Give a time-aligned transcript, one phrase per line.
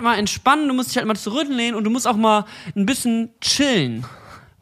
[0.00, 2.44] halt mal entspannen, du musst dich halt mal zurücklehnen und du musst auch mal
[2.74, 4.04] ein bisschen chillen.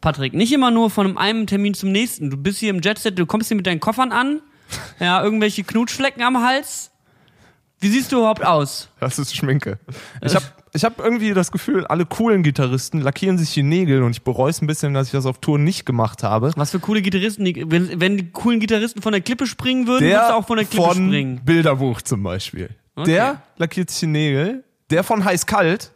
[0.01, 2.29] Patrick, nicht immer nur von einem Termin zum nächsten.
[2.29, 4.41] Du bist hier im Jetset, du kommst hier mit deinen Koffern an,
[4.99, 6.91] ja, irgendwelche Knutschflecken am Hals.
[7.81, 8.89] Wie siehst du überhaupt aus?
[8.99, 9.79] Das ist Schminke.
[10.21, 14.11] Ich habe ich hab irgendwie das Gefühl, alle coolen Gitarristen lackieren sich die Nägel und
[14.11, 16.51] ich bereue es ein bisschen, dass ich das auf Tour nicht gemacht habe.
[16.57, 20.03] Was für coole Gitarristen, die, wenn, wenn die coolen Gitarristen von der Klippe springen würden,
[20.03, 21.41] Der würdest du auch von der Klippe von springen.
[21.45, 22.69] Bilderbuch zum Beispiel.
[22.95, 23.11] Okay.
[23.11, 24.65] Der lackiert sich die Nägel.
[24.89, 25.91] Der von Heiß Kalt,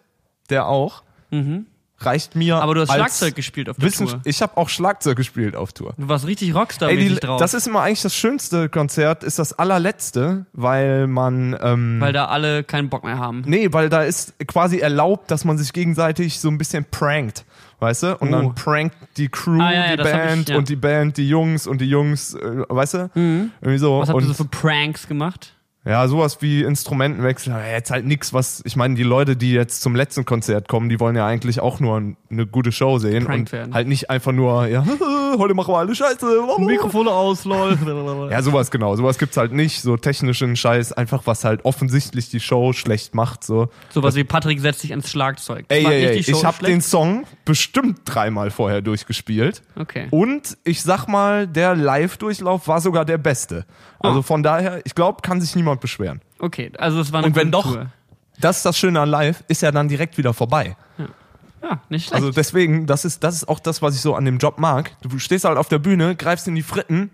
[0.50, 1.04] der auch,
[2.00, 2.56] reicht mir.
[2.58, 2.62] Mhm.
[2.62, 4.22] Aber du hast Schlagzeug gespielt auf der Wissen Tour.
[4.26, 5.94] Ich habe auch Schlagzeug gespielt auf Tour.
[5.98, 7.40] Du warst richtig rockstar Ey, die, drauf.
[7.40, 12.26] das ist immer eigentlich das schönste Konzert, ist das allerletzte, weil man ähm, weil da
[12.26, 13.44] alle keinen Bock mehr haben.
[13.46, 17.46] Nee, weil da ist quasi erlaubt, dass man sich gegenseitig so ein bisschen prankt.
[17.80, 18.18] Weißt du?
[18.18, 18.32] Und Oh.
[18.32, 20.55] dann prankt die Crew, Ah, ja, ja, die hab ich, Band ja.
[20.55, 20.60] Mhm.
[20.60, 23.10] und die Band, die Jungs und die Jungs, äh, weißt du?
[23.16, 24.00] Irgendwie so.
[24.00, 25.54] Was habt und ihr so für Pranks gemacht?
[25.85, 29.95] Ja, sowas wie Instrumentenwechsel, jetzt halt nix, was, ich meine, die Leute, die jetzt zum
[29.95, 31.98] letzten Konzert kommen, die wollen ja eigentlich auch nur
[32.29, 33.73] eine gute Show sehen Geprankt und werden.
[33.73, 34.85] halt nicht einfach nur, ja,
[35.37, 36.26] heute machen wir alle Scheiße.
[36.59, 37.77] Mikrofone aus, lol.
[38.31, 38.95] Ja, sowas genau.
[38.95, 39.81] Sowas gibt's halt nicht.
[39.81, 43.43] So technischen Scheiß, einfach was halt offensichtlich die Show schlecht macht.
[43.43, 43.70] So.
[43.89, 45.65] Sowas wie Patrick setzt sich ans Schlagzeug.
[45.67, 46.73] Das Ey, ey, ey, ich habe schlecht?
[46.73, 49.61] den Song bestimmt dreimal vorher durchgespielt.
[49.76, 50.07] Okay.
[50.11, 53.65] Und ich sag mal, der Live-Durchlauf war sogar der beste.
[54.04, 54.21] Also Oh.
[54.21, 56.21] von daher, ich glaube, kann sich niemand beschweren.
[56.40, 57.87] Okay, also es war eine Und wenn doch, Tour.
[58.40, 60.76] das ist das Schöne an Live, ist ja dann direkt wieder vorbei.
[61.63, 62.13] Ja, nicht schlecht.
[62.15, 64.91] Also deswegen, das ist, das ist auch das, was ich so an dem Job mag.
[65.01, 67.09] Du stehst halt auf der Bühne, greifst in die Fritten.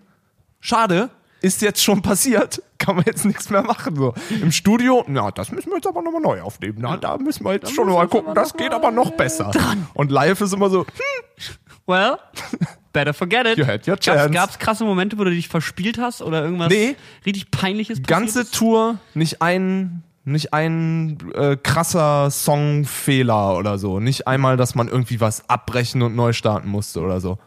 [0.60, 3.96] Schade, ist jetzt schon passiert, kann man jetzt nichts mehr machen.
[3.96, 4.16] So.
[4.42, 6.80] Im Studio, na, das müssen wir jetzt aber nochmal neu aufnehmen.
[6.82, 9.52] Na, da müssen wir jetzt schon müssen mal gucken, das geht aber noch besser.
[9.94, 12.18] Und live ist immer so, hm, well,
[12.94, 13.58] better forget it.
[13.58, 14.32] You had your Gab's, chance.
[14.34, 16.96] gab's krasse Momente, wo du dich verspielt hast oder irgendwas Nee.
[17.26, 18.54] richtig peinliches passiert ganze ist?
[18.54, 24.00] Tour, nicht ein, nicht ein äh, krasser Songfehler oder so.
[24.00, 27.38] Nicht einmal, dass man irgendwie was abbrechen und neu starten musste oder so.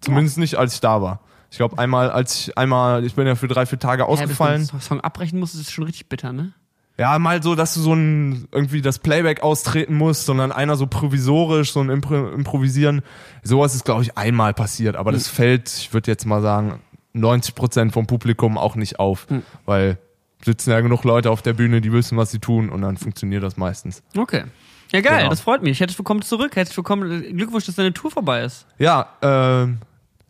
[0.00, 1.20] Zumindest nicht, als ich da war.
[1.50, 4.18] Ich glaube, einmal, als ich einmal, ich bin ja für drei, vier Tage Ja, bis
[4.18, 4.68] du ausgefallen.
[4.80, 6.52] Song abbrechen musst, ist schon richtig bitter, ne?
[6.98, 10.86] Ja, mal so, dass du so ein, irgendwie das Playback austreten musst, sondern einer so
[10.88, 13.02] provisorisch, so ein Impro Improvisieren.
[13.44, 16.80] Sowas ist, glaube ich, einmal passiert, aber das fällt, ich würde jetzt mal sagen,
[17.12, 19.26] 90 Prozent vom Publikum auch nicht auf,
[19.64, 19.98] weil
[20.44, 23.42] sitzen ja genug Leute auf der Bühne, die wissen, was sie tun und dann funktioniert
[23.42, 24.02] das meistens.
[24.16, 24.44] Okay.
[24.92, 25.30] Ja, geil, Genau.
[25.30, 25.78] das freut mich.
[25.80, 26.56] Herzlich willkommen zurück.
[26.56, 27.36] Herzlich willkommen.
[27.36, 28.66] Glückwunsch, dass deine Tour vorbei ist.
[28.78, 29.78] Ja, ähm,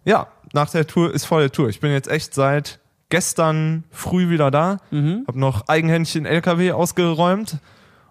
[0.04, 1.68] ja, nach der Tour ist voll der Tour.
[1.68, 4.78] Ich bin jetzt echt seit gestern früh wieder da,
[5.26, 7.58] hab noch eigenhändig den LKW ausgeräumt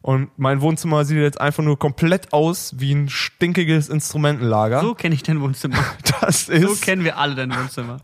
[0.02, 4.80] und mein Wohnzimmer sieht jetzt einfach nur komplett aus wie ein stinkiges Instrumentenlager.
[4.82, 5.78] So kenne ich dein Wohnzimmer.
[6.22, 8.00] das So ist, kennen wir alle dein Wohnzimmer.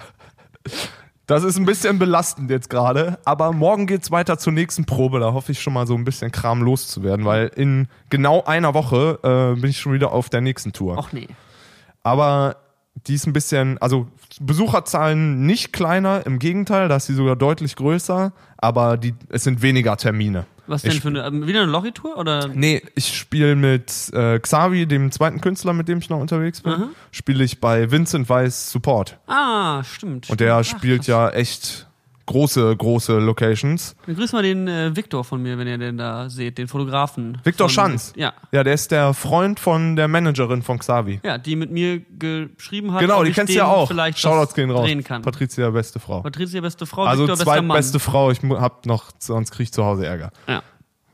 [1.28, 5.22] das ist ein bisschen belastend jetzt gerade, aber morgen geht's weiter zur nächsten Probe.
[5.22, 9.20] Da hoffe ich schon mal so ein bisschen Kram loszuwerden, weil in genau einer Woche
[9.24, 10.98] äh, bin ich schon wieder auf der nächsten Tour.
[10.98, 11.30] Och nee.
[12.04, 12.58] aber
[13.08, 14.08] die ist ein bisschen, also
[14.42, 19.62] Besucherzahlen nicht kleiner, im Gegenteil, da ist sie sogar deutlich größer, aber die, es sind
[19.62, 20.46] weniger Termine.
[20.66, 22.48] Was denn Ich- für eine, ähm, wieder eine Lorry-Tour oder?
[22.48, 26.72] Nee, ich spiele mit äh, Xavi, dem zweiten Künstler, mit dem ich noch unterwegs bin,
[26.74, 26.90] Mhm.
[27.12, 29.20] spiele ich bei Vincent Weiss Support.
[29.28, 30.30] Ah, stimmt.
[30.30, 31.08] Und der Ach, spielt krass.
[31.08, 31.88] ja echt
[32.26, 33.96] große, große Locations.
[34.06, 37.38] Dann grüß mal den äh, Victor von mir, wenn ihr den da seht, den Fotografen.
[37.44, 38.14] Victor von, Schanz.
[38.16, 38.34] Ja.
[38.52, 41.20] Ja, der ist der Freund von der Managerin von Xavi.
[41.24, 43.02] Ja, die mit mir geschrieben hat.
[43.02, 43.88] Genau, die ich kennst du ja auch.
[43.88, 44.90] Vielleicht Shoutouts gehen raus.
[45.04, 45.22] kann.
[45.22, 46.22] Patricia, beste Frau.
[46.22, 47.68] Patricia, beste Frau, Also Victor, bester Mann.
[47.68, 50.32] zweitbeste Frau, ich hab noch, sonst krieg ich zu Hause Ärger.
[50.48, 50.64] Ja.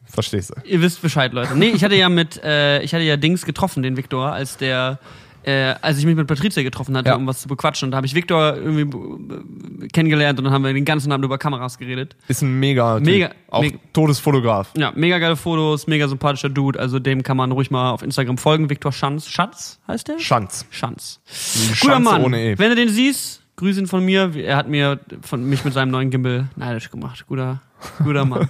[0.06, 0.56] Verstehst du?
[0.68, 1.56] Ihr wisst Bescheid, Leute.
[1.56, 5.00] Nee, ich hatte ja mit, äh, ich hatte ja Dings getroffen, den Victor, als der,
[5.44, 7.16] äh, als ich mich mit Patricia getroffen hatte, Ja.
[7.16, 7.88] um was zu bequatschen.
[7.88, 8.82] Und da habe ich Victor irgendwie
[9.84, 12.16] äh, kennengelernt und dann haben wir den ganzen Abend über Kameras geredet.
[12.28, 13.00] Ist ein mega.
[13.00, 14.72] Mega- auch mega- Todesfotograf.
[14.78, 16.80] Ja, mega geile Fotos, mega sympathischer Dude.
[16.80, 18.70] Also dem kann man ruhig mal auf Instagram folgen.
[18.70, 19.28] Victor Schanz.
[19.28, 20.20] Schanz heißt der?
[20.20, 20.66] Schanz.
[20.70, 21.20] Schanz.
[21.26, 22.24] Schanz Guter Mann.
[22.24, 22.58] ohne E.
[22.58, 24.32] Wenn du den siehst, grüß ihn von mir.
[24.36, 27.26] Er hat mir von mich mit seinem neuen Gimbal neidisch gemacht.
[27.28, 27.62] Guter,
[28.04, 28.50] guter Mann.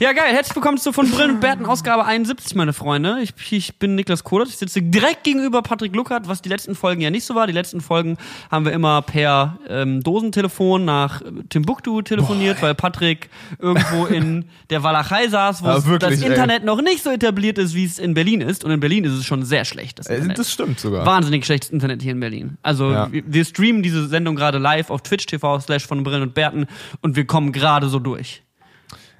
[0.00, 0.32] ja, geil.
[0.32, 3.18] Herzlich willkommen zu von Brillen und Bärten Ausgabe 71, meine Freunde.
[3.22, 4.48] Ich, ich bin Niklas Kodert.
[4.48, 7.46] Ich sitze direkt gegenüber Patrick Luckert, was die letzten Folgen ja nicht so war.
[7.46, 8.16] Die letzten Folgen
[8.50, 15.28] haben wir immer per ähm, Dosentelefon nach Timbuktu telefoniert, weil Patrick irgendwo in der Walachei
[15.28, 16.28] saß, wo Ja, wirklich, das ey.
[16.28, 18.64] Internet noch nicht so etabliert ist, wie es in Berlin ist.
[18.64, 19.98] Und in Berlin ist es schon sehr schlecht.
[19.98, 20.38] Das Äh, Internet.
[20.38, 21.04] Das stimmt sogar.
[21.04, 22.58] Wahnsinnig schlechtes Internet hier in Berlin.
[22.62, 23.10] Also Ja.
[23.12, 26.66] wir, wir streamen diese Sendung gerade live auf Twitch TV slash von Brillen und Bärten
[27.00, 28.42] und wir kommen gerade so durch.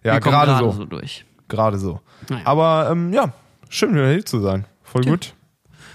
[0.04, 0.70] Ja, gerade so.
[0.72, 1.24] so durch.
[1.48, 2.00] Gerade so.
[2.28, 2.42] Naja.
[2.46, 3.32] Aber ähm, ja,
[3.68, 4.66] schön wieder hier zu sein.
[4.82, 5.34] Voll gut.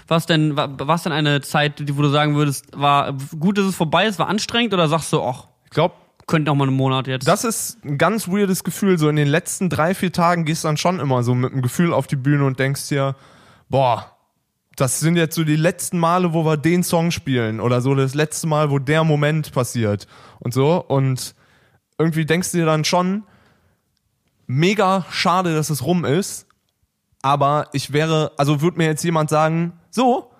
[0.08, 3.64] Was denn, wa- was denn eine Zeit, die, wo du sagen würdest, war gut, dass
[3.66, 5.94] es vorbei ist, war anstrengend oder sagst du, ach, Ich glaube,
[6.26, 7.28] Könnte auch mal einen Monat jetzt.
[7.28, 8.98] Das ist ein ganz weirdes Gefühl.
[8.98, 11.60] So in den letzten drei, vier Tagen gehst du dann schon immer so mit einem
[11.62, 13.14] Gefühl auf die Bühne und denkst dir,
[13.68, 14.10] boah,
[14.76, 18.14] das sind jetzt so die letzten Male, wo wir den Song spielen oder so das
[18.14, 20.06] letzte Mal, wo der Moment passiert
[20.40, 20.82] und so.
[20.82, 21.34] Und
[21.98, 23.24] irgendwie denkst du dir dann schon,
[24.46, 26.46] mega schade, dass es rum ist.
[27.22, 30.30] Aber ich wäre, also würde mir jetzt jemand sagen, so,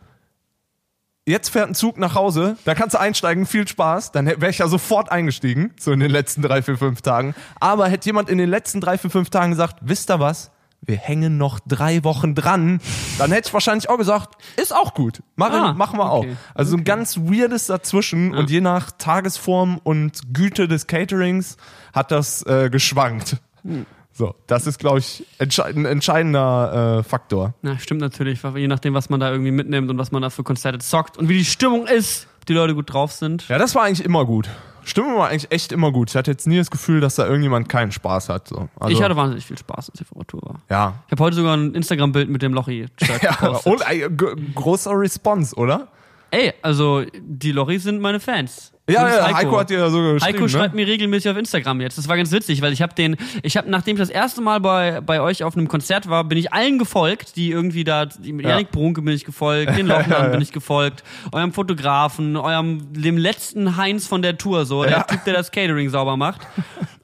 [1.26, 4.58] jetzt fährt ein Zug nach Hause, da kannst du einsteigen, viel Spaß, dann wäre ich
[4.58, 7.34] ja sofort eingestiegen, so in den letzten drei, vier, fünf Tagen.
[7.58, 10.50] Aber hätte jemand in den letzten drei, vier, fünf Tagen gesagt, wisst ihr was?
[10.86, 12.78] Wir hängen noch drei Wochen dran,
[13.16, 15.22] dann hätte ich wahrscheinlich auch gesagt, ist auch gut.
[15.34, 16.32] Machen, Ah, machen wir okay.
[16.32, 16.54] auch.
[16.54, 21.56] Also ein ganz weirdes dazwischen und je nach Tagesform und Güte des Caterings
[21.94, 23.38] hat das äh, geschwankt.
[23.64, 23.86] Hm.
[24.16, 27.54] So, das ist, glaube ich, entscheid ein entscheidender äh, Faktor.
[27.62, 30.44] Na, stimmt natürlich, je nachdem, was man da irgendwie mitnimmt und was man da für
[30.44, 33.48] Konzerte zockt und wie die Stimmung ist, ob die Leute gut drauf sind.
[33.48, 34.48] Ja, das war eigentlich immer gut.
[34.84, 36.10] Stimmung war eigentlich echt immer gut.
[36.10, 38.48] Ich hatte jetzt nie das Gefühl, dass da irgendjemand keinen Spaß hat.
[38.48, 38.68] So.
[38.78, 40.60] Also, ich hatte wahnsinnig viel Spaß, als ich auf der Tour war.
[40.70, 40.94] ja.
[41.06, 43.72] Ich habe heute sogar ein Instagram-Bild mit dem Lochi-Shirt ja gepostet.
[43.72, 45.88] und ein großer Response, oder?
[46.30, 48.73] Ey, also die Lochis sind meine Fans.
[48.88, 49.58] Ja, ja, Heiko.
[49.58, 50.22] hat dir ja so geschrieben.
[50.24, 50.48] Heiko ne?
[50.50, 51.96] schreibt mir regelmäßig auf Instagram jetzt.
[51.96, 54.60] Das war ganz witzig, weil ich habe den, ich habe, nachdem ich das erste Mal
[54.60, 58.32] bei, bei euch auf einem Konzert war, bin ich allen gefolgt, die irgendwie da, die,
[58.32, 58.50] Ja.
[58.50, 61.02] Janik Brunke bin ich gefolgt, den Lochmann bin ich gefolgt,
[61.32, 65.06] eurem Fotografen, eurem, dem letzten Heinz von der Tour, so, der.
[65.06, 66.42] Typ, der das Catering sauber macht.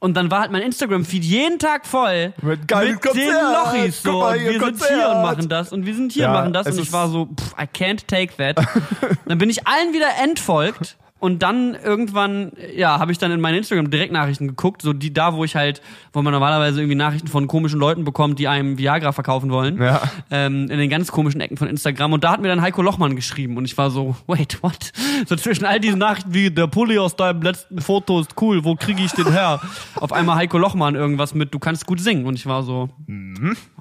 [0.00, 3.30] Und dann war halt mein Instagram-Feed jeden Tag voll Mit geilen mit den.
[3.32, 4.18] Lochis, so.
[4.20, 4.90] mal, Und wir sind Konzert.
[4.90, 7.08] hier und machen das und wir sind hier Ja, und machen das und ich war
[7.08, 8.56] so, pff, I can't take that.
[9.26, 13.58] dann bin ich allen wieder entfolgt und dann irgendwann, ja, habe ich dann in meine
[13.58, 15.82] Instagram-Direktnachrichten geguckt, so die da, wo ich halt,
[16.14, 19.80] wo man normalerweise irgendwie Nachrichten von komischen Leuten bekommt, die einem Viagra verkaufen wollen.
[19.80, 20.00] Ja.
[20.30, 22.14] Ähm, in den ganz komischen Ecken von Instagram.
[22.14, 24.92] Und da hat mir dann Heiko Lochmann geschrieben und ich war so, wait, what?
[25.26, 28.74] So zwischen all diesen Nachrichten wie, der Pulli aus deinem letzten Foto ist cool, wo
[28.74, 29.60] kriege ich den her?
[29.96, 32.24] Auf einmal Heiko Lochmann irgendwas mit, du kannst gut singen.
[32.24, 32.88] Und ich war so,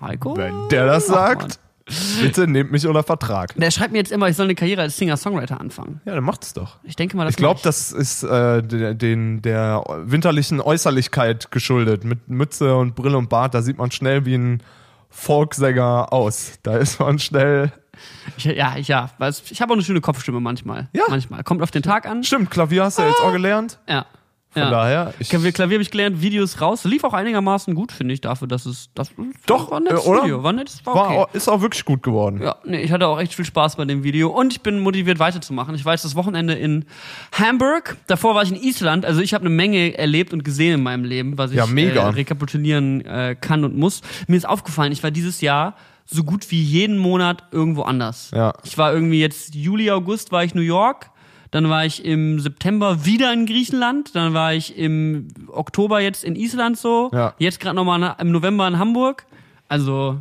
[0.02, 0.32] Heiko?
[0.32, 0.38] Mhm.
[0.38, 1.40] Wenn der das Lochmann.
[1.40, 1.60] sagt,
[2.22, 3.54] bitte nehmt mich unter Vertrag.
[3.56, 6.02] Der schreibt mir jetzt immer, ich soll eine Karriere als Singer-Songwriter anfangen.
[6.06, 6.78] Ja, dann macht es doch.
[6.84, 12.04] Ich denke mal, das Ich glaube, das ist äh, der, den, der winterlichen Äußerlichkeit geschuldet.
[12.04, 14.64] Mit Mütze und Brille und Bart, da sieht man schnell wie ein
[15.10, 16.54] Folksänger aus.
[16.64, 17.72] Da ist man schnell.
[18.38, 19.10] ich, ja, ich, ja,
[19.50, 20.88] ich habe auch eine schöne Kopfstimme manchmal.
[20.94, 21.04] Ja.
[21.10, 21.44] Manchmal.
[21.44, 22.24] Kommt auf den Tag an.
[22.24, 23.80] Stimmt, Klavier hast du ja jetzt auch gelernt.
[23.88, 24.06] Ja.
[24.52, 24.72] Von ja.
[24.72, 25.14] daher.
[25.20, 26.84] Ich, Klavier, Klavier habe ich gelernt, Videos raus.
[26.84, 28.90] Lief auch einigermaßen gut, finde ich, dafür, dass es.
[28.96, 29.12] Das
[29.46, 30.24] Doch, war ein nettes äh, oder?
[30.24, 30.42] Video.
[30.42, 31.18] War nett, war war, okay.
[31.18, 32.42] auch- ist auch wirklich gut geworden.
[32.42, 35.20] Ja, nee, ich hatte auch echt viel Spaß bei dem Video und ich bin motiviert
[35.20, 35.76] weiterzumachen.
[35.76, 36.86] Ich war jetzt das Wochenende in
[37.32, 40.84] Hamburg, davor war ich in Island, also ich habe eine Menge erlebt und gesehen in
[40.84, 42.08] meinem Leben, was ich Ja, mega.
[42.08, 44.02] Äh, rekapitulieren äh, kann und muss.
[44.28, 45.76] Mir ist aufgefallen, ich war dieses Jahr
[46.06, 48.32] so gut wie jeden Monat irgendwo anders.
[48.34, 48.54] Ja.
[48.64, 51.12] Ich war irgendwie jetzt Juli, August war ich New York,
[51.52, 56.36] dann war ich im September wieder in Griechenland, dann war ich im Oktober jetzt in
[56.36, 57.34] Island so, Ja.
[57.40, 59.26] jetzt gerade nochmal im November in Hamburg.
[59.68, 60.20] Also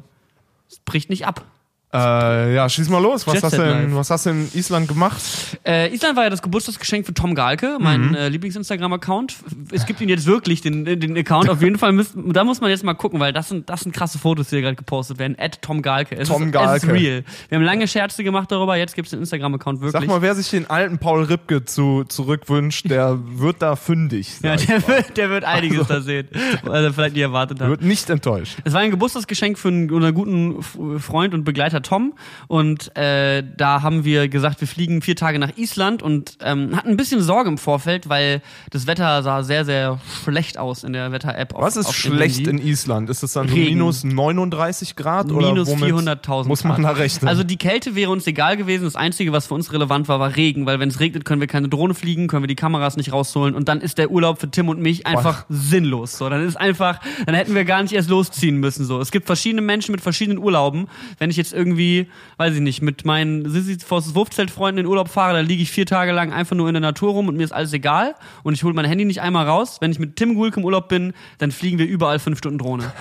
[0.71, 1.45] es bricht nicht ab.
[1.91, 3.27] Äh, ja, schieß mal los.
[3.27, 3.95] Was Jet hast, Set du in, Live.
[3.95, 5.23] was hast du in Island gemacht?
[5.67, 8.15] Äh, Island war ja das Geburtstagsgeschenk für Tom Galke, mein Mhm.
[8.15, 9.37] äh, Lieblings-Instagram-Account.
[9.73, 11.49] Es gibt ihn jetzt wirklich, den, den Account.
[11.49, 13.93] Auf jeden Fall müsst, da muss man jetzt mal gucken, weil das sind, das sind
[13.93, 15.35] krasse Fotos, die hier gerade gepostet werden.
[15.39, 16.15] At Tom Galke.
[16.19, 16.87] Es Tom ist, Es Galke.
[16.89, 17.25] ist real.
[17.49, 19.93] Wir haben lange Scherze gemacht darüber, jetzt gibt es den Instagram-Account wirklich.
[20.03, 24.29] Sag mal, wer sich den alten Paul Ripke zu, zurückwünscht, der wird da fündig.
[24.43, 26.29] ja, der, wird, der wird einiges da sehen,
[26.65, 27.69] was er vielleicht nie erwartet hat.
[27.71, 28.59] Wird nicht enttäuscht.
[28.65, 30.63] Es war ein Geburtstagsgeschenk für einen, unseren guten
[31.01, 32.15] Freund und Begleiter Tom.
[32.47, 36.89] Und äh, da haben wir gesagt, wir fliegen vier Tage nach Island und ähm, hatten
[36.89, 41.13] ein bisschen Sorge im Vorfeld, weil das Wetter sah sehr, sehr schlecht aus in der
[41.13, 41.55] Wetter-App.
[41.57, 43.11] Was ist schlecht in Island?
[43.11, 46.49] Ist es dann so minus 39 Grad oder Minus womit 400.000.
[46.49, 47.29] muss man da rechnen?
[47.29, 48.85] Also die Kälte wäre uns egal gewesen.
[48.85, 51.49] Das Einzige, was für uns relevant war, war Regen, weil wenn es regnet, können wir
[51.49, 54.51] keine Drohne fliegen, können wir die Kameras nicht rausholen und dann ist der Urlaub für
[54.51, 56.19] Tim und mich einfach sinnlos.
[56.19, 58.85] So, dann ist einfach, dann hätten wir gar nicht erst losziehen müssen.
[58.85, 60.89] So, es gibt verschiedene Menschen mit verschiedenen Urlauben.
[61.19, 65.47] Wenn ich jetzt irgendwie, weiß ich nicht, mit meinen Sisyphos Wurfzeltfreunden in Urlaub fahre, dann
[65.47, 67.73] liege ich vier Tage lang einfach nur in der Natur rum und mir ist alles
[67.73, 69.79] egal und ich hole mein Handy nicht einmal raus.
[69.81, 72.93] Wenn ich mit Tim Gulke im Urlaub bin, dann fliegen wir überall fünf Stunden Drohne.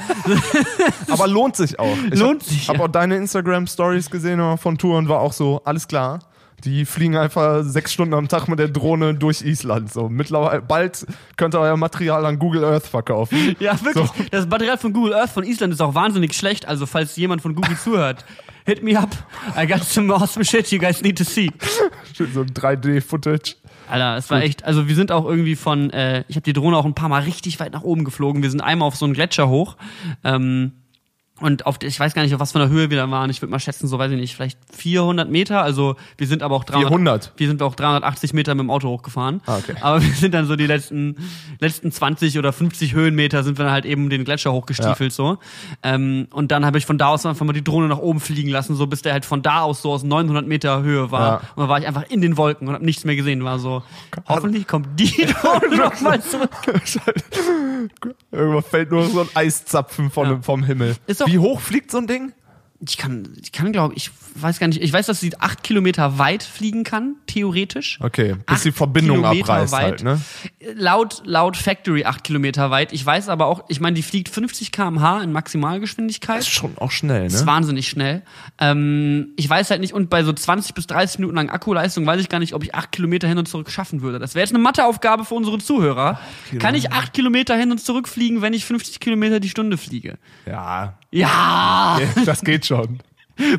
[1.09, 1.97] Aber lohnt sich auch.
[2.11, 2.83] Ich Lohnt hab, sich, hab ja.
[2.83, 6.19] auch deine Instagram-Stories gesehen immer von Touren, war auch so, alles klar.
[6.63, 9.93] Die fliegen einfach sechs Stunden am Tag mit der Drohne durch Island.
[9.93, 11.05] So mittlerweile bald
[11.35, 13.37] könnt ihr euer Material an Google Earth verkaufen.
[13.59, 14.07] Ja, wirklich.
[14.07, 14.25] So.
[14.31, 16.67] Das Material von Google Earth von Island ist auch wahnsinnig schlecht.
[16.67, 18.25] Also, falls jemand von Google zuhört,
[18.67, 19.15] hit me up.
[19.55, 21.49] I got some awesome shit you guys need to see.
[22.13, 23.55] So ein 3D-Footage.
[23.89, 26.75] Alter, es war echt, also wir sind auch irgendwie von, äh, ich habe die Drohne
[26.75, 28.43] auch ein paar Mal richtig weit nach oben geflogen.
[28.43, 29.77] Wir sind einmal auf so einen Gletscher hoch.
[30.25, 30.73] Ähm,
[31.39, 33.29] Und auf, ich weiß gar nicht, auf was von der Höhe wir da waren.
[33.29, 35.61] Ich würde mal schätzen, so weiß ich nicht, vielleicht 400 Meter.
[35.61, 37.31] Also wir sind aber auch 300, 400?
[37.37, 39.41] Wir sind auch 380 Meter mit dem Auto hochgefahren.
[39.45, 39.75] Ah, okay.
[39.81, 41.15] Aber wir sind dann so die letzten,
[41.59, 45.37] letzten 20 oder 50 Höhenmeter sind wir dann halt eben den Gletscher hochgestiefelt so.
[45.83, 48.49] Ähm, und dann habe ich von da aus einfach mal die Drohne nach oben fliegen
[48.49, 51.21] lassen, so bis der halt von da aus so aus 900 Meter Höhe war.
[51.27, 51.35] Ja.
[51.55, 53.43] Und dann war ich einfach in den Wolken und habe nichts mehr gesehen.
[53.43, 53.83] War so,
[54.27, 56.49] hoffentlich kommt die Drohne noch mal zurück.
[58.31, 60.39] Irgendwann fällt nur so ein Eiszapfen von, Ja.
[60.41, 60.95] vom Himmel.
[61.05, 62.31] Ist doch- Wie hoch fliegt so ein Ding?
[62.79, 66.19] Ich kann, ich kann glaube ich, weiß gar nicht, ich weiß, dass sie acht Kilometer
[66.19, 67.97] weit fliegen kann, theoretisch.
[68.01, 69.83] Okay, bis Acht die Verbindung Kilometer abreißt weit.
[69.83, 70.21] halt, ne?
[70.75, 72.93] Laut, laut Factory acht Kilometer weit.
[72.93, 76.37] Ich weiß aber auch, ich meine, die fliegt 50 km/h in Maximalgeschwindigkeit.
[76.37, 77.47] Das ist schon auch schnell, Das ist ne?
[77.47, 78.21] wahnsinnig schnell.
[78.59, 82.21] Ähm, ich weiß halt nicht, und bei so 20 bis 30 Minuten lang Akkuleistung weiß
[82.21, 84.19] ich gar nicht, ob ich acht Kilometer hin und zurück schaffen würde.
[84.19, 86.19] Das wäre jetzt eine Matheaufgabe für unsere Zuhörer.
[86.59, 90.17] Kann ich acht Kilometer hin und zurück fliegen, wenn ich 50 Kilometer die Stunde fliege?
[90.45, 92.99] Ja, Ja, das geht schon.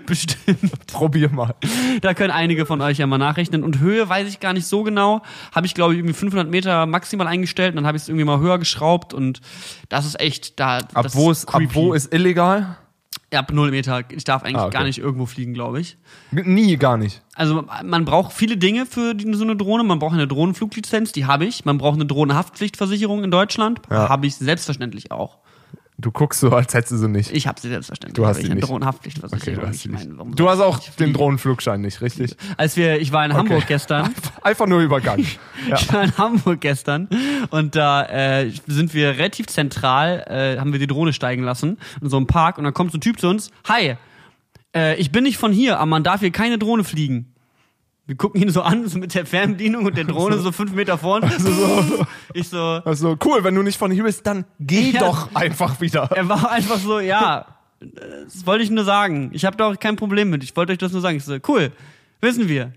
[0.07, 0.87] bestimmt.
[0.87, 1.55] Probier mal.
[2.01, 3.63] Da können einige von euch ja mal nachrechnen.
[3.63, 5.23] Und Höhe weiß ich gar nicht so genau.
[5.55, 7.71] Habe ich, glaube ich, irgendwie 500 Meter maximal eingestellt.
[7.73, 9.15] Und dann habe ich es irgendwie mal höher geschraubt.
[9.15, 9.41] Und
[9.89, 12.77] das ist echt, da, Ab wo, ist, ab wo ist illegal?
[13.33, 14.03] Ab null Meter.
[14.11, 14.77] Ich darf eigentlich Ah, okay.
[14.79, 15.97] gar nicht irgendwo fliegen, glaube ich.
[16.33, 17.23] Nie, gar nicht.
[17.35, 19.85] Also man braucht viele Dinge für so eine Drohne.
[19.85, 21.65] Man braucht eine Drohnenfluglizenz, die habe ich.
[21.65, 23.81] Man braucht eine Drohnenhaftpflichtversicherung in Deutschland.
[23.91, 24.09] Ja.
[24.09, 25.39] Habe ich selbstverständlich auch.
[26.01, 27.33] Du guckst so, als hättest du sie nicht.
[27.33, 28.15] Ich habe sie selbstverständlich.
[28.15, 28.71] Du hast sie nicht.
[28.71, 30.17] Okay, du hast sie meine, nicht.
[30.17, 31.13] warum Du hast auch den?
[31.13, 32.37] Drohnenflugschein nicht, richtig?
[32.57, 34.15] Als wir, ich war in Hamburg gestern.
[34.43, 35.27] Einfach nur übergangen.
[35.69, 35.75] Ja.
[35.75, 37.09] Ich war in Hamburg gestern
[37.51, 42.09] und da äh, sind wir relativ zentral, äh, haben wir die Drohne steigen lassen in
[42.09, 43.97] so einem Park und dann kommt so ein Typ zu uns, hi,
[44.75, 47.35] äh, ich bin nicht von hier, aber man darf hier keine Drohne fliegen.
[48.09, 50.97] Wir gucken ihn so an, so mit der Fernbedienung und der Drohne so fünf Meter
[50.99, 51.31] vorne.
[52.35, 55.01] Ich so, Also cool, wenn du nicht von hier bist, dann geh Ja.
[55.01, 56.11] doch einfach wieder.
[56.15, 57.47] er war einfach so, ja,
[57.81, 59.31] das wollte ich nur sagen.
[59.35, 60.43] Ich habe da auch kein Problem mit.
[60.43, 61.19] Ich wollte euch das nur sagen.
[61.19, 61.71] Ich so, cool,
[62.23, 62.73] wissen wir.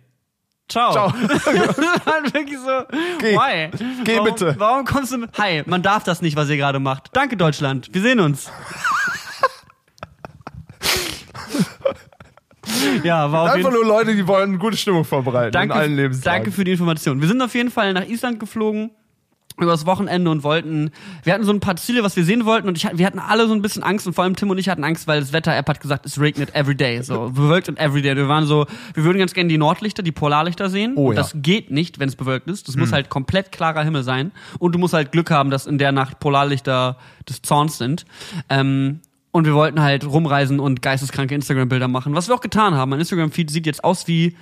[0.68, 0.92] Ciao.
[0.92, 1.08] Ciao.
[1.14, 2.84] war wirklich so,
[3.20, 3.36] Geh.
[3.36, 3.70] why?
[4.04, 4.56] Geh warum, bitte.
[4.58, 7.10] Warum kommst du mit, hi, man darf das nicht, was ihr gerade macht.
[7.14, 7.90] Danke, Deutschland.
[7.94, 8.50] Wir sehen uns.
[13.04, 15.96] ja, war auf jeden Einfach nur Leute, die wollen gute Stimmung verbreiten danke, in allen
[15.96, 16.44] Lebenslagen.
[16.44, 17.22] danke für die Information.
[17.22, 18.92] Wir sind auf jeden Fall nach Island geflogen
[19.60, 20.92] übers Wochenende und wollten,
[21.24, 23.48] wir hatten so ein paar Ziele, was wir sehen wollten und ich, wir hatten alle
[23.48, 25.68] so ein bisschen Angst und vor allem Tim und ich hatten Angst, weil das Wetter-App
[25.68, 28.16] hat gesagt, es regnet every day, so bewölkt und every day.
[28.16, 30.94] Wir waren so, wir würden ganz gerne die Nordlichter, die Polarlichter sehen.
[30.96, 31.16] Oh ja.
[31.16, 32.68] Das geht nicht, wenn es bewölkt ist.
[32.68, 35.78] Das muss halt komplett klarer Himmel sein und du musst halt Glück haben, dass in
[35.78, 36.98] der Nacht Polarlichter
[37.28, 38.06] des Zorns sind.
[38.50, 39.02] Ähm,
[39.32, 42.90] und wir wollten halt rumreisen und geisteskranke Instagram-Bilder machen, was wir auch getan haben.
[42.90, 44.36] Mein Instagram-Feed sieht jetzt aus wie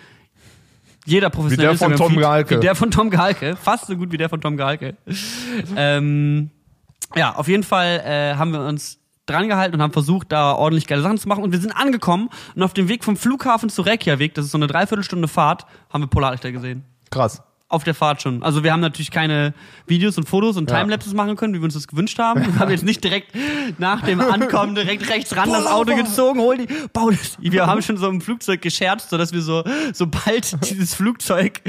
[1.05, 2.15] jeder professionelle Wie der von Tom.
[2.15, 2.57] Gehalke.
[2.57, 3.55] Wie der von Tom Gehalke.
[3.55, 4.97] Fast so gut wie der von Tom Gehalke.
[5.75, 6.49] ähm,
[7.15, 10.87] ja, auf jeden Fall äh, haben wir uns dran gehalten und haben versucht, da ordentlich
[10.87, 11.43] geile Sachen zu machen.
[11.43, 14.57] Und wir sind angekommen und auf dem Weg vom Flughafen zu Reykjavik, das ist so
[14.57, 16.83] eine Dreiviertelstunde Fahrt, haben wir Polarlichter gesehen.
[17.11, 17.41] Krass.
[17.71, 18.41] Auf der Fahrt schon.
[18.41, 19.53] Also wir haben natürlich keine
[19.85, 20.79] Videos und Fotos und Ja.
[20.79, 22.43] Timelapses machen können, wie wir uns das gewünscht haben.
[22.43, 23.31] Wir haben jetzt nicht direkt
[23.77, 27.37] nach dem Ankommen direkt rechts ran das Auto gezogen, hol die, bau das.
[27.39, 31.61] Wir haben schon so im Flugzeug gescherzt, so dass wir so, sobald dieses Flugzeug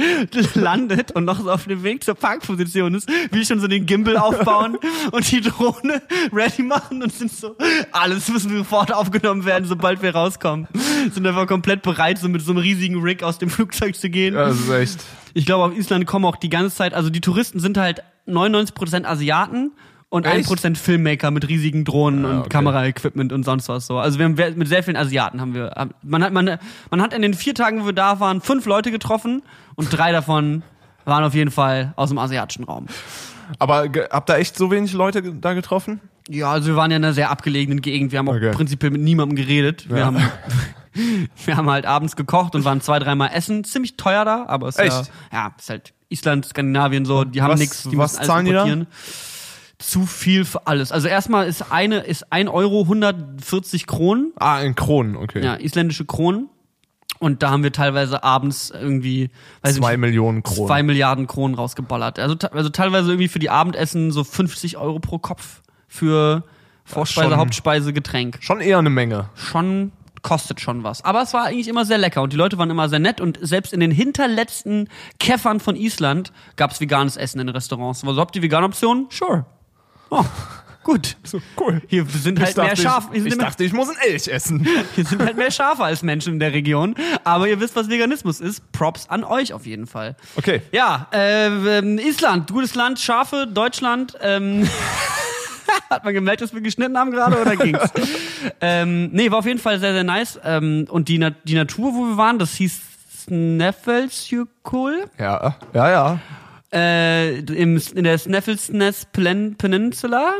[0.54, 4.16] landet und noch so auf dem Weg zur Parkposition ist, wir schon so den Gimbal
[4.16, 4.78] aufbauen
[5.12, 6.00] und die Drohne
[6.32, 7.56] ready machen und sind so,
[7.92, 10.66] alles müssen sofort aufgenommen werden, sobald wir rauskommen.
[11.12, 14.32] Sind einfach komplett bereit, so mit so einem riesigen Rig aus dem Flugzeug zu gehen.
[14.34, 15.04] Ja, das ist echt.
[15.34, 19.04] Ich glaube, auf Island kommen auch die ganze Zeit, also die Touristen sind halt 99%
[19.04, 19.72] Asiaten
[20.08, 20.48] und Echt?
[20.50, 22.48] 1% Filmmaker mit riesigen Drohnen und okay.
[22.48, 23.98] Kameraequipment und sonst was so.
[23.98, 25.72] Also wir haben mit sehr vielen Asiaten haben wir,
[26.02, 26.58] man hat, man,
[26.90, 29.42] man hat in den vier Tagen, wo wir da waren, fünf Leute getroffen
[29.76, 30.62] und drei davon
[31.04, 32.86] waren auf jeden Fall aus dem asiatischen Raum.
[33.58, 36.00] Aber habt ihr echt so wenig Leute da getroffen?
[36.28, 38.12] Ja, also wir waren ja in einer sehr abgelegenen Gegend.
[38.12, 38.50] Wir haben auch Okay.
[38.52, 39.88] prinzipiell mit niemandem geredet.
[39.88, 40.04] Wir, Ja.
[40.06, 40.18] haben,
[41.44, 43.64] wir haben halt abends gekocht und waren zwei, dreimal essen.
[43.64, 45.10] Ziemlich teuer da, aber es ist ja, Echt?
[45.32, 48.52] ja, ist halt Island, Skandinavien so, die haben nichts, die was müssen alles zahlen die
[48.52, 48.62] da?
[48.64, 48.86] importieren.
[49.78, 50.92] Zu viel für alles.
[50.92, 54.32] Also erstmal ist eine, ist ein Euro 140 Kronen.
[54.36, 55.42] Ah, in Kronen, okay.
[55.42, 56.48] Ja, isländische Kronen.
[57.18, 59.30] Und da haben wir teilweise abends irgendwie,
[59.62, 60.66] weiß Zwei nicht, Millionen Kronen.
[60.66, 62.18] zwei Milliarden Kronen rausgeballert.
[62.18, 66.44] Also, also teilweise irgendwie für die Abendessen so 50 Euro pro Kopf für
[66.84, 68.38] Vorspeise, schon- Hauptspeise, Getränk.
[68.40, 69.28] Schon eher eine Menge.
[69.34, 69.92] Schon
[70.22, 71.04] kostet schon was.
[71.04, 73.38] Aber es war eigentlich immer sehr lecker und die Leute waren immer sehr nett und
[73.40, 78.04] selbst in den hinterletzten Käffern von Island gab es veganes Essen in den Restaurants.
[78.04, 79.06] Also habt ihr vegane Optionen?
[79.10, 79.46] Sure.
[80.10, 80.24] Oh,
[80.82, 81.16] gut.
[81.22, 81.80] So, cool.
[81.86, 83.16] Hier sind halt mehr Schafe.
[83.16, 84.66] ich, ich dachte, ich muss einen Elch essen.
[84.94, 86.94] hier sind halt mehr Schafe als Menschen in der Region.
[87.24, 88.72] Aber ihr wisst, was Veganismus ist.
[88.72, 90.16] Props an euch auf jeden Fall.
[90.36, 90.62] Okay.
[90.72, 94.16] Ja, äh, ähm, Island, gutes Land, Schafe, Deutschland.
[94.20, 94.68] Ähm,
[95.90, 97.80] Hat man gemerkt, dass wir geschnitten haben gerade oder ging's?
[98.60, 100.38] ähm, nee, war auf jeden Fall sehr, sehr nice.
[100.44, 102.80] Ähm, und die, Na die Natur, wo wir waren, das hieß
[103.24, 105.04] Sneffelsjökull.
[105.18, 106.20] Ja, ja, ja.
[106.72, 110.32] Äh, im, in der Sneffelsness Pen Peninsula.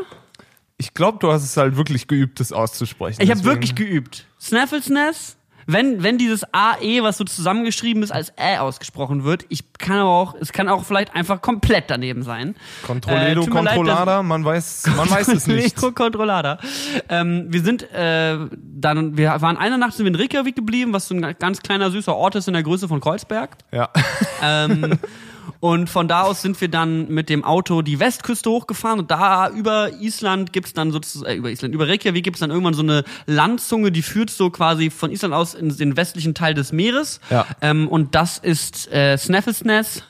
[0.77, 3.21] Ich glaube, du hast es halt wirklich geübt, das auszusprechen.
[3.21, 4.25] Ich habe wirklich geübt.
[4.39, 5.37] Snafflesness.
[5.67, 10.09] Wenn, wenn dieses AE, was so zusammengeschrieben ist, als Ä ausgesprochen wird, ich kann aber
[10.09, 12.55] auch, es kann auch vielleicht einfach komplett daneben sein.
[12.85, 15.75] Controledo, Äh, mir leid, Controlada, man weiß, man weiß es nicht.
[15.81, 16.59] Lego Controllada.
[17.09, 21.07] Ähm, wir sind äh, dann, wir waren eine Nacht sind wir in Reykjavik geblieben, was
[21.07, 23.57] so ein ganz kleiner süßer Ort ist in der Größe von Kreuzberg.
[23.71, 23.89] Ja.
[24.41, 24.99] Ähm,
[25.59, 29.49] und von da aus sind wir dann mit dem Auto die Westküste hochgefahren und da
[29.49, 33.03] über Island gibt's dann sozusagen, äh, über Island, über Reykjavik gibt's dann irgendwann so eine
[33.25, 37.19] Landzunge, die führt so quasi von Island aus in den westlichen Teil des Meeres.
[37.29, 37.45] Ja.
[37.61, 40.03] Ähm, und das ist äh, Snafflesness.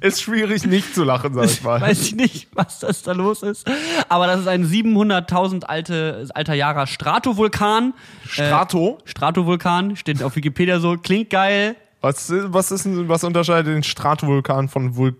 [0.00, 1.80] Ist schwierig nicht zu lachen, sag ich mal.
[1.80, 3.70] Weiß ich nicht, was das da los ist.
[4.08, 7.94] Aber das ist ein 700.000 alte, alter Jahre Stratovulkan.
[8.26, 8.98] Strato?
[9.04, 11.76] Äh, Stratovulkan, steht auf Wikipedia so, klingt geil.
[12.02, 15.16] Was, was ist was unterscheidet den Stratovulkan von Vulka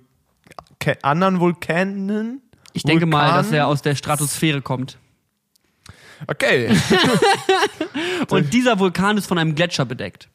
[1.02, 2.42] anderen Vulkanen?
[2.72, 3.44] Ich denke mal, Vulkanen?
[3.44, 4.98] dass er aus der Stratosphäre kommt.
[6.26, 6.70] Okay.
[8.30, 10.28] Und dieser Vulkan ist von einem Gletscher bedeckt.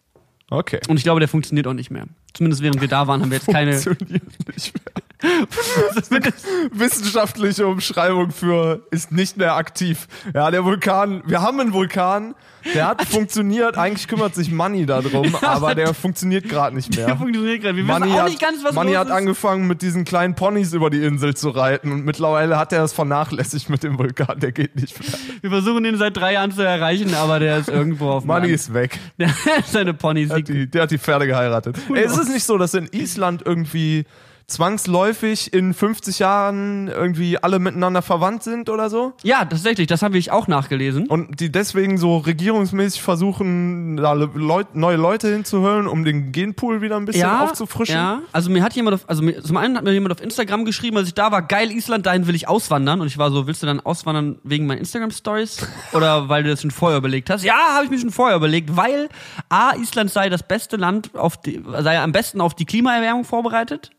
[0.49, 0.79] Okay.
[0.87, 2.05] Und ich glaube, der funktioniert auch nicht mehr.
[2.33, 3.73] Zumindest während wir da waren, haben wir jetzt keine.
[3.73, 4.23] Funktioniert
[4.55, 5.03] nicht mehr.
[6.71, 10.07] Wissenschaftliche Umschreibung für ist nicht mehr aktiv.
[10.33, 12.35] Ja, der Vulkan, wir haben einen Vulkan,
[12.73, 17.17] der hat funktioniert, eigentlich kümmert sich Manny darum, aber der funktioniert gerade nicht Der mehr.
[17.17, 17.75] funktioniert gerade.
[17.77, 19.13] Wir wissen Manny auch hat, nicht ganz, was los hat ist.
[19.13, 22.93] angefangen, mit diesen kleinen Ponys über die Insel zu reiten und mittlerweile hat er das
[22.93, 25.17] vernachlässigt mit dem Vulkan, der geht nicht mehr.
[25.41, 28.47] Wir versuchen ihn seit drei Jahren zu erreichen, aber der ist irgendwo auf dem Manny
[28.47, 28.55] Land.
[28.55, 28.99] ist weg.
[29.17, 30.29] Der hat seine Ponys.
[30.29, 31.77] Der hat die, der hat die Pferde geheiratet.
[31.93, 34.05] Ey, ist es nicht so, dass in Island irgendwie
[34.47, 39.13] zwangsläufig in 50 Jahren irgendwie alle miteinander verwandt sind oder so?
[39.21, 41.07] Ja, tatsächlich, das habe ich auch nachgelesen.
[41.07, 46.95] Und die deswegen so regierungsmäßig versuchen, da Leut, neue Leute hinzuhören, um den Genpool wieder
[46.95, 47.95] ein bisschen aufzufrischen?
[47.95, 50.63] Ja, also mir hat jemand auf, also mir, zum einen hat mir jemand auf Instagram
[50.63, 53.01] geschrieben, als ich da war, geil Island, dahin will ich auswandern.
[53.01, 55.67] Und ich war so, willst du dann auswandern wegen meinen Instagram-Stories?
[55.91, 57.43] Oder weil du das schon vorher überlegt hast?
[57.43, 59.09] Ja, habe ich mir schon vorher überlegt, weil
[59.49, 63.91] A, Island sei das beste Land, auf die, sei am besten auf die Klimaerwärmung vorbereitet.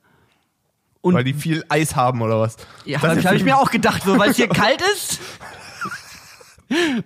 [1.00, 2.56] Und Weil die viel Eis haben oder was?
[2.84, 5.20] ja, Das habe ich mir auch gedacht, so, weil es hier kalt ist.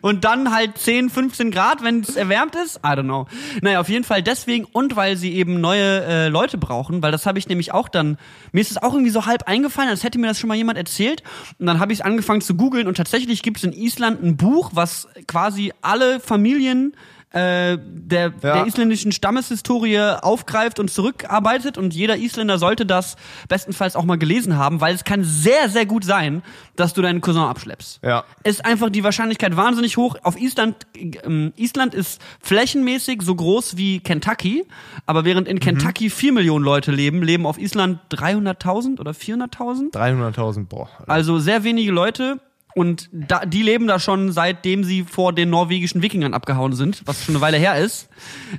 [0.01, 2.79] Und dann halt 10, 15 Grad, wenn es erwärmt ist.
[2.79, 3.29] I don't know.
[3.61, 7.27] Naja, auf jeden Fall deswegen und weil sie eben neue äh, Leute brauchen, weil das
[7.27, 8.19] habe ich nämlich auch dann,
[8.51, 10.79] mir ist es auch irgendwie so halb eingefallen, als hätte mir das schon mal jemand
[10.79, 11.23] erzählt.
[11.61, 14.71] Und dann habe ich angefangen zu googeln und tatsächlich gibt es in Island ein Buch,
[14.75, 16.97] was quasi alle Familien
[17.33, 18.55] äh, der, Ja.
[18.55, 23.17] der isländischen Stammeshistorie aufgreift und zurückarbeitet und jeder Isländer sollte das
[23.49, 26.43] bestenfalls auch mal gelesen haben, weil es kann sehr, sehr gut sein,
[26.77, 28.01] dass du deinen Cousin abschleppst.
[28.03, 28.25] Ja.
[28.45, 30.17] Ist einfach die Wahrscheinlichkeit wahnsinnig hoch.
[30.23, 30.77] Auf Island,
[31.25, 34.65] ähm, Island ist flächenmäßig so groß wie Kentucky,
[35.07, 39.93] aber während in Kentucky vier Millionen Leute leben, leben auf Island 300.000 oder 400.000.
[39.95, 40.89] 300.000, boah.
[41.07, 42.41] Also sehr wenige Leute.
[42.75, 47.25] Und da, die leben da schon seitdem sie vor den norwegischen Wikingern abgehauen sind, was
[47.25, 48.09] schon eine Weile her ist.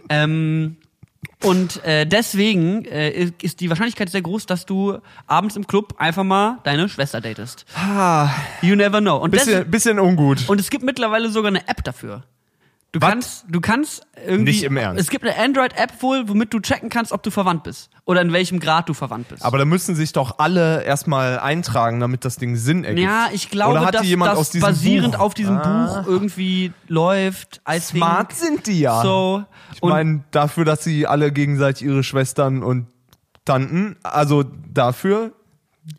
[0.09, 0.77] Ähm,
[1.41, 6.23] und äh, deswegen äh, ist die Wahrscheinlichkeit sehr groß, dass du abends im Club einfach
[6.23, 7.65] mal deine Schwester datest.
[8.61, 9.17] You never know.
[9.17, 10.47] Und, Bisschen, bisschen ungut.
[10.47, 12.23] und es gibt mittlerweile sogar eine App dafür.
[12.93, 13.09] Du Was?
[13.09, 14.51] kannst, du kannst irgendwie.
[14.51, 15.01] Nicht im Ernst.
[15.01, 17.89] Es gibt eine Android-App wohl, womit du checken kannst, ob du verwandt bist.
[18.05, 19.43] Oder in welchem Grad du verwandt bist.
[19.43, 23.03] Aber da müssen sich doch alle erstmal eintragen, damit das Ding Sinn ergibt.
[23.03, 25.21] Ja, ich glaube, Oder hat dass jemand das aus diesem basierend Buch?
[25.21, 26.01] auf diesem Ah.
[26.03, 27.61] Buch irgendwie läuft.
[27.65, 27.81] Think.
[27.81, 29.01] Smart sind die ja.
[29.01, 29.43] So.
[29.73, 32.85] Ich meine, dafür, dass sie alle gegenseitig ihre Schwestern und
[33.43, 35.33] Tanten, also dafür,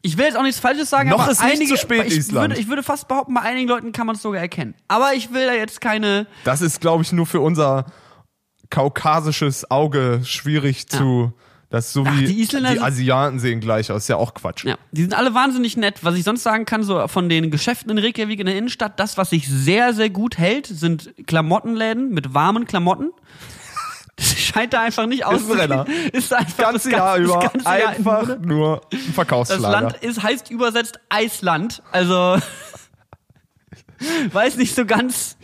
[0.02, 2.16] ich will jetzt auch nichts Falsches sagen, Noch aber ist nicht einige, zu spät, ich
[2.18, 2.50] Island.
[2.50, 4.74] Würde, ich würde fast behaupten, bei einigen Leuten kann man es sogar erkennen.
[4.88, 6.26] Aber ich will da jetzt keine.
[6.44, 7.86] das ist, glaube ich, nur für unser
[8.70, 11.32] kaukasisches Auge schwierig zu.
[11.70, 14.64] Das ist so Ach, wie die sind- Asiaten sehen gleich aus, ist ja auch Quatsch.
[14.64, 16.04] Ja, die sind alle wahnsinnig nett.
[16.04, 19.16] Was ich sonst sagen kann, so von den Geschäften in Reykjavik in der Innenstadt, das,
[19.18, 23.10] was sich sehr, sehr gut hält, sind Klamottenläden mit warmen Klamotten.
[24.16, 25.58] Das scheint da einfach nicht Ist ein.
[25.58, 25.86] Renner.
[26.12, 28.40] Ist einfach Das ganze das Jahr das über ganze Jahr in einfach Mode.
[28.46, 29.70] nur ein Das Verkaufsschlager.
[29.70, 31.82] Land ist, heißt übersetzt Eisland.
[31.90, 32.38] Also
[34.32, 35.36] weiß nicht so ganz,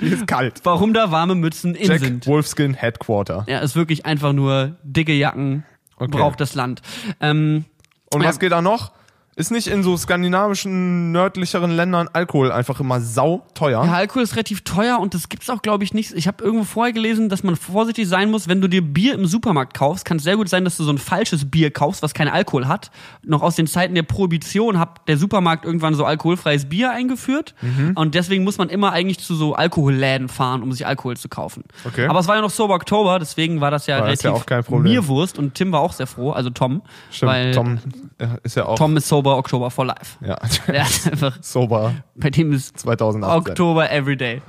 [0.63, 2.27] warum da warme Mützen in Jack sind.
[2.27, 3.45] Wolfskin Headquarter.
[3.49, 5.65] Ja, ist wirklich einfach nur dicke Jacken
[5.97, 6.13] Okay.
[6.17, 6.81] braucht das Land.
[7.21, 7.65] Ähm,
[8.13, 8.29] Und Ja.
[8.29, 8.93] was geht da noch?
[9.41, 13.83] Ist nicht in so skandinavischen, nördlicheren Ländern Alkohol einfach immer sau teuer?
[13.87, 16.13] Ja, Alkohol ist relativ teuer und das gibt's auch, glaube ich, nicht.
[16.13, 19.25] Ich habe irgendwo vorher gelesen, dass man vorsichtig sein muss, wenn du dir Bier im
[19.25, 20.05] Supermarkt kaufst.
[20.05, 22.69] Kann es sehr gut sein, dass du so ein falsches Bier kaufst, was keinen Alkohol
[22.69, 22.91] hat.
[23.25, 27.55] Noch aus den Zeiten der Prohibition hat der Supermarkt irgendwann so alkoholfreies Bier eingeführt.
[27.63, 27.93] Mhm.
[27.95, 31.65] Und deswegen muss man immer eigentlich zu so Alkoholläden fahren, um sich Alkohol zu kaufen.
[31.87, 32.07] Okay.
[32.09, 34.33] Aber es war ja noch Sober Oktober, deswegen war das ja War das relativ ja
[34.33, 34.93] auch kein Problem.
[34.93, 36.83] mir Wurst und Tim war auch sehr froh, also Tom.
[37.11, 37.79] Stimmt, weil Tom
[38.19, 38.77] äh, ist ja auch.
[38.77, 40.19] Tom ist Sober Oktober for life.
[40.25, 40.39] ja.
[40.67, 43.53] Der hat einfach, Sober bei dem ist 2018.
[43.53, 44.43] Oktober everyday.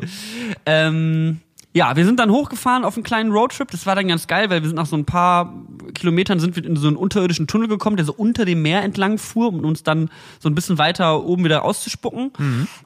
[0.66, 1.40] Ähm,
[1.74, 3.72] ja, wir sind dann hochgefahren auf einen kleinen Roadtrip.
[3.72, 5.54] Das war dann ganz geil, weil wir sind nach so ein paar
[5.94, 9.18] Kilometern sind wir in so einen unterirdischen Tunnel gekommen, der so unter dem Meer entlang
[9.18, 12.32] fuhr, um uns dann so ein bisschen weiter oben wieder auszuspucken.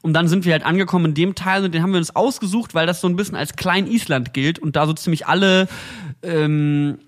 [0.03, 2.75] Und dann sind wir halt angekommen in dem Teil und den haben wir uns ausgesucht,
[2.75, 5.67] weil das so ein bisschen als Klein Island gilt und da so ziemlich alle
[6.21, 6.99] ähm,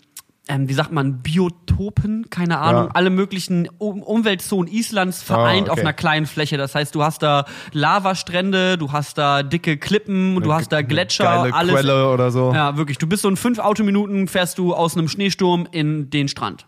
[0.49, 2.91] ähm, wie sagt man, Biotopen, keine Ahnung, Ja.
[2.93, 5.81] alle möglichen um Umweltzonen Islands vereint Ah, auf okay.
[5.81, 6.57] einer kleinen Fläche.
[6.57, 11.23] Das heißt, du hast da Lavastrände, du hast da dicke Klippen, du hast da Gletscher,
[11.23, 11.73] Geile alles.
[11.75, 12.53] Quelle oder so.
[12.53, 12.97] Ja, wirklich.
[12.97, 16.65] Du bist so in fünf Autominuten fährst du aus einem Schneesturm in den Strand.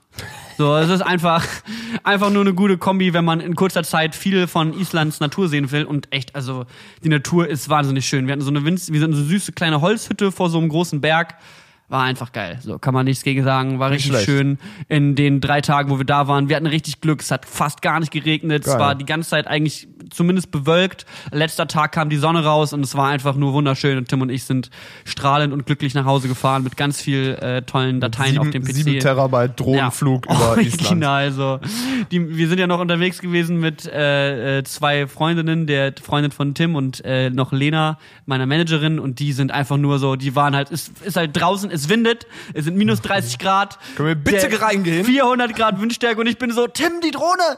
[0.57, 1.45] So, es ist einfach,
[2.03, 5.71] einfach nur eine gute Kombi, wenn man in kurzer Zeit viel von Islands Natur sehen
[5.71, 5.85] will.
[5.85, 6.65] Und echt, also,
[7.03, 8.25] die Natur ist wahnsinnig schön.
[8.27, 10.69] Wir hatten so eine, Winz wir sind so eine süße kleine Holzhütte vor so einem
[10.69, 11.35] großen Berg.
[11.89, 12.59] War einfach geil.
[12.61, 13.79] So, kann man nichts gegen sagen.
[13.79, 16.47] War richtig schön in den drei Tagen, wo wir da waren.
[16.47, 17.21] Wir hatten richtig Glück.
[17.21, 18.65] Es hat fast gar nicht geregnet.
[18.65, 18.79] Es Geil.
[18.79, 21.07] war die ganze Zeit eigentlich zumindest bewölkt.
[21.31, 23.97] Letzter Tag kam die Sonne raus und es war einfach nur wunderschön.
[23.97, 24.69] Und Tim und ich sind
[25.03, 28.77] strahlend und glücklich nach Hause gefahren mit ganz viel äh, tollen Dateien auf dem Sieben,
[28.77, 28.83] PC.
[28.85, 30.81] sieben Terabyte Drohnenflug über Island.
[30.83, 31.59] Original, also.
[32.11, 36.53] Die, wir sind ja noch unterwegs gewesen mit äh, äh, zwei Freundinnen, der Freundin von
[36.53, 40.55] Tim und äh, noch Lena, meiner Managerin, und die sind einfach nur so, die waren
[40.55, 43.77] halt, es ist halt draußen, es windet, es sind minus 30 Grad.
[43.95, 45.05] Können wir bitte Der- reingehen?
[45.05, 47.57] 400 Grad Windstärke und ich bin so, Tim, die Drohne!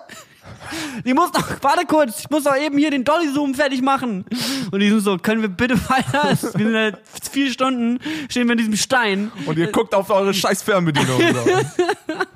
[1.06, 4.26] Die muss noch, warte kurz, ich muss doch eben hier den Dolly-Zoom fertig machen.
[4.72, 6.30] Und die sind so, können wir bitte weiter?
[6.30, 6.98] Wir sind halt
[7.32, 9.32] vier Stunden, stehen wir in diesem Stein.
[9.46, 11.20] Und ihr guckt auf eure scheiß Fernbedienung.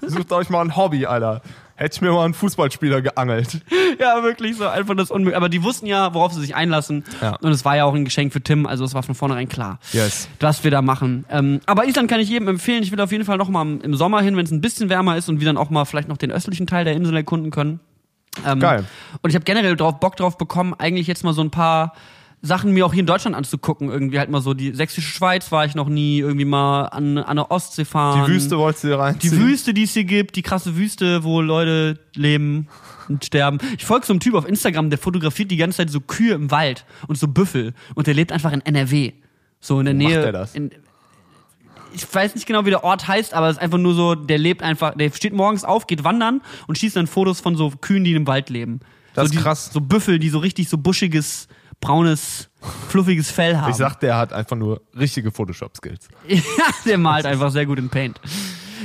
[0.01, 0.07] So.
[0.07, 1.41] Sucht euch mal ein Hobby, Alter.
[1.77, 3.61] Hätte ich mir mal einen Fußballspieler geangelt.
[3.97, 5.37] Ja, wirklich so, einfach das Unmögliche.
[5.37, 7.05] Aber die wussten ja, worauf sie sich einlassen.
[7.21, 7.37] Ja.
[7.37, 9.79] Und es war ja auch ein Geschenk für Tim, also es war von vornherein klar,
[9.93, 10.27] Yes.
[10.41, 11.23] was wir da machen.
[11.29, 12.83] Ähm, aber Island kann ich jedem empfehlen.
[12.83, 15.15] Ich will auf jeden Fall noch mal im Sommer hin, wenn es ein bisschen wärmer
[15.15, 17.79] ist und wir dann auch mal vielleicht noch den östlichen Teil der Insel erkunden können.
[18.45, 18.83] Ähm, Geil.
[19.21, 21.93] Und ich habe generell drauf Bock drauf bekommen, eigentlich jetzt mal so ein paar
[22.45, 23.89] Sachen mir auch hier in Deutschland anzugucken.
[23.89, 27.37] Irgendwie halt mal so die sächsische Schweiz war ich noch nie, irgendwie mal an, an
[27.37, 28.25] der Ostsee fahren.
[28.25, 29.39] Die Wüste wolltest du dir Die reinziehen?
[29.39, 32.67] Wüste, die es hier gibt, die krasse Wüste, wo Leute leben
[33.07, 33.57] und sterben.
[33.77, 36.51] Ich folge so einem Typ auf Instagram, der fotografiert die ganze Zeit so Kühe im
[36.51, 37.73] Wald und so Büffel.
[37.95, 39.13] Und der lebt einfach in NRW.
[39.59, 40.21] So in der macht Nähe.
[40.21, 40.53] der das?
[40.55, 40.71] In,
[41.93, 44.37] ich weiß nicht genau, wie der Ort heißt, aber es ist einfach nur so, der
[44.37, 48.03] lebt einfach, der steht morgens auf, geht wandern und schießt dann Fotos von so Kühen,
[48.03, 48.81] die im Wald leben.
[49.13, 49.69] Das so ist die, krass.
[49.73, 51.47] So Büffel, die so richtig so buschiges,
[51.81, 52.49] braunes,
[52.89, 53.69] fluffiges Fell haben.
[53.69, 56.07] Ich sag, der hat einfach nur richtige Photoshop-Skills.
[56.27, 56.41] ja,
[56.85, 58.19] der malt einfach sehr gut in Paint.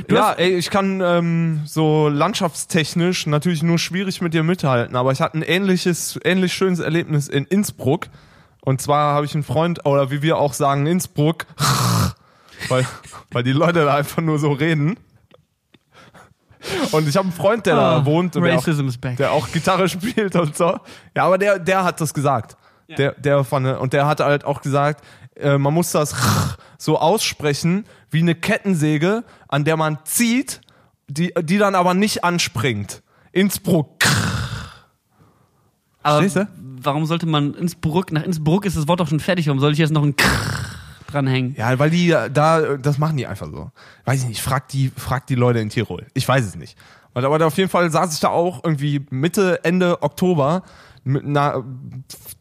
[0.06, 5.12] Du Ja, ey, ich kann ähm, so landschaftstechnisch natürlich nur schwierig mit dir mithalten, aber
[5.12, 8.06] ich hatte ein ähnliches, ähnlich schönes Erlebnis in Innsbruck.
[8.62, 11.46] Und zwar habe ich einen Freund, oder wie wir auch sagen, Innsbruck,
[12.68, 12.86] weil,
[13.30, 14.96] weil die Leute da einfach nur so reden.
[16.92, 18.64] Und ich habe einen Freund, der Ah, da wohnt und der auch,
[19.16, 20.78] der auch Gitarre spielt und so.
[21.16, 22.56] Ja, aber der, der hat das gesagt.
[22.96, 25.04] Der, der von, und der hat halt auch gesagt,
[25.36, 26.14] äh, man muss das
[26.78, 30.60] so aussprechen wie eine Kettensäge, an der man zieht,
[31.08, 33.02] die, die dann aber nicht anspringt.
[33.32, 34.04] Innsbruck.
[36.02, 36.48] Aber Verstehst
[36.82, 39.78] warum sollte man Innsbruck, nach Innsbruck ist das Wort doch schon fertig, warum soll ich
[39.78, 40.14] jetzt noch ein
[41.10, 41.54] dranhängen?
[41.56, 43.70] Ja, weil die da, das machen die einfach so.
[44.04, 46.06] Weiß ich nicht, frag die, frag die Leute in Tirol.
[46.14, 46.76] Ich weiß es nicht.
[47.12, 50.62] Aber auf jeden Fall saß ich da auch irgendwie Mitte, Ende Oktober,
[51.02, 51.64] mit einer,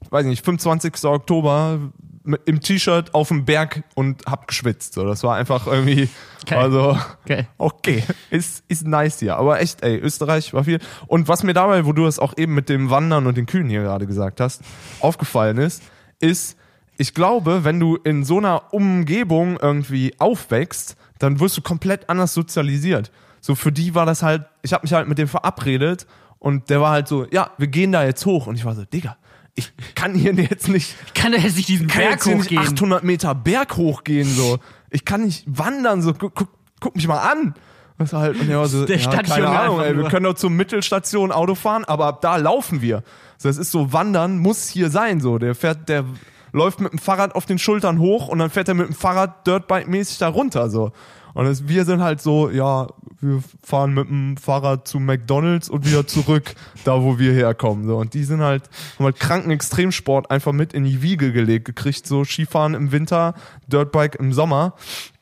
[0.09, 1.05] weiß ich nicht, 25.
[1.05, 1.79] Oktober
[2.23, 4.93] mit, im T-Shirt auf dem Berg und hab geschwitzt.
[4.93, 6.09] So, das war einfach irgendwie,
[6.45, 6.59] Geil.
[6.59, 7.47] also, Okay.
[7.57, 9.37] okay, ist, ist nice hier.
[9.37, 10.79] Aber echt, ey, Österreich war viel.
[11.07, 13.69] Und was mir dabei, wo du das auch eben mit dem Wandern und den Kühen
[13.69, 14.61] hier gerade gesagt hast,
[14.99, 15.83] aufgefallen ist,
[16.19, 16.57] ist,
[16.97, 22.33] ich glaube, wenn du in so einer Umgebung irgendwie aufwächst, dann wirst du komplett anders
[22.33, 23.11] sozialisiert.
[23.41, 26.07] So für die war das halt, ich habe mich halt mit dem verabredet
[26.39, 28.83] und der war halt so, ja, wir gehen da jetzt hoch und ich war so,
[28.83, 29.15] Digga,
[29.59, 32.61] ich kann hier jetzt nicht, Kann der jetzt nicht diesen kann Berg hochgehen?
[32.61, 34.59] 800 Meter Berg hochgehen so.
[34.89, 36.13] Ich kann nicht wandern so.
[36.13, 37.53] Guck, guck, guck mich mal an.
[37.97, 40.49] War halt, und er war so, Der ja, keine Ahnung, ey, wir können doch zur
[40.49, 43.03] Mittelstation Auto fahren, aber ab da laufen wir.
[43.37, 45.37] So, das ist so, wandern muss hier sein, so.
[45.37, 46.05] Der fährt, der
[46.53, 49.45] läuft mit dem Fahrrad auf den Schultern hoch und dann fährt er mit dem Fahrrad
[49.45, 50.93] Dirtbike-mäßig da runter, so.
[51.39, 52.87] Und es, wir sind halt so, ja,
[53.21, 57.87] wir fahren mit dem Fahrrad zu McDonalds und wieder zurück, da wo wir herkommen.
[57.87, 57.95] So.
[57.95, 58.63] Und die sind halt,
[58.97, 63.35] haben halt kranken Extremsport einfach mit in die Wiege gelegt gekriegt, so Skifahren im Winter,
[63.67, 64.73] Dirtbike im Sommer.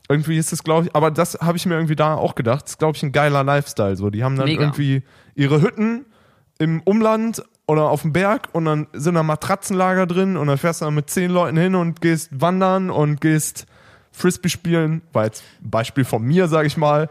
[0.10, 2.64] Irgendwie ist es, glaube ich, aber das habe ich mir irgendwie da auch gedacht.
[2.64, 3.96] Das ist, glaube ich, ein geiler Lifestyle.
[3.96, 4.64] So, die haben dann Mega.
[4.64, 5.04] irgendwie
[5.36, 6.08] ihre Hütten
[6.58, 10.82] im Umland oder auf dem Berg und dann sind da Matratzenlager drin und dann fährst
[10.82, 13.68] du dann mit zehn Leuten hin und gehst wandern und gehst
[14.18, 15.02] Frisbee spielen.
[15.14, 17.10] War jetzt Beispiel von mir, sag ich mal.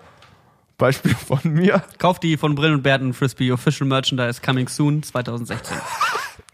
[0.78, 1.82] Beispiel von mir.
[1.98, 5.76] Kauft die von Brill und Berten Frisbee Official Merchandise Coming Soon 2016.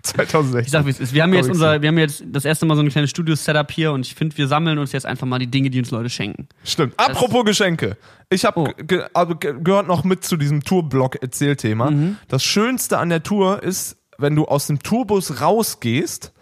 [0.02, 0.64] 2016.
[0.66, 1.14] Ich sag, wie es ist.
[1.14, 3.92] Wir haben jetzt unser, wir haben jetzt das erste Mal so ein kleines Studio-Setup hier
[3.92, 6.48] und ich finde, wir sammeln uns jetzt einfach mal die Dinge, die uns Leute schenken.
[6.64, 6.94] Stimmt.
[6.98, 7.96] Apropos Geschenke.
[8.28, 8.68] Ich habe Oh.
[8.76, 11.90] ge also ge gehört noch mit zu diesem Tourblock-Erzählthema.
[11.90, 12.16] Mhm.
[12.28, 16.32] Das Schönste an der Tour ist, wenn du aus dem Tourbus rausgehst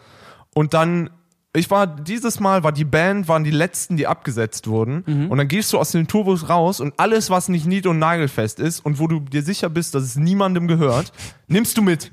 [0.55, 1.11] und dann
[1.55, 5.31] ich war dieses Mal war die Band waren die letzten, die abgesetzt wurden Mhm.
[5.31, 8.61] und dann gehst du aus dem Tourbus raus und alles was nicht nied und nagelfest
[8.61, 11.13] ist und wo du dir sicher bist, dass es niemandem gehört,
[11.49, 12.13] nimmst du mit.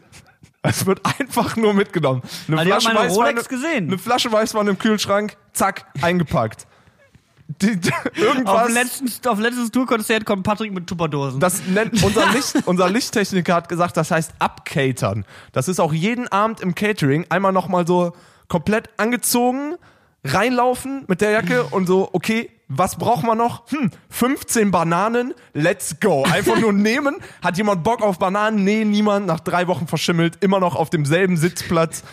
[0.64, 2.24] Es wird einfach nur mitgenommen.
[2.48, 3.88] Eine Also, meine Weißwein- Rolex gesehen.
[3.88, 6.66] Eine Flasche Weißwein im Kühlschrank, zack, eingepackt.
[7.62, 8.54] Die, die, irgendwas.
[8.56, 11.40] Auf dem letzten, auf letztes Tourkonzert kommt Patrick mit Tupperdosen.
[11.40, 15.24] Das nennt unser, Licht, unser Lichttechniker hat gesagt, das heißt abcatern.
[15.54, 18.12] Das ist auch jeden Abend im Catering einmal nochmal so
[18.48, 19.76] komplett angezogen,
[20.24, 23.70] reinlaufen mit der Jacke und so, okay, was braucht man noch?
[23.72, 26.24] Hm, 15 Bananen, let's go.
[26.24, 27.16] Einfach nur nehmen.
[27.42, 28.64] Hat jemand Bock auf Bananen?
[28.64, 29.26] Nee, niemand.
[29.26, 32.04] Nach drei Wochen verschimmelt, immer noch auf demselben Sitzplatz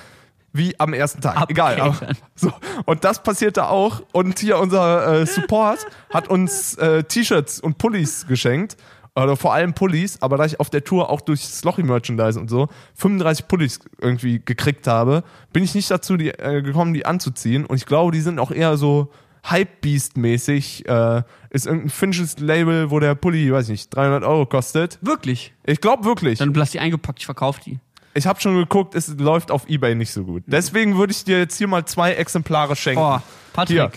[0.53, 1.51] wie am ersten Tag.
[1.51, 1.81] Egal.
[1.81, 1.97] Aber,
[2.37, 2.53] so.
[2.85, 4.03] Und das passierte auch.
[4.13, 8.77] Und hier unser äh, Support hat uns äh, T-Shirts und Pullis geschenkt.
[9.17, 12.69] Oder vor allem Pullis, aber da ich auf der Tour auch durch Slochy-Merchandise und so
[12.97, 15.23] 35 Pullis irgendwie gekriegt habe,
[15.53, 17.65] bin ich nicht dazu die, äh, gekommen, die anzuziehen.
[17.65, 19.13] Und ich glaube, die sind auch eher so
[19.49, 20.89] Hype-Beast-mäßig.
[20.89, 24.99] Äh, ist irgendein finnisches Label, wo der Pulli, weiß ich nicht, 300 Euro kostet.
[25.01, 25.55] Wirklich.
[25.65, 26.41] Ich glaube wirklich.
[26.41, 27.79] Dann lass die eingepackt, ich verkauf die.
[28.15, 30.43] Ich habe schon geguckt, es läuft auf Ebay nicht so gut.
[30.47, 33.01] Deswegen würde ich dir jetzt hier mal zwei Exemplare schenken.
[33.01, 33.19] Oh,
[33.53, 33.77] Patrick.
[33.77, 33.93] Hier.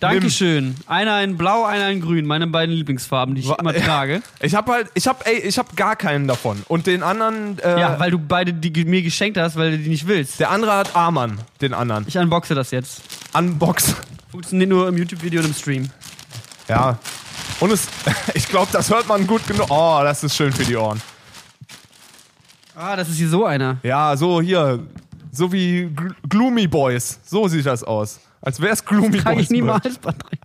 [0.00, 0.76] Dankeschön.
[0.86, 2.24] Einer in Blau, einer in Grün.
[2.26, 4.22] Meine beiden Lieblingsfarben, die ich immer trage.
[4.40, 6.62] Ich habe halt, ich habe, ey, ich habe gar keinen davon.
[6.68, 9.88] Und den anderen, äh, Ja, weil du beide die mir geschenkt hast, weil du die
[9.88, 10.38] nicht willst.
[10.40, 12.04] der andere hat Arman, den anderen.
[12.06, 13.02] Ich unboxe das jetzt.
[13.34, 13.94] Unbox.
[14.30, 15.90] Funktioniert nur im YouTube-Video und im Stream.
[16.68, 16.98] Ja.
[17.60, 17.88] Und es,
[18.34, 19.66] ich glaube, das hört man gut genug.
[19.70, 21.00] Oh, das ist schön für die Ohren.
[22.76, 23.78] Ah, das ist hier so einer.
[23.82, 24.78] Ja, so hier,
[25.32, 27.18] so wie Gl Gloomy Boys.
[27.26, 28.20] So sieht das aus.
[28.48, 29.42] Als wäre es Gloomy Boys.
[29.42, 30.40] ich niemals, Patrick.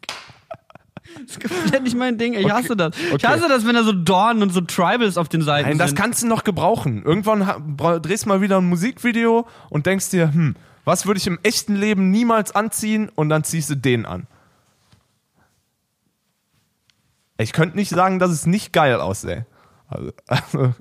[1.25, 2.33] Das ist komplett nicht mein Ding.
[2.33, 2.97] Ich hasse das.
[2.97, 3.27] Ich okay.
[3.27, 5.99] hasse das, wenn da so Dornen und so Tribals auf den Seiten Nein, das sind.
[5.99, 7.01] kannst du noch gebrauchen.
[7.05, 11.39] Irgendwann drehst du mal wieder ein Musikvideo und denkst dir, hm, was würde ich im
[11.43, 13.09] echten Leben niemals anziehen?
[13.15, 14.27] Und dann ziehst du den an.
[17.37, 19.45] Ich könnte nicht sagen, dass es nicht geil aussähe.
[19.87, 20.73] Also, also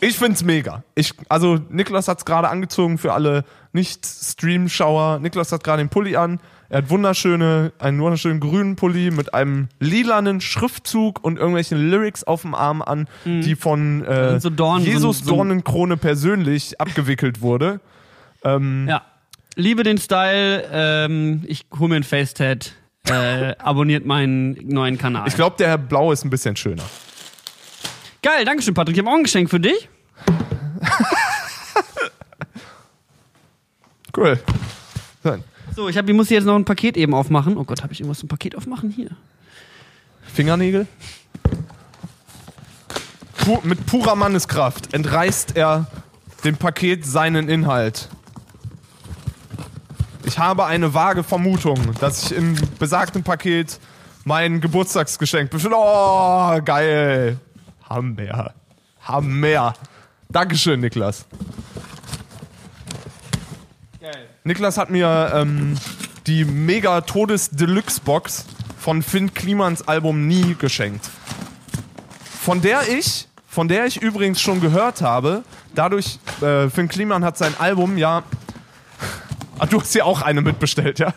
[0.00, 0.82] ich find's mega.
[0.94, 5.18] Ich, also Niklas hat's gerade angezogen für alle Nicht-Stream-Schauer.
[5.20, 6.40] Niklas hat gerade den Pulli an.
[6.68, 12.42] Er hat wunderschöne, einen wunderschönen grünen Pulli mit einem lilanen Schriftzug und irgendwelchen Lyrics auf
[12.42, 17.80] dem Arm an, die von äh, so Dornen, Jesus so Dornenkrone persönlich abgewickelt wurde.
[18.44, 19.02] Ähm, Ja.
[19.56, 20.64] Liebe den Style.
[20.72, 22.72] Ähm, ich hole mir ein Facetat.
[23.08, 25.26] Äh, abonniert meinen neuen Kanal.
[25.26, 26.84] Ich glaube, der Blau ist ein bisschen schöner.
[28.22, 28.96] Geil, Dankeschön, Patrick.
[28.96, 29.88] Ich habe auch ein Geschenk für dich.
[34.16, 34.38] Cool.
[35.22, 35.36] So,
[35.76, 37.56] So, ich, hab, ich muss hier jetzt noch ein Paket eben aufmachen.
[37.56, 38.90] Oh Gott, habe ich irgendwas zum Paket aufmachen?
[38.90, 39.10] Hier.
[40.22, 40.86] Fingernägel.
[43.38, 45.86] Pu mit purer Manneskraft entreißt er
[46.44, 48.08] dem Paket seinen Inhalt.
[50.24, 53.78] Ich habe eine vage Vermutung, dass ich im besagten Paket
[54.24, 55.76] mein Geburtstagsgeschenk befinde.
[55.78, 57.38] Oh, geil.
[57.90, 58.54] Hammer.
[59.02, 59.74] Hammer.
[60.28, 61.26] Dankeschön, Niklas.
[64.00, 64.28] Geil.
[64.44, 65.76] Niklas hat mir ähm,
[66.26, 68.46] die Mega Todes Deluxe Box
[68.78, 71.10] von Finn Klimans Album Nie geschenkt.
[72.40, 75.42] Von der ich, von der ich übrigens schon gehört habe,
[75.74, 78.22] dadurch, äh, Finn Kliman hat sein Album ja.
[79.58, 81.12] Ah, du hast hier auch eine mitbestellt, ja?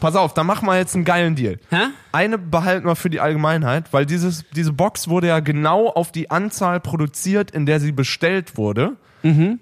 [0.00, 1.58] Pass auf, dann machen wir jetzt einen geilen Deal.
[1.70, 1.88] Hä?
[2.12, 6.30] Eine behalten wir für die Allgemeinheit, weil dieses, diese Box wurde ja genau auf die
[6.30, 8.96] Anzahl produziert, in der sie bestellt wurde.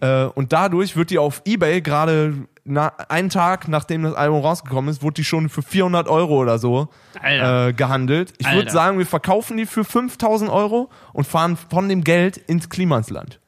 [0.00, 2.34] Äh, und dadurch wird die auf Ebay gerade
[2.68, 6.58] na, einen Tag, nachdem das Album rausgekommen ist, wurde die schon für 400 Euro oder
[6.58, 6.88] so
[7.68, 8.32] äh, gehandelt.
[8.38, 12.68] Ich würde sagen, wir verkaufen die für 5000 Euro und fahren von dem Geld ins
[12.68, 13.38] Klimansland.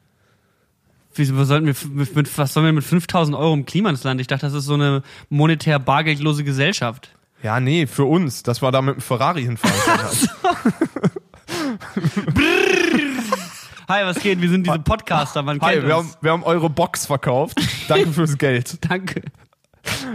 [1.18, 4.20] Wieso was sollten wir mit, was sollen wir mit 5000 Euro im Klima ins Land?
[4.20, 7.10] Ich dachte, das ist so eine monetär bargeldlose Gesellschaft.
[7.42, 9.74] Ja, nee, für uns, dass wir da mit dem Ferrari hinfahren.
[13.88, 14.42] Hi, was geht?
[14.42, 16.12] Wir sind diese Podcaster, man Hi, kennt wir uns.
[16.12, 17.58] haben, wir haben eure Box verkauft.
[17.88, 18.76] Danke fürs Geld.
[18.90, 19.22] Danke.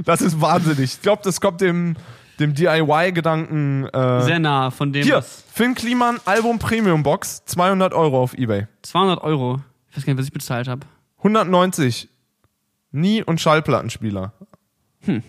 [0.06, 0.94] Das ist wahnsinnig.
[0.94, 1.96] Ich glaube, das kommt dem,
[2.39, 3.88] dem DIY-Gedanken.
[3.88, 8.68] Äh, Sehr nah von dem, hier, Finn Kliman, Album Premium Box, 200 Euro auf Ebay.
[8.84, 9.62] 200 Euro.
[9.94, 10.88] Ich weiß gar nicht, was ich bezahlt habe.
[11.20, 12.10] 190.
[12.92, 14.34] Nie- und Schallplattenspieler.
[15.02, 15.22] Hm.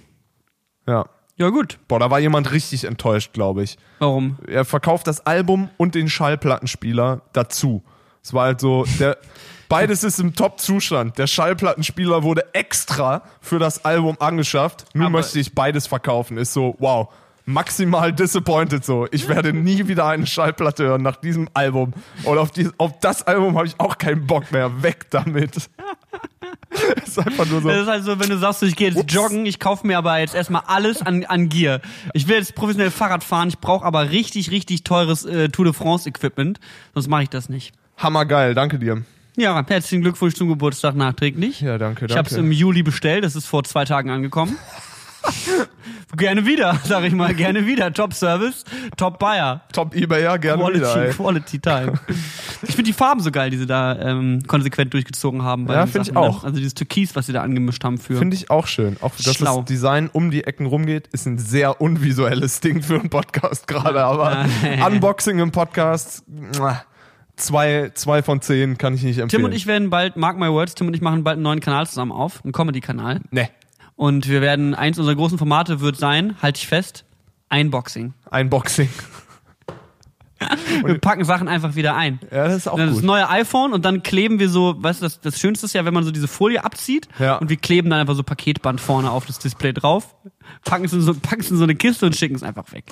[0.87, 1.05] Ja.
[1.37, 1.79] Ja, gut.
[1.87, 3.77] Boah, da war jemand richtig enttäuscht, glaube ich.
[3.99, 4.39] Warum?
[4.47, 7.83] Er verkauft das Album und den Schallplattenspieler dazu.
[8.23, 9.19] Es war halt so, der,
[9.69, 11.19] beides ist im Top-Zustand.
[11.19, 14.87] Der Schallplattenspieler wurde extra für das Album angeschafft.
[14.95, 16.39] Nun Aber- möchte ich beides verkaufen.
[16.39, 17.13] Ist so, wow.
[17.47, 19.07] Maximal disappointed so.
[19.11, 21.93] Ich werde nie wieder eine Schallplatte hören nach diesem Album.
[22.25, 24.83] Und auf, die, auf das Album habe ich auch keinen Bock mehr.
[24.83, 25.57] Weg damit.
[27.05, 27.69] ist einfach nur so.
[27.69, 29.13] Das ist halt so, wenn du sagst, ich gehe jetzt Ups.
[29.13, 31.81] joggen, ich kaufe mir aber jetzt erstmal alles an, an Gear.
[32.13, 35.75] Ich will jetzt professionell Fahrrad fahren, ich brauche aber richtig, richtig teures äh, Tour de
[35.75, 36.59] France Equipment,
[36.95, 37.75] sonst mache ich das nicht.
[37.99, 39.03] Hammergeil, danke dir.
[39.37, 41.61] Ja, herzlichen Glückwunsch zum Geburtstag nachträglich.
[41.61, 42.47] Ja, danke, Ich habe es danke.
[42.47, 44.57] im Juli bestellt, das ist vor zwei Tagen angekommen.
[46.17, 47.93] gerne wieder, sag ich mal, gerne wieder.
[47.93, 48.65] Top Service,
[48.97, 49.63] Top Buyer.
[49.73, 51.07] Top Ebayer, gerne Quality, wieder.
[51.07, 51.13] Ey.
[51.13, 51.93] Quality Time.
[52.63, 55.67] Ich finde die Farben so geil, die sie da ähm, konsequent durchgezogen haben.
[55.67, 56.21] bei Ja, den find ich ne?
[56.21, 56.45] auch.
[56.45, 58.17] Also dieses Türkis, was sie da angemischt haben für.
[58.17, 58.97] Finde ich auch schön.
[59.01, 59.59] Auch dass Schlau.
[59.59, 64.03] das Design um die Ecken rumgeht, ist ein sehr unvisuelles Ding für einen Podcast gerade.
[64.05, 64.47] Aber
[64.87, 66.83] Unboxing im Podcast, muah,
[67.37, 69.43] zwei, zwei von zehn kann ich nicht empfehlen.
[69.43, 71.61] Tim und ich werden bald, mark my words, Tim und ich machen bald einen neuen
[71.61, 73.21] Kanal zusammen auf, einen Comedy-Kanal.
[73.31, 73.49] Ne,
[73.97, 77.05] Und wir werden, eins unserer großen Formate wird sein, halte ich fest,
[77.49, 78.15] Einboxing.
[78.31, 78.89] Unboxing.
[80.85, 82.19] Wir packen Sachen einfach wieder ein.
[82.31, 83.05] Ja, das ist auch Dann das gut.
[83.05, 85.95] neue iPhone und dann kleben wir so, weißt du, das, das Schönste ist ja, wenn
[85.95, 87.37] man so diese Folie abzieht Ja.
[87.37, 90.15] und wir kleben dann einfach so Paketband vorne auf das Display drauf,
[90.65, 92.85] packen es in so, packen es in so eine Kiste und schicken es einfach weg.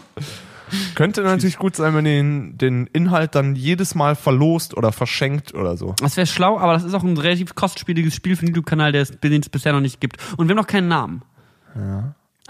[0.95, 5.53] Könnte natürlich gut sein, wenn ihr den, den Inhalt dann jedes Mal verlost oder verschenkt
[5.55, 5.95] oder so.
[6.01, 9.03] Das wäre schlau, aber das ist auch ein relativ kostspieliges Spiel für den YouTube-Kanal, der
[9.03, 10.17] es- den es bisher noch nicht gibt.
[10.39, 11.23] Und wir haben noch keinen Namen.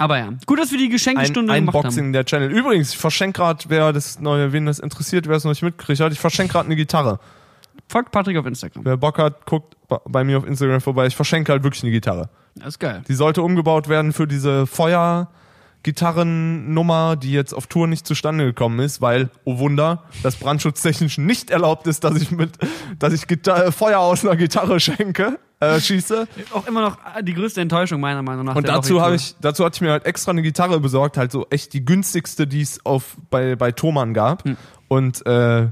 [0.03, 1.85] Aber ja, gut, dass wir die Ein Geschenkestunde gemacht haben.
[1.85, 2.51] Unboxing der Channel.
[2.51, 6.01] Übrigens, ich verschenke gerade, wer das neue, wen das interessiert, wer es noch nicht mitgekriegt
[6.01, 7.21] hat, ich verschenke gerade eine Gitarre.
[7.89, 8.85] Folgt Patrick auf Instagram.
[8.85, 11.07] Wer Bock hat, guckt bei mir auf Instagram vorbei.
[11.07, 12.31] Ich verschenke halt wirklich eine Gitarre.
[12.57, 13.03] Das ist geil.
[13.07, 14.67] Die sollte umgebaut werden für diese
[15.83, 21.51] Feuergitarrennummer, die jetzt auf Tour nicht zustande gekommen ist, weil, oh Wunder, das brandschutztechnisch nicht
[21.51, 22.53] erlaubt ist, dass ich mit,
[22.99, 26.29] dass ich Gita äh, Feuer aus einer Gitarre schenke, äh, schieße.
[26.53, 28.55] Auch immer noch die größte Enttäuschung meiner Meinung nach.
[28.55, 31.47] Und dazu habe ich, dazu hatte ich mir halt extra eine Gitarre besorgt, halt so
[31.51, 34.45] echt die günstigste, die es auf bei bei Thomann gab.
[34.89, 35.69] Und äh,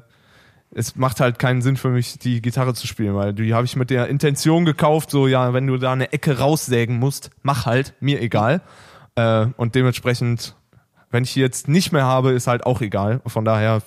[0.72, 3.76] es macht halt keinen Sinn für mich, die Gitarre zu spielen, weil die habe ich
[3.76, 7.94] mit der Intention gekauft, so ja, wenn du da eine Ecke raussägen musst, mach halt,
[8.00, 8.62] mir egal.
[9.20, 10.56] Äh, und dementsprechend,
[11.10, 13.20] wenn ich die jetzt nicht mehr habe, ist halt auch egal.
[13.26, 13.82] Von daher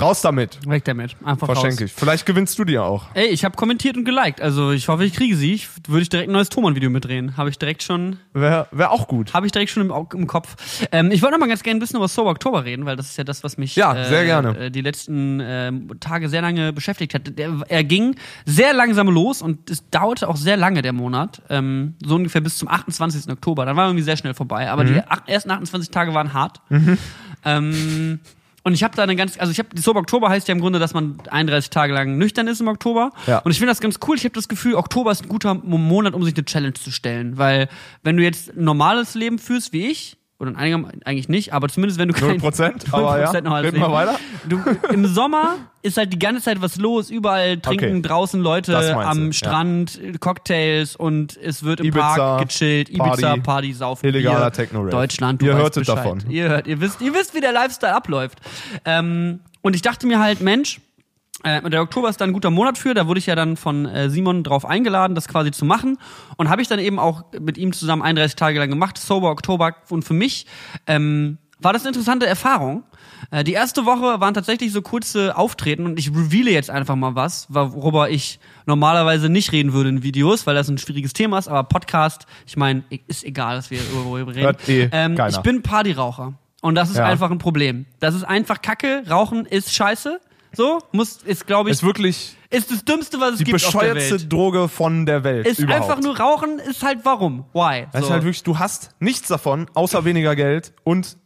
[0.00, 1.16] raus damit, Weg damit.
[1.24, 1.90] Einfach verschenke raus.
[1.90, 1.92] ich.
[1.92, 3.06] Vielleicht gewinnst du die ja auch.
[3.14, 4.40] Ey, ich habe kommentiert und geliked.
[4.40, 5.54] Also ich hoffe, ich kriege sie.
[5.54, 7.36] Ich, würde ich direkt ein neues Thomann-Video mitdrehen.
[7.36, 9.34] Habe ich direkt schon, Wäre wär auch gut.
[9.34, 10.56] habe ich direkt schon im, im Kopf.
[10.92, 13.06] Ähm, ich wollte noch mal ganz gerne ein bisschen über Sober Oktober reden, weil das
[13.10, 14.56] ist ja das, was mich Ja, äh, sehr gerne.
[14.58, 17.38] äh, die letzten äh, Tage sehr lange beschäftigt hat.
[17.38, 18.14] Der, er ging
[18.46, 22.56] sehr langsam los und es dauerte auch sehr lange der Monat, ähm, so ungefähr bis
[22.56, 23.30] zum 28.
[23.30, 23.66] Oktober.
[23.66, 24.70] Dann war irgendwie sehr schnell vorbei.
[24.70, 24.94] Aber Mhm.
[25.26, 26.60] die ersten 28 Tage waren hart.
[27.44, 28.20] Ähm,
[28.64, 30.78] und ich habe da eine ganz, also ich habe, Sober Oktober heißt ja im Grunde,
[30.78, 33.10] dass man 31 Tage lang nüchtern ist im Oktober.
[33.26, 33.38] Ja.
[33.38, 34.16] Und ich finde das ganz cool.
[34.16, 36.90] Ich habe das Gefühl, Oktober ist ein guter Mo- Monat, um sich eine Challenge zu
[36.92, 37.38] stellen.
[37.38, 37.68] Weil
[38.02, 41.98] wenn du jetzt ein normales Leben führst wie ich, oder einiger, eigentlich nicht, aber zumindest
[41.98, 43.30] wenn du kein 0%, aber ja.
[43.30, 44.18] 0% Reden wir Leben- weiter.
[44.48, 44.60] Du,
[44.92, 47.10] Im Sommer ist halt die ganze Zeit was los.
[47.10, 48.02] Überall trinken Okay.
[48.02, 49.32] draußen Leute am du, ja.
[49.32, 52.90] Strand, Cocktails und es wird im Ibiza, Park gechillt.
[52.90, 54.90] Ibiza, Party, Party, Saufen, illegaler Bier, Techno-Rave.
[54.90, 55.96] Deutschland, du Ihr hörtet Bescheid.
[55.98, 56.22] davon.
[56.28, 58.38] Ihr hört, ihr wisst, ihr wisst, wie der Lifestyle abläuft.
[58.84, 60.80] Ähm, und ich dachte mir halt, Mensch,
[61.44, 62.94] äh, der Oktober ist dann ein guter Monat für.
[62.94, 65.98] Da wurde ich ja dann von äh, Simon drauf eingeladen, das quasi zu machen.
[66.36, 69.74] Und habe ich dann eben auch mit ihm zusammen 31 Tage lang gemacht, Sober Oktober.
[69.90, 70.46] Und für mich
[70.86, 72.82] ähm, war das eine interessante Erfahrung.
[73.30, 77.14] Äh, die erste Woche waren tatsächlich so kurze Auftreten und ich reveale jetzt einfach mal
[77.14, 81.48] was, worüber ich normalerweise nicht reden würde in Videos, weil das ein schwieriges Thema ist.
[81.48, 84.56] Aber Podcast, ich meine, ist egal, dass wir darüber reden.
[84.66, 86.34] Eh ähm, ich bin Partyraucher.
[86.62, 87.06] Und das ist Ja.
[87.06, 87.86] einfach ein Problem.
[87.98, 89.02] Das ist einfach Kacke.
[89.10, 90.20] Rauchen ist scheiße.
[90.54, 93.72] So, muss, ist, glaube ich, Ist wirklich ist das Dümmste, was es die gibt auf
[93.72, 94.32] der bescheuertste Welt.
[94.32, 95.46] Droge von der Welt.
[95.46, 95.82] Ist überhaupt.
[95.90, 97.46] einfach nur Rauchen, ist halt warum?
[97.54, 97.86] Why?
[97.92, 98.06] Das So.
[98.06, 101.16] ist halt wirklich, du hast nichts davon, außer weniger Geld und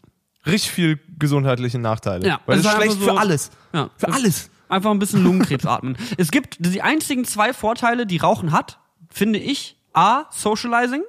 [0.46, 2.26] richtig viel gesundheitliche Nachteile.
[2.26, 3.50] Ja, Weil es das ist einfach schlecht so- für alles.
[3.72, 3.90] Ja.
[3.96, 4.50] Für alles.
[4.68, 5.96] Einfach ein bisschen Lungenkrebs atmen.
[6.16, 8.78] Es gibt die einzigen zwei Vorteile, die Rauchen hat,
[9.10, 9.76] finde ich.
[9.92, 11.02] A, Socializing.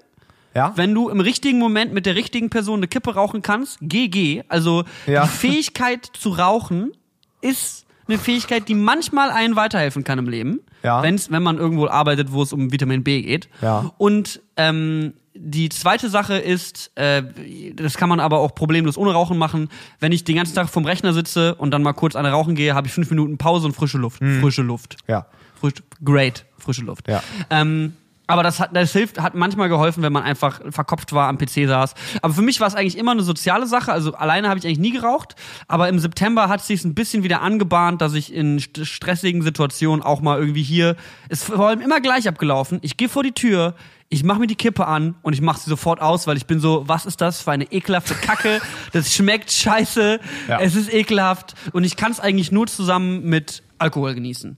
[0.56, 0.74] Ja?
[0.76, 4.44] Wenn du im richtigen Moment mit der richtigen Person eine Kippe rauchen kannst, GG.
[4.48, 5.24] Also Ja.
[5.24, 6.94] die Fähigkeit zu rauchen
[7.42, 10.60] ist eine Fähigkeit, die manchmal einen weiterhelfen kann im Leben.
[10.84, 11.04] Ja.
[11.04, 13.50] Wenn's, wenn man irgendwo arbeitet, wo es um Vitamin B geht.
[13.62, 13.92] Ja.
[13.98, 17.24] Und ähm, die zweite Sache ist, äh,
[17.76, 19.70] das kann man aber auch problemlos ohne Rauchen machen.
[20.00, 22.74] Wenn ich den ganzen Tag vom Rechner sitze und dann mal kurz eine rauchen gehe,
[22.74, 24.22] habe ich fünf Minuten Pause und frische Luft.
[24.42, 24.98] Frische Luft.
[25.08, 25.28] ja.
[25.60, 27.08] Frisch, great, frische Luft.
[27.08, 27.24] Ja.
[27.50, 27.94] Ähm,
[28.28, 31.66] aber das, hat, das hilft, hat manchmal geholfen, wenn man einfach verkopft war, am PC
[31.68, 31.94] saß.
[32.22, 33.92] Aber für mich war es eigentlich immer eine soziale Sache.
[33.92, 35.36] Also alleine habe ich eigentlich nie geraucht.
[35.68, 39.42] Aber im September hat es sich ein bisschen wieder angebahnt, dass ich in st stressigen
[39.42, 40.96] Situationen auch mal irgendwie hier,
[41.30, 42.80] ist vor allem immer gleich abgelaufen.
[42.82, 43.76] Ich gehe vor die Tür,
[44.10, 46.60] ich mache mir die Kippe an und ich mache sie sofort aus, weil ich bin
[46.60, 48.62] so, was ist das für eine ekelhafte Kacke?
[48.94, 50.60] Das schmeckt scheiße, Ja.
[50.62, 54.58] es ist ekelhaft und ich kann es eigentlich nur zusammen mit Alkohol genießen.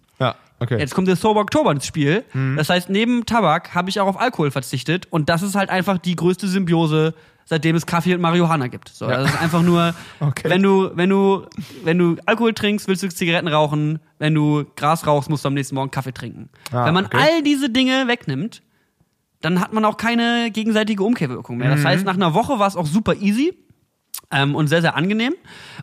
[0.59, 0.77] Ja, okay.
[0.79, 2.23] Jetzt kommt der Sober Oktober ins Spiel.
[2.55, 5.07] Das heißt, neben Tabak habe ich auch auf Alkohol verzichtet.
[5.09, 7.13] Und das ist halt einfach die größte Symbiose,
[7.45, 8.89] seitdem es Kaffee und Marihuana gibt.
[8.89, 10.49] So, Das ist einfach nur, Okay.
[10.49, 11.45] wenn du, wenn du,
[11.83, 13.99] wenn du Alkohol trinkst, willst du Zigaretten rauchen.
[14.19, 16.49] Wenn du Gras rauchst, musst du am nächsten Morgen Kaffee trinken.
[16.71, 17.17] Ah, wenn man okay.
[17.19, 18.61] all diese Dinge wegnimmt,
[19.41, 21.69] dann hat man auch keine gegenseitige Umkehrwirkung mehr.
[21.69, 21.75] Mhm.
[21.77, 23.57] Das heißt, nach einer Woche war es auch super easy
[24.31, 25.33] ähm, und sehr, sehr angenehm.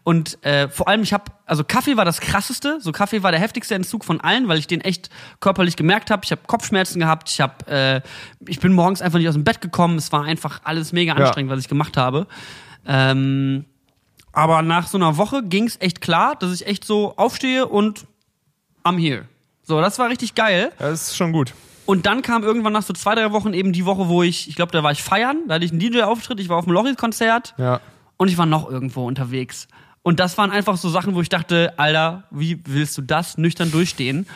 [0.04, 2.78] Und äh, vor allem, ich habe, also Kaffee war das krasseste.
[2.80, 6.22] So Kaffee war der heftigste Entzug von allen, weil ich den echt körperlich gemerkt habe.
[6.24, 7.28] Ich habe Kopfschmerzen gehabt.
[7.30, 8.00] Ich habe, äh,
[8.46, 9.98] ich bin morgens einfach nicht aus dem Bett gekommen.
[9.98, 11.24] Es war einfach alles mega Ja.
[11.24, 12.26] anstrengend, was ich gemacht habe.
[12.86, 13.64] Ähm,
[14.32, 18.06] aber nach so einer Woche ging es echt klar, dass ich echt so aufstehe und
[18.84, 19.24] I'm here.
[19.62, 20.70] So, das war richtig geil.
[20.78, 21.52] Das ist schon gut.
[21.86, 24.54] Und dann kam irgendwann nach so zwei, drei Wochen eben die Woche, wo ich, ich
[24.56, 27.54] glaube, da war ich feiern, da hatte ich einen DJ-Auftritt, ich war auf dem Loris-Konzert
[27.58, 27.80] Ja.
[28.16, 29.68] Und ich war noch irgendwo unterwegs.
[30.02, 33.72] Und das waren einfach so Sachen, wo ich dachte, Alter, wie willst du das nüchtern
[33.72, 34.26] durchstehen?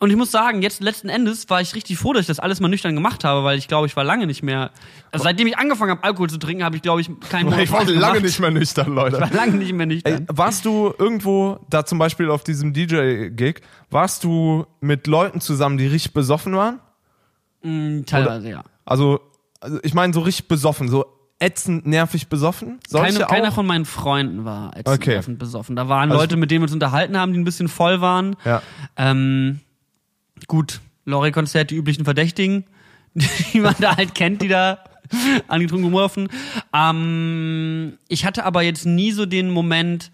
[0.00, 2.60] Und ich muss sagen, jetzt letzten Endes war ich richtig froh, dass ich das alles
[2.60, 4.70] mal nüchtern gemacht habe, weil ich glaube, ich war lange nicht mehr.
[5.10, 7.84] Also seitdem ich angefangen habe, Alkohol zu trinken, habe ich, glaube ich, keinen Ich war
[7.84, 8.22] lange gemacht.
[8.22, 9.16] nicht mehr nüchtern, Leute.
[9.16, 10.26] Ich war lange nicht mehr nüchtern.
[10.28, 13.60] Ey, warst du irgendwo, da zum Beispiel auf diesem DJ-Gig,
[13.90, 16.78] warst du mit Leuten zusammen, die richtig besoffen waren?
[17.62, 18.64] Mm, Teilweise, ja.
[18.84, 19.20] Also,
[19.60, 21.04] also ich meine so richtig besoffen, so
[21.40, 22.78] ätzend, nervig besoffen?
[22.88, 23.54] Solche Keine, keiner auch?
[23.54, 25.10] von meinen Freunden war ätzend Okay.
[25.14, 25.76] nervend besoffen.
[25.76, 28.36] Da waren Also- Leute, mit denen wir uns unterhalten haben, die ein bisschen voll waren.
[28.44, 28.62] Ja.
[28.96, 29.60] Ähm,
[30.46, 32.64] gut, Lorry-Konzert, die üblichen Verdächtigen,
[33.52, 34.78] die man da halt kennt, die da
[35.48, 36.28] angetrunken rumlaufen.
[36.74, 40.10] Ähm, ich hatte aber jetzt nie so den Moment,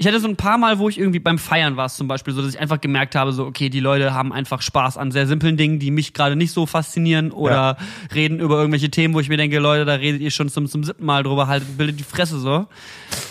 [0.00, 2.40] ich hatte so ein paar Mal, wo ich irgendwie beim Feiern war zum Beispiel, so
[2.40, 5.56] dass ich einfach gemerkt habe, so, okay, die Leute haben einfach Spaß an sehr simplen
[5.56, 7.76] Dingen, die mich gerade nicht so faszinieren oder Ja.
[8.14, 10.84] reden über irgendwelche Themen, wo ich mir denke, Leute, da redet ihr schon zum, zum
[10.84, 12.66] siebten Mal drüber, halt, bildet die Fresse so.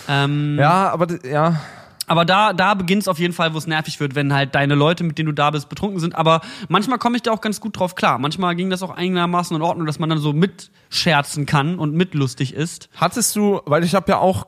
[0.10, 1.62] Ähm, Ja, aber ja,
[2.08, 4.74] aber da, da beginnt es auf jeden Fall, wo es nervig wird, wenn halt deine
[4.76, 6.16] Leute, mit denen du da bist, betrunken sind.
[6.16, 8.18] Aber manchmal komme ich da auch ganz gut drauf klar.
[8.18, 12.54] Manchmal ging das auch einigermaßen in Ordnung, dass man dann so mitscherzen kann und mitlustig
[12.54, 12.90] ist.
[12.96, 14.46] Hattest du, weil ich habe ja auch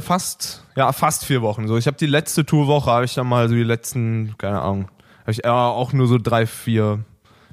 [0.00, 1.76] fast, ja fast vier Wochen so.
[1.76, 4.88] Ich habe die letzte Tourwoche, habe ich dann mal so die letzten, keine Ahnung,
[5.20, 7.04] habe ich eher auch nur so drei, vier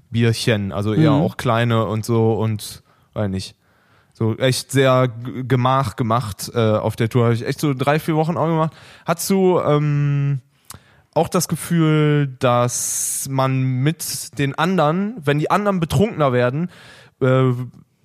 [0.09, 1.21] Bierchen, also eher Mhm.
[1.21, 2.81] auch kleine und so und
[3.13, 3.55] weiß nicht.
[4.19, 7.23] So echt sehr gemach gemacht äh, auf der Tour.
[7.23, 8.73] Habe ich echt so drei, vier Wochen auch gemacht.
[9.05, 10.41] Hattest du ähm,
[11.13, 16.69] auch das Gefühl, dass man mit den anderen, wenn die anderen betrunkener werden,
[17.21, 17.53] äh,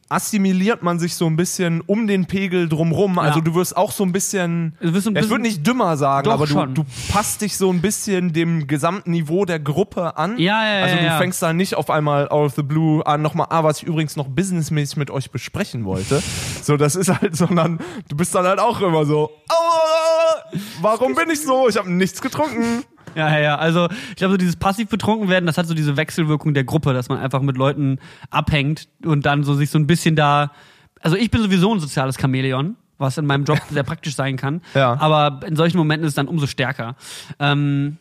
[0.09, 3.18] assimiliert man sich so ein bisschen um den Pegel drumrum.
[3.18, 5.66] Also du wirst auch so ein bisschen, Du wirst ein ja, ich bisschen- würde nicht
[5.66, 10.16] dümmer sagen, aber du, du passt dich so ein bisschen dem gesamten Niveau der Gruppe
[10.16, 10.38] an.
[10.38, 11.18] Ja, ja, ja, Also du ja.
[11.18, 14.16] fängst da nicht auf einmal out of the blue an, nochmal, ah, was ich übrigens
[14.16, 16.22] noch businessmäßig mit euch besprechen wollte.
[16.62, 17.78] so, das ist halt, sondern
[18.09, 21.68] du bist dann halt auch immer so, "Ah, warum bin ich so?
[21.68, 22.84] Ich habe nichts getrunken.
[23.14, 23.56] Ja, ja, ja.
[23.56, 26.92] Also ich glaube, so dieses passiv betrunken werden, das hat so diese Wechselwirkung der Gruppe,
[26.92, 27.98] dass man einfach mit Leuten
[28.30, 30.52] abhängt und dann so sich so ein bisschen da.
[31.00, 34.62] Also ich bin sowieso ein soziales Chamäleon, was in meinem Job sehr praktisch sein kann.
[34.74, 34.96] Ja.
[35.00, 36.96] Aber in solchen Momenten ist es dann umso stärker.
[37.38, 37.98] Ähm,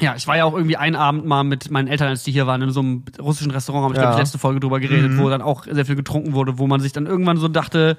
[0.00, 2.46] ja, ich war ja auch irgendwie einen Abend mal mit meinen Eltern, als die hier
[2.46, 4.04] waren, in so einem russischen Restaurant, habe ich Ja.
[4.04, 6.80] glaube ich letzte Folge drüber geredet, wo dann auch sehr viel getrunken wurde, wo man
[6.80, 7.98] sich dann irgendwann so dachte,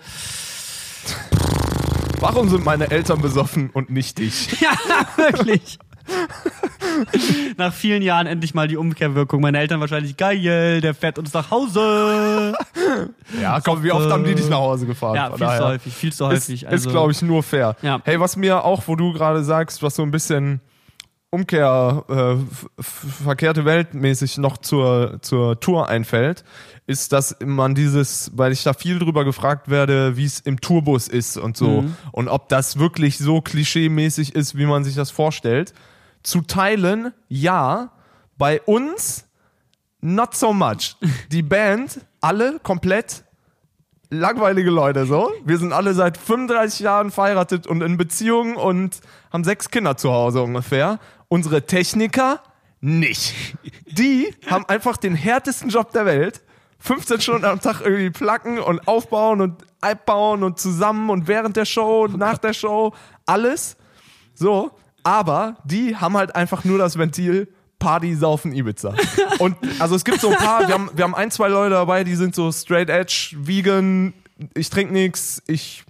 [2.20, 4.48] Warum sind meine Eltern besoffen und nicht ich?
[4.62, 4.72] Ja,
[5.18, 5.78] wirklich.
[7.58, 9.42] nach vielen Jahren endlich mal die Umkehrwirkung.
[9.42, 12.54] Meine Eltern wahrscheinlich geil, der fährt uns nach Hause.
[13.42, 15.16] Ja, komm, wie oft haben die dich nach Hause gefahren?
[15.16, 16.64] Ja, viel zu häufig, viel zu Ist, häufig.
[16.64, 17.76] ist Also, glaube ich, nur fair.
[17.82, 18.00] Ja.
[18.04, 20.62] Hey, was mir auch, wo du gerade sagst, was so ein bisschen
[21.32, 26.44] Umkehr, äh, verkehrte Weltmäßig noch zur, zur Tour einfällt,
[26.86, 31.08] ist, dass man dieses, weil ich da viel drüber gefragt werde, wie es im Tourbus
[31.08, 31.96] ist und so Mhm.
[32.12, 35.74] und ob das wirklich so klischee-mäßig ist, wie man sich das vorstellt.
[36.24, 37.92] Zu teilen, ja.
[38.38, 39.26] Bei uns,
[40.02, 40.96] not so much.
[41.32, 43.24] Die Band, alle komplett
[44.10, 45.32] langweilige Leute so.
[45.44, 49.00] Wir sind alle seit 35 Jahren verheiratet und in Beziehungen und
[49.32, 51.00] haben sechs Kinder zu Hause ungefähr.
[51.28, 52.42] Unsere Techniker
[52.80, 53.34] nicht.
[53.88, 56.42] Die haben einfach den härtesten Job der Welt.
[56.80, 61.66] 15 Stunden am Tag irgendwie placken und aufbauen und abbauen und zusammen und während der
[61.66, 62.94] Show und nach der Show
[63.26, 63.78] alles.
[64.34, 64.72] So,
[65.04, 67.48] aber die haben halt einfach nur das Ventil
[67.80, 68.96] Party, Saufen, Ibiza.
[69.40, 72.06] Und also es gibt so ein paar, wir haben, wir haben ein, zwei Leute dabei,
[72.06, 74.14] die sind so straight edge, vegan,
[74.54, 75.84] ich trinke nichts, ich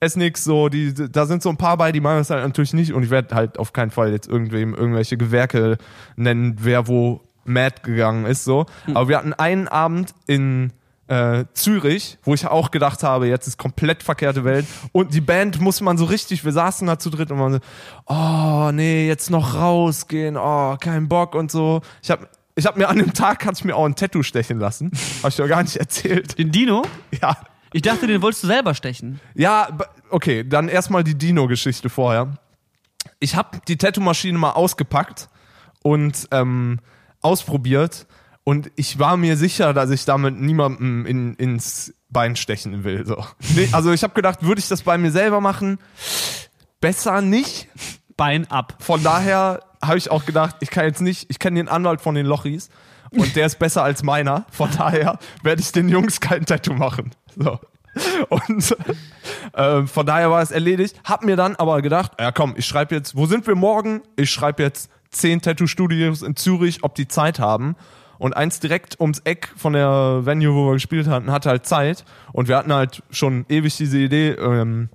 [0.00, 2.74] esse nichts, so, die, da sind so ein paar bei, die machen das halt natürlich
[2.74, 5.78] nicht und ich werde halt auf keinen Fall jetzt irgendwem irgendwelche Gewerke
[6.16, 8.66] nennen, wer wo mad gegangen ist, so.
[8.94, 10.72] Aber wir hatten einen Abend in
[11.10, 14.64] äh, Zürich, wo ich auch gedacht habe, jetzt ist komplett verkehrte Welt.
[14.92, 17.58] Und die Band muss man so richtig, wir saßen da zu dritt und man so,
[18.06, 21.80] oh nee, jetzt noch rausgehen, oh, kein Bock und so.
[22.00, 24.92] Ich habe ich hab mir an dem Tag, kannst mir auch ein Tattoo stechen lassen.
[25.22, 26.38] Hab ich doch gar nicht erzählt.
[26.38, 26.84] Den Dino?
[27.20, 27.36] Ja.
[27.72, 29.20] Ich dachte, den wolltest du selber stechen.
[29.34, 29.68] Ja,
[30.10, 32.38] okay, dann erstmal die Dino-Geschichte vorher.
[33.18, 35.28] Ich habe die Tattoo-Maschine mal ausgepackt
[35.82, 36.80] und ähm,
[37.20, 38.06] ausprobiert
[38.44, 43.06] und ich war mir sicher, dass ich damit niemandem in, ins Bein stechen will.
[43.06, 43.24] So.
[43.72, 45.78] Also ich habe gedacht, würde ich das bei mir selber machen?
[46.80, 47.68] Besser nicht.
[48.16, 48.76] Bein ab.
[48.80, 52.14] Von daher habe ich auch gedacht, ich kann jetzt nicht, ich kenne den Anwalt von
[52.14, 52.68] den Lochis
[53.10, 54.46] und der ist besser als meiner.
[54.50, 57.12] Von daher werde ich den Jungs kein Tattoo machen.
[57.36, 57.58] So.
[58.28, 58.76] Und
[59.52, 61.00] äh, von daher war es erledigt.
[61.04, 64.02] Hab mir dann aber gedacht, ja komm, ich schreibe jetzt, wo sind wir morgen?
[64.16, 67.74] Ich schreibe jetzt zehn Tattoo-Studios in Zürich, ob die Zeit haben.
[68.20, 72.04] Und eins direkt ums Eck von der Venue, wo wir gespielt hatten, hatte halt Zeit.
[72.32, 74.90] Und wir hatten halt schon ewig diese Idee, ähm,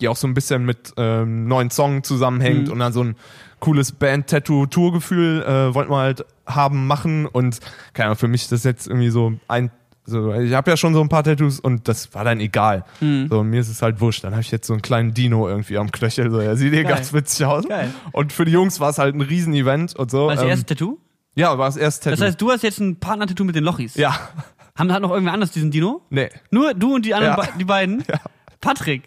[0.00, 3.16] die auch so ein bisschen mit ähm, neuen Song zusammenhängt und dann so ein
[3.58, 7.58] cooles Band-Tattoo-Tour-Gefühl äh, wollten wir halt haben, machen und
[7.92, 9.70] keine Ahnung, für mich ist das jetzt irgendwie so ein
[10.04, 12.84] so, ich habe ja schon so ein paar Tattoos und das war dann egal.
[13.28, 14.24] So, und mir ist es halt wurscht.
[14.24, 16.30] Dann habe ich jetzt so einen kleinen Dino irgendwie am Knöchel.
[16.30, 17.68] So, er sieht hier ganz witzig aus.
[17.68, 17.92] Geil.
[18.12, 20.28] Und für die Jungs war es halt ein Riesen-Event und so.
[20.28, 20.96] War das Ähm, erste Tattoo?
[21.38, 22.16] Ja, war das erste Tattoo.
[22.20, 23.94] Das heißt, du hast jetzt ein Partner-Tattoo mit den Lochis.
[23.94, 24.14] ja,
[24.76, 26.02] Haben hat noch irgendwer anders diesen Dino?
[26.10, 26.28] nee.
[26.50, 27.42] Nur du und die anderen, Ja.
[27.42, 28.04] be die beiden?
[28.08, 28.20] Ja.
[28.60, 29.02] Patrick.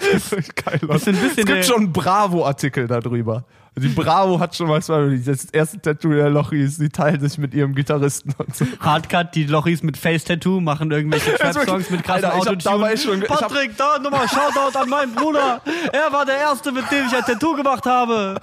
[0.00, 3.44] Geil, bisschen es gibt der- schon einen Bravo-Artikel darüber.
[3.76, 7.54] Die Bravo hat schon mal zwei, das erste Tattoo der Lochis, die teilen sich mit
[7.54, 8.64] ihrem Gitarristen und so.
[8.80, 12.96] Hardcut, die Lochis mit Face-Tattoo machen irgendwelche Trap-Songs mit krassen hab Autotune.
[12.96, 15.60] schon- hab- Patrick, da nochmal Shoutout an meinen Bruder.
[15.92, 18.40] Er war der Erste, mit dem ich ein Tattoo gemacht habe.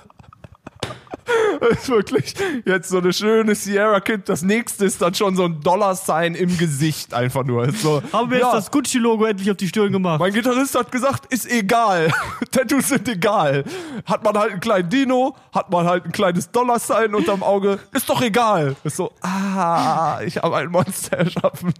[1.59, 2.33] Das ist wirklich
[2.65, 4.29] jetzt so eine schöne Sierra Kid.
[4.29, 7.71] Das nächste ist dann schon so ein Dollar-Sign im Gesicht einfach nur.
[7.71, 10.19] So, Haben wir ja, jetzt das Gucci-Logo endlich auf die Stirn gemacht.
[10.19, 12.11] mein Gitarrist hat gesagt, ist egal.
[12.51, 13.63] Tattoos sind egal.
[14.05, 18.09] Hat man halt einen kleinen Dino, hat man halt ein kleines Dollar-Sign unterm Auge, ist
[18.09, 18.75] doch egal.
[18.83, 21.73] Ist so, ah, ich habe ein Monster erschaffen.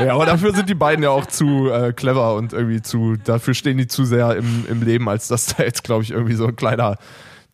[0.00, 3.54] Ja, aber dafür sind die beiden ja auch zu äh, clever und irgendwie zu, dafür
[3.54, 6.46] stehen die zu sehr im, im Leben, als dass da jetzt, glaube ich, irgendwie so
[6.46, 6.98] ein kleiner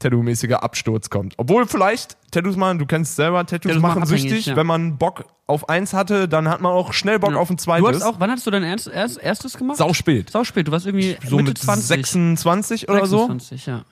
[0.00, 1.34] Tattoo-mäßiger Absturz kommt.
[1.38, 4.46] Obwohl vielleicht Tattoos machen, du kennst selber, Tattoos, Tattoos machen süchtig.
[4.46, 4.56] ja.
[4.56, 7.82] Wenn man Bock auf eins hatte, dann hat man auch schnell Bock auf ein zweites.
[7.82, 9.78] Du hattest auch, wann hattest du dein erst, erst, erstes gemacht?
[9.78, 10.30] Sau spät.
[10.30, 10.68] Sau spät.
[10.68, 11.86] Du warst irgendwie So Mitte mit 20.
[11.88, 13.18] 26 oder so.
[13.18, 13.84] 26, ja.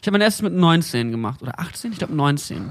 [0.00, 1.42] Ich habe mein erstes mit 19 gemacht.
[1.42, 1.92] Oder 18?
[1.92, 2.70] Ich glaube 19.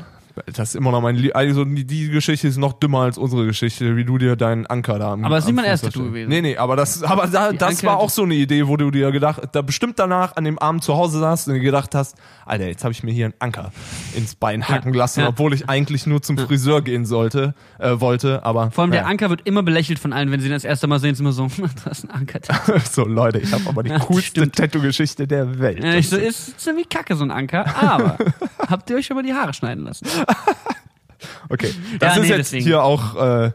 [0.54, 3.46] Das ist immer noch mein Lie Also die, die Geschichte ist noch dümmer als unsere
[3.46, 5.94] Geschichte, wie du dir deinen Anker da am Aber das ist nicht mein erstes.
[5.94, 6.30] Tattoo gewesen.
[6.30, 8.78] Nee, nee, aber das, aber da, Die das Anker war auch so eine Idee, wo
[8.78, 11.94] du dir gedacht, da bestimmt danach an dem Abend zu Hause saßt und dir gedacht
[11.94, 12.16] hast,
[12.46, 13.72] Alter, jetzt habe ich mir hier einen Anker
[14.16, 15.30] ins Bein hacken lassen, ja.
[15.30, 19.08] obwohl ich eigentlich nur zum Friseur gehen sollte, äh, wollte, aber Vor allem der.
[19.08, 21.32] Anker wird immer belächelt von allen, wenn sie ihn das erste Mal sehen, ist immer
[21.32, 22.40] so, du hast ein Anker.
[22.92, 24.56] so Leute, ich habe aber die das coolste stimmt.
[24.56, 25.84] Tattoo-Geschichte der Welt.
[25.84, 28.18] Ja, ich so, ist ziemlich kacke, so ein Anker, aber
[28.68, 30.06] habt ihr euch schon mal die Haare schneiden lassen?
[31.50, 32.66] Okay, das Ja, ist nee, jetzt deswegen.
[32.66, 33.52] hier auch äh,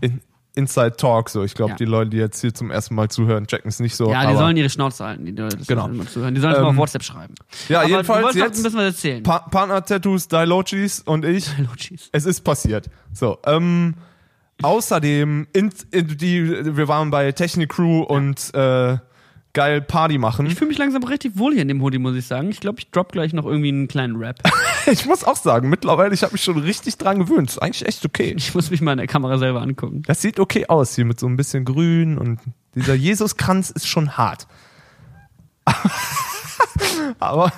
[0.00, 0.20] in,
[0.54, 1.42] Inside Talk so.
[1.44, 1.76] Ich glaube, Ja.
[1.76, 4.10] die Leute, die jetzt hier zum ersten Mal zuhören, checken es nicht so.
[4.10, 5.88] Ja, die sollen ihre Schnauze halten, die das Genau.
[5.88, 7.34] Die sollen es mal Ähm, auf WhatsApp schreiben.
[7.68, 9.22] ja, Aber jedenfalls jetzt bisschen was erzählen.
[9.22, 11.48] pa Partner-Tattoos, Dilochis und ich.
[11.76, 12.08] Tschüss.
[12.12, 12.90] Es ist passiert.
[13.12, 13.94] So, ähm,
[14.62, 18.98] außerdem, in, in die, wir waren bei Technik Crew und äh,
[19.52, 20.46] geil Party machen.
[20.46, 22.50] Ich fühle mich langsam richtig wohl hier in dem Hoodie, muss ich sagen.
[22.50, 24.38] Ich glaube, ich drop gleich noch irgendwie einen kleinen Rap.
[24.90, 27.50] Ich muss auch sagen, mittlerweile, ich habe mich schon richtig dran gewöhnt.
[27.50, 28.32] Ist eigentlich echt okay.
[28.36, 30.02] Ich muss mich mal in der Kamera selber angucken.
[30.06, 32.40] Das sieht okay aus hier mit so ein bisschen Grün und
[32.74, 34.46] dieser Jesuskranz ist schon hart.
[37.18, 37.52] Aber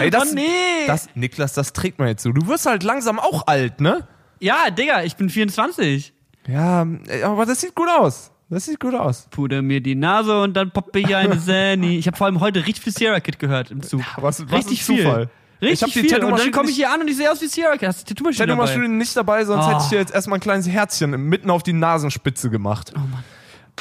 [0.00, 0.86] hey, das, Oh, nee.
[0.88, 2.32] das, Niklas, das trägt man jetzt so.
[2.32, 4.06] Du wirst halt langsam auch alt, ne?
[4.40, 6.12] Ja, Digga, ich bin 24.
[6.48, 6.86] Ja,
[7.24, 8.30] aber das sieht gut aus.
[8.54, 9.26] Das sieht gut aus.
[9.30, 11.98] Puder mir die Nase und dann poppe ich eine Sani.
[11.98, 14.00] Ich habe vor allem heute richtig viel Sierra Kid gehört im Zug.
[14.16, 15.28] was- was richtig ein Zufall.
[15.58, 15.68] Viel.
[15.68, 16.24] Richtig ich habe die viel.
[16.24, 17.72] Und dann komme ich hier an und ich sehe aus wie Sierra.
[17.82, 18.66] Hast du die Tattoo-Maschine dabei?
[18.66, 19.68] Tattoo-Maschine nicht dabei, sonst Oh.
[19.70, 22.92] hätte ich dir jetzt erstmal ein kleines Herzchen mitten auf die Nasenspitze gemacht.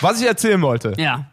[0.01, 0.93] Was ich erzählen wollte.
[0.97, 1.25] Ja.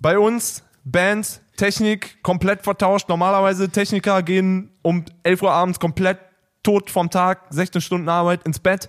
[0.00, 3.08] Bei uns, Bands, Technik komplett vertauscht.
[3.08, 6.18] Normalerweise Techniker gehen um 11 Uhr abends komplett
[6.62, 8.88] tot vom Tag, 16 Stunden Arbeit ins Bett.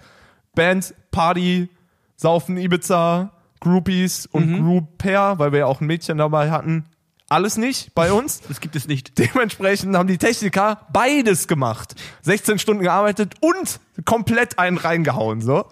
[0.55, 1.69] Bands, Party,
[2.15, 3.31] Saufen, Ibiza,
[3.63, 4.63] Groupies und Mhm.
[4.65, 6.85] Grouper, weil wir ja auch ein Mädchen dabei hatten.
[7.29, 8.41] Alles nicht bei uns.
[8.47, 9.17] Das gibt es nicht.
[9.17, 11.95] Dementsprechend haben die Techniker beides gemacht.
[12.21, 15.65] 16 Stunden gearbeitet und komplett einen reingehauen, so.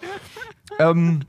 [0.78, 1.20] ähm,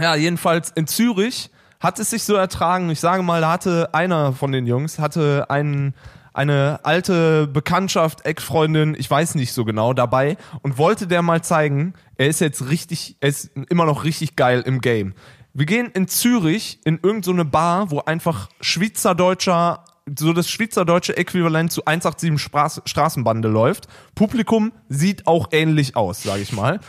[0.00, 2.88] ja, jedenfalls in Zürich hat es sich so ertragen.
[2.90, 5.94] Ich sage mal, da hatte einer von den Jungs, hatte einen,
[6.32, 11.94] eine alte Bekanntschaft, Ex-Freundin, ich weiß nicht so genau, dabei und wollte der mal zeigen,
[12.16, 15.14] er ist jetzt richtig, er ist immer noch richtig geil im Game.
[15.58, 19.84] Wir gehen in Zürich in irgendeine so Bar, wo einfach Schweizerdeutscher,
[20.16, 23.88] so das schweizerdeutsche Äquivalent zu 187 Straß, Straßenbande läuft.
[24.14, 26.80] Publikum sieht auch ähnlich aus, sage ich mal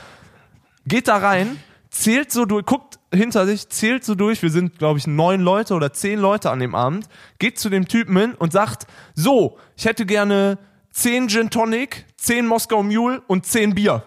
[0.90, 1.58] geht da rein,
[1.90, 5.74] zählt so durch, guckt hinter sich, zählt so durch, wir sind, glaube ich, neun Leute
[5.74, 7.08] oder zehn Leute an dem Abend,
[7.38, 10.58] geht zu dem Typen hin und sagt, so, ich hätte gerne
[10.92, 14.04] zehn Gin Tonic, zehn Moskau Mule und zehn Bier.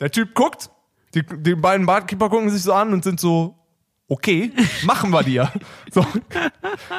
[0.00, 0.70] Der Typ guckt,
[1.14, 3.56] die, die beiden Barkeeper gucken sich so an und sind so,
[4.08, 4.52] okay,
[4.84, 5.50] machen wir dir.
[5.92, 6.04] So,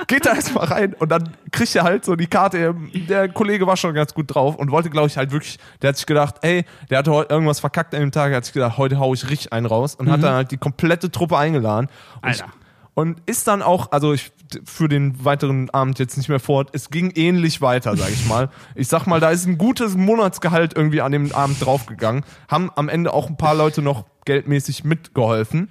[0.07, 2.73] geht da erstmal rein und dann kriegt er halt so die Karte.
[3.09, 5.97] Der Kollege war schon ganz gut drauf und wollte, glaube ich, halt wirklich, der hat
[5.97, 8.77] sich gedacht, ey, der hatte heute irgendwas verkackt an dem Tag, er hat sich gedacht,
[8.77, 11.89] heute hau ich richtig einen raus und hat dann halt die komplette Truppe eingeladen.
[12.21, 12.53] Und, ich, Alter.
[12.95, 14.31] Und ist dann auch, also ich
[14.63, 18.49] für den weiteren Abend jetzt nicht mehr fort, es ging ähnlich weiter, sag ich mal.
[18.73, 22.89] Ich sag mal, da ist ein gutes Monatsgehalt irgendwie an dem Abend draufgegangen, haben am
[22.89, 25.69] Ende auch ein paar Leute noch geldmäßig mitgeholfen.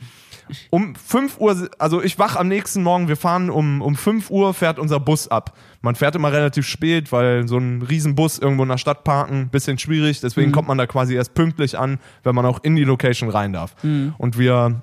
[0.69, 4.53] Um 5 Uhr, also ich wach am nächsten Morgen, wir fahren um, um 5 Uhr,
[4.53, 5.57] fährt unser Bus ab.
[5.81, 9.79] Man fährt immer relativ spät, weil so ein Riesenbus irgendwo in der Stadt parken, bisschen
[9.79, 13.31] schwierig, deswegen kommt man da quasi erst pünktlich an, wenn man auch in die Location
[13.31, 13.75] rein darf.
[14.19, 14.83] Und wir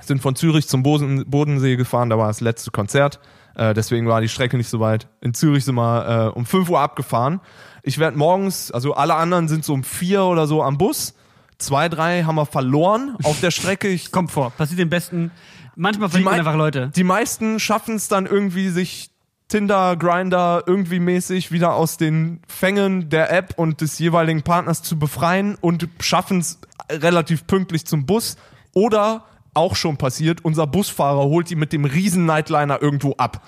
[0.00, 3.20] sind von Zürich zum Boden, Bodensee gefahren, da war das letzte Konzert,
[3.54, 5.08] äh, deswegen war die Strecke nicht so weit.
[5.20, 7.40] In Zürich sind wir äh, um 5 Uhr abgefahren.
[7.82, 11.14] Ich werde morgens, also alle anderen sind so um 4 oder so am Bus.
[11.58, 13.88] Zwei, drei haben wir verloren auf der Strecke.
[13.88, 14.50] Ich Kommt vor.
[14.50, 15.32] Passiert den Besten.
[15.74, 16.90] Manchmal verliert man einfach Leute.
[16.94, 19.10] Die meisten schaffen es dann irgendwie, sich
[19.48, 24.98] Tinder, Grinder irgendwie mäßig wieder aus den Fängen der App und des jeweiligen Partners zu
[24.98, 28.36] befreien und schaffen es relativ pünktlich zum Bus.
[28.74, 29.24] Oder
[29.54, 33.42] auch schon passiert, unser Busfahrer holt die mit dem riesen Nightliner irgendwo ab.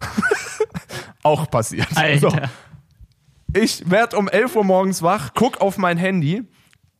[1.22, 1.88] auch passiert.
[1.96, 2.30] Alter.
[2.30, 2.38] So.
[3.52, 6.44] Ich werde um 11 Uhr morgens wach, guck auf mein Handy,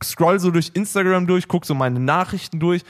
[0.02, 2.82] scroll so durch Instagram durch, guck so meine Nachrichten durch.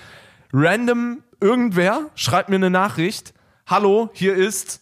[0.53, 3.35] Random irgendwer schreibt mir eine Nachricht.
[3.67, 4.81] Hallo, hier ist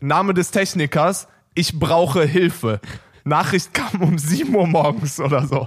[0.00, 1.28] Name des Technikers.
[1.54, 2.80] Ich brauche Hilfe.
[3.24, 5.66] Nachricht kam um 7 Uhr morgens oder so.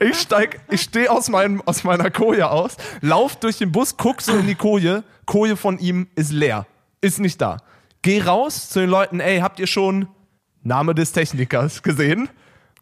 [0.00, 4.20] Ich steig, ich stehe aus, meinem, aus meiner Koje aus, lauf durch den Bus, guck
[4.20, 5.04] so in die Koje.
[5.26, 6.66] Koje von ihm ist leer.
[7.00, 7.58] Ist nicht da.
[8.02, 10.08] Geh raus zu den Leuten, ey, habt ihr schon
[10.62, 12.28] Name des Technikers gesehen?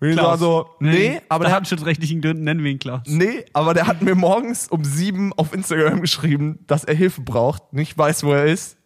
[0.01, 0.41] Klaus.
[0.41, 3.03] so, nee, aber der hat datenschutzrechtlichen Gründen nennen wir ihn Klaus.
[3.07, 7.73] Nee, aber der hat mir morgens um sieben auf Instagram geschrieben, dass er Hilfe braucht,
[7.73, 8.77] nicht weiß, wo er ist,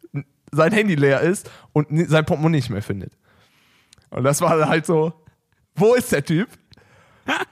[0.53, 3.13] sein Handy leer ist und sein Portemonnaie nicht mehr findet.
[4.11, 5.13] Und das war halt so,
[5.75, 6.49] wo ist der Typ?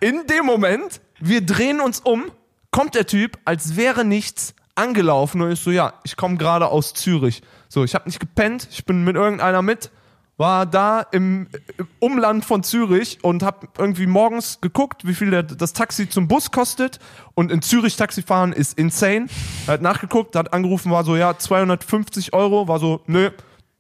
[0.01, 2.25] In dem Moment, wir drehen uns um,
[2.71, 6.95] kommt der Typ, als wäre nichts, angelaufen und ist so, ja, ich komme gerade aus
[6.95, 7.43] Zürich.
[7.69, 9.91] So, ich habe nicht gepennt, ich bin mit irgendeiner mit,
[10.37, 11.49] war da im,
[11.79, 16.29] im Umland von Zürich und habe irgendwie morgens geguckt, wie viel der, das Taxi zum
[16.29, 16.99] Bus kostet.
[17.35, 19.29] Und in Zürich Taxi fahren ist insane.
[19.67, 22.69] Er hat nachgeguckt, hat angerufen, war so, ja, 250 Euro.
[22.69, 23.31] War so, nö,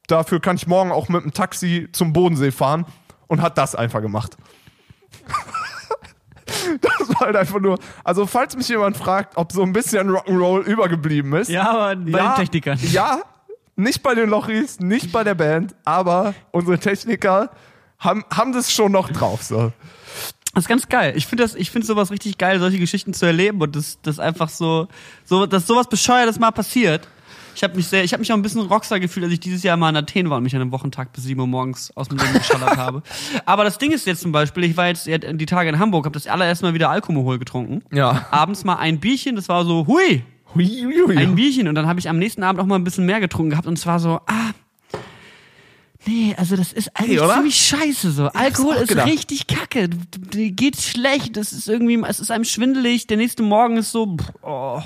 [0.07, 2.87] dafür kann ich morgen auch mit dem Taxi zum Bodensee fahren.
[3.27, 4.39] Und hat das einfach gemacht.
[6.81, 10.63] das war halt einfach nur, also falls mich jemand fragt, ob so ein bisschen Rock'n'Roll
[10.63, 11.49] übergeblieben ist.
[11.49, 12.79] Ja, aber bei den Technikern.
[12.91, 13.21] Ja,
[13.77, 17.51] nicht bei den Lochis, nicht bei der Band, aber unsere Techniker
[17.99, 19.43] haben, haben das schon noch drauf.
[19.43, 19.73] So.
[20.55, 21.13] Das ist ganz geil.
[21.17, 24.19] Ich finde das, ich finde sowas richtig geil, solche Geschichten zu erleben und das, das
[24.19, 24.89] einfach so,
[25.25, 27.07] so, dass sowas bescheuertes mal passiert.
[27.57, 29.63] Ich habe mich sehr, ich habe mich auch ein bisschen Rockstar gefühlt, als ich dieses
[29.63, 32.09] Jahr mal in Athen war und mich an einem Wochentag bis 7 Uhr morgens aus
[32.09, 33.03] dem Leben geschallert habe.
[33.47, 36.13] Aber das Ding ist jetzt zum Beispiel, ich war jetzt die Tage in Hamburg, habe
[36.13, 37.83] das allererste Mal wieder Alkohol getrunken.
[37.93, 38.27] Ja.
[38.31, 40.23] Abends mal ein Bierchen, das war so, hui,
[40.55, 41.17] Hui, hui, hui.
[41.17, 43.51] ein Bierchen und dann habe ich am nächsten Abend auch mal ein bisschen mehr getrunken
[43.51, 44.51] gehabt und es war so, ah,
[46.07, 47.35] Nee, also das ist eigentlich oder?
[47.35, 48.27] ziemlich scheiße so.
[48.29, 49.09] Alkohol auch ist gedacht.
[49.09, 49.89] richtig kacke.
[49.89, 54.17] Dir geht's schlecht, es ist irgendwie, es ist einem schwindelig, der nächste Morgen ist so,
[54.43, 54.81] oh,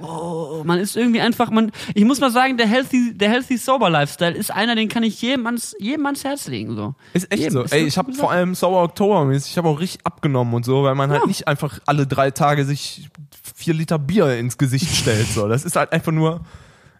[0.00, 3.90] oh, man ist irgendwie einfach, man, ich muss mal sagen, der healthy, der healthy sober
[3.90, 6.94] Lifestyle ist einer, den kann ich jedem ans, jedem ans Herz legen, so.
[7.12, 7.52] Ist echt Jedem.
[7.52, 7.62] so.
[7.62, 10.82] Ist Ey, ich habe vor allem Sauer Oktober ich habe auch richtig abgenommen und so,
[10.84, 11.26] weil man halt Ja.
[11.26, 13.08] nicht einfach alle drei Tage sich
[13.54, 15.26] vier Liter Bier ins Gesicht stellt.
[15.28, 16.40] So, das ist halt einfach nur.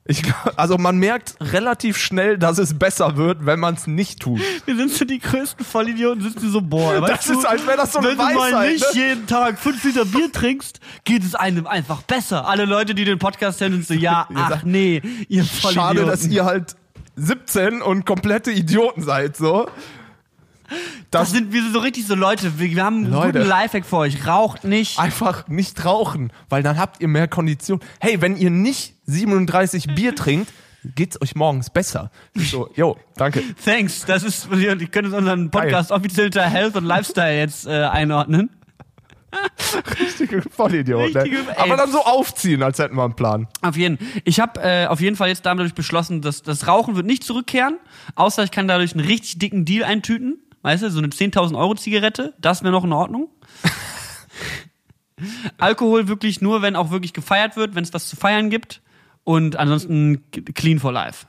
[0.08, 0.22] Ich,
[0.56, 4.40] also man merkt relativ schnell, dass es besser wird, wenn man es nicht tut.
[4.64, 7.98] Wir sind so die größten Vollidioten, sitzen so, boah, Das ist, als wäre das so
[7.98, 8.72] eine wenn du mal Weisheit.
[8.72, 9.00] nicht Ne?
[9.00, 12.46] jeden Tag fünf Liter Bier trinkst, geht es einem einfach besser.
[12.46, 15.72] Alle Leute, die den Podcast hören, sind so, ja, ach nee, ihr Vollidioten.
[15.72, 16.76] Schade, dass ihr halt
[17.16, 19.68] 17 und komplette Idioten seid, so.
[21.10, 23.38] Das sind, wir sind so richtig so Leute, wir, wir haben einen Leute.
[23.38, 24.26] guten Lifehack für euch.
[24.26, 24.98] Raucht nicht.
[24.98, 27.80] Einfach nicht rauchen, weil dann habt ihr mehr Kondition.
[28.00, 30.52] Hey, wenn ihr nicht 37 Bier trinkt,
[30.94, 32.10] geht's euch morgens besser.
[32.34, 33.42] So, jo, danke.
[33.64, 34.04] Thanks.
[34.06, 38.50] Das ist, ihr könnt unseren Podcast offiziell unter Health und Lifestyle jetzt äh, einordnen.
[40.00, 41.14] Richtige Vollidiot.
[41.14, 41.24] Ne?
[41.24, 41.58] Richtige-.
[41.58, 43.48] Aber dann so aufziehen, als hätten wir einen Plan.
[43.60, 43.98] Auf jeden.
[44.24, 47.78] Ich habe äh, auf jeden Fall jetzt dadurch beschlossen, dass das Rauchen wird nicht zurückkehren,
[48.14, 50.38] außer ich kann dadurch einen richtig dicken Deal eintüten.
[50.66, 53.28] Weißt du, so eine 10.000 Euro Zigarette, das wäre noch in Ordnung.
[55.58, 58.82] Alkohol wirklich nur, wenn auch wirklich gefeiert wird, wenn es was zu feiern gibt.
[59.22, 61.26] Und ansonsten clean for life.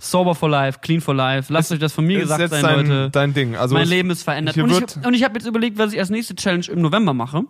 [0.00, 1.52] Sober for life, clean for life.
[1.52, 3.10] Lasst euch das von mir gesagt sein, dein, Leute.
[3.10, 3.56] dein Ding.
[3.56, 4.56] Also mein es- Leben ist verändert.
[4.56, 7.12] Und ich, hab- und ich habe jetzt überlegt, was ich als nächste Challenge im November
[7.12, 7.42] mache.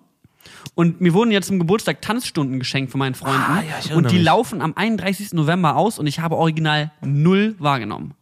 [0.74, 3.39] Und mir wurden jetzt zum Geburtstag Tanzstunden geschenkt von meinen Freunden.
[3.47, 4.24] Ah, ja, und die mich.
[4.24, 5.34] laufen am 31.
[5.34, 8.14] November aus und ich habe original null wahrgenommen.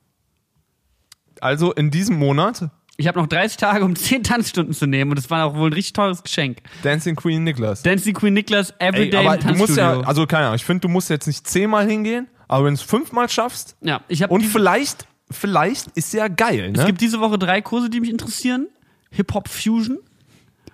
[1.40, 5.16] Also in diesem Monat Ich habe noch 30 Tage, um 10 Tanzstunden zu nehmen und
[5.18, 6.58] das war auch wohl ein richtig teures Geschenk.
[6.82, 7.82] Dancing Queen Niklas.
[7.82, 10.02] Dancing Queen Niklas Ey, Everyday aber im du musst Tanzstudio.
[10.02, 12.80] ja, also keine Ahnung, ich finde, du musst jetzt nicht zehnmal hingehen, aber wenn du
[12.80, 16.86] es fünfmal schaffst ja, ich habe und vielleicht, vielleicht ist ja geil, es ne?
[16.86, 18.68] gibt diese Woche drei Kurse, die mich interessieren.
[19.10, 19.98] Hip-Hop Fusion.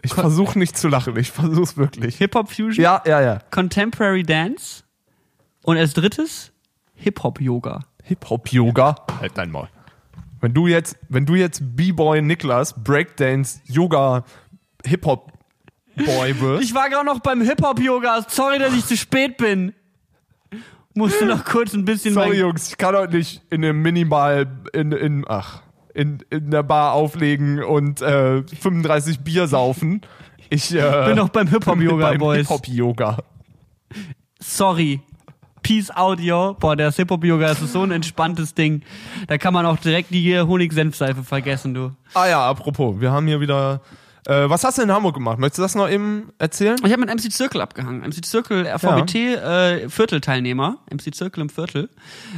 [0.04, 2.16] Ich versuche nicht zu lachen, ich versuche es wirklich.
[2.16, 2.82] Hip-Hop Fusion.
[2.82, 3.38] Ja, ja, ja.
[3.52, 4.82] Contemporary Dance.
[5.62, 6.50] Und als drittes
[6.96, 7.84] Hip-Hop Yoga.
[8.02, 8.96] Hip-Hop-Yoga.
[9.20, 9.68] Halt dein Maul.
[10.42, 14.24] Wenn du jetzt, wenn du jetzt B-Boy Niklas, Breakdance, Yoga,
[14.84, 16.64] Hip-Hop-Boy wirst.
[16.64, 18.26] Ich war gerade noch beim Hip-Hop-Yoga.
[18.28, 19.72] Sorry, dass ich zu spät bin.
[20.94, 24.90] Musste noch kurz ein bisschen Sorry, Jungs, ich kann heute nicht in einem Minimal, in,
[24.90, 25.62] in, ach,
[25.94, 30.00] in, in der Bar auflegen und äh, 35 Bier saufen.
[30.50, 32.38] Ich äh, bin noch beim Hip-Hop-Yoga, Boys.
[32.40, 33.18] Hip-Hop-Yoga.
[34.40, 35.00] Sorry.
[35.62, 36.54] Peace out, yo.
[36.58, 38.82] Boah, der Hip-Hop-Yoga das ist so ein entspanntes Ding.
[39.28, 41.92] Da kann man auch direkt die Honig-Senfseife vergessen, du.
[42.14, 43.80] Ah ja, apropos, wir haben hier wieder.
[44.24, 45.38] Äh, was hast du in Hamburg gemacht?
[45.38, 46.76] Möchtest du das noch eben erzählen?
[46.84, 48.02] Ich habe mit MC Zirkel abgehangen.
[48.02, 50.78] MC Zirkel, RVBT, äh, Viertelteilnehmer.
[50.92, 51.90] MC Zirkel im Viertel.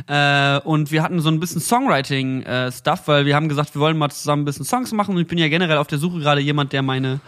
[0.07, 4.11] Äh, und wir hatten so ein bisschen Songwriting-Stuff, weil wir haben gesagt, wir wollen mal
[4.11, 5.14] zusammen ein bisschen Songs machen.
[5.14, 7.20] Und ich bin ja generell auf der Suche gerade jemand, der meine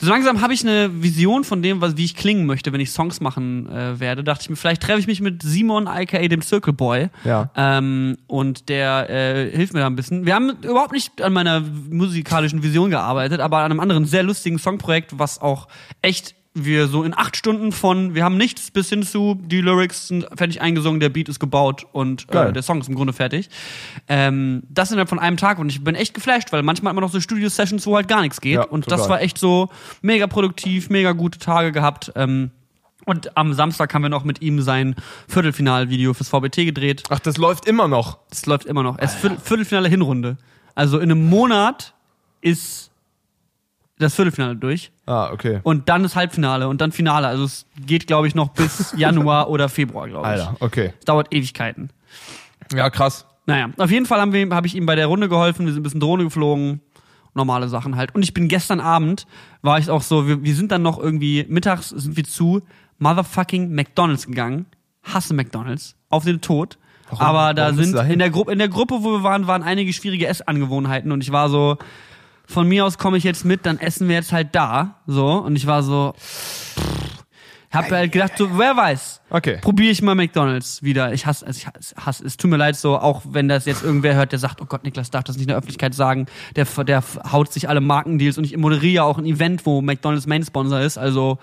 [0.00, 2.90] so langsam habe ich eine Vision von dem, was, wie ich klingen möchte, wenn ich
[2.90, 4.22] Songs machen äh, werde.
[4.22, 7.08] Dachte ich mir, vielleicht treffe ich mich mit Simon, aka dem Circle Boy.
[7.24, 7.50] Ja.
[7.56, 10.26] Ähm, und der äh, hilft mir da ein bisschen.
[10.26, 14.58] Wir haben überhaupt nicht an meiner musikalischen Vision gearbeitet, aber an einem anderen sehr lustigen
[14.58, 15.68] Songprojekt, was auch
[16.00, 20.08] echt wir so in acht Stunden von, wir haben nichts bis hin zu, die Lyrics
[20.08, 23.48] sind fertig eingesungen, der Beat ist gebaut und äh, der Song ist im Grunde fertig.
[24.08, 27.02] Ähm, das innerhalb von einem Tag und ich bin echt geflasht, weil manchmal hat man
[27.04, 29.10] noch so Studio-Sessions, wo halt gar nichts geht Ja, und das total.
[29.10, 29.68] war echt so
[30.02, 32.12] mega produktiv, mega gute Tage gehabt.
[32.16, 32.50] Ähm,
[33.04, 34.94] und am Samstag haben wir noch mit ihm sein
[35.28, 37.04] Viertelfinalvideo fürs VBT gedreht.
[37.08, 38.18] Ach, das läuft immer noch.
[38.28, 38.98] Das läuft immer noch.
[38.98, 40.36] Es ist Viertel, Viertelfinale Hinrunde.
[40.74, 41.94] Also in einem Monat
[42.40, 42.90] ist
[43.98, 45.60] das Viertelfinale durch Ah, okay.
[45.62, 47.26] und dann das Halbfinale und dann Finale.
[47.26, 50.32] Also es geht, glaube ich, noch bis Januar oder Februar, glaube ich.
[50.32, 50.92] Alter, okay.
[50.98, 51.90] Es dauert Ewigkeiten.
[52.74, 53.24] Ja, krass.
[53.46, 55.64] Naja, auf jeden Fall habe hab ich ihm bei der Runde geholfen.
[55.64, 56.82] Wir sind ein bisschen Drohne geflogen.
[57.32, 58.14] Normale Sachen halt.
[58.14, 59.26] Und ich bin gestern Abend,
[59.62, 62.60] war ich auch so, wir, wir sind dann noch irgendwie, mittags sind wir zu
[62.98, 64.66] motherfucking McDonalds gegangen.
[65.02, 65.96] Hasse McDonalds.
[66.10, 66.76] Auf den Tod.
[67.08, 67.24] Warum?
[67.24, 69.94] Aber da Warum sind, in der, Gruppe in der Gruppe, wo wir waren, waren einige
[69.94, 71.12] schwierige Essangewohnheiten.
[71.12, 71.78] Und ich war so,
[72.48, 75.00] von mir aus komme ich jetzt mit, dann essen wir jetzt halt da.
[75.06, 75.32] So.
[75.32, 76.14] Und ich war so,
[77.70, 79.20] hab halt gedacht, so, wer weiß.
[79.28, 79.58] Okay.
[79.60, 81.12] Probiere ich mal McDonalds wieder.
[81.12, 83.82] Ich hasse, also ich hasse, hasse, es tut mir leid so, auch wenn das jetzt
[83.82, 86.26] irgendwer hört, der sagt, oh Gott, Niklas darf das nicht in der Öffentlichkeit sagen,
[86.56, 90.26] der, der haut sich alle Markendeals und ich moderiere ja auch ein Event, wo McDonalds
[90.26, 91.38] Main Sponsor ist, also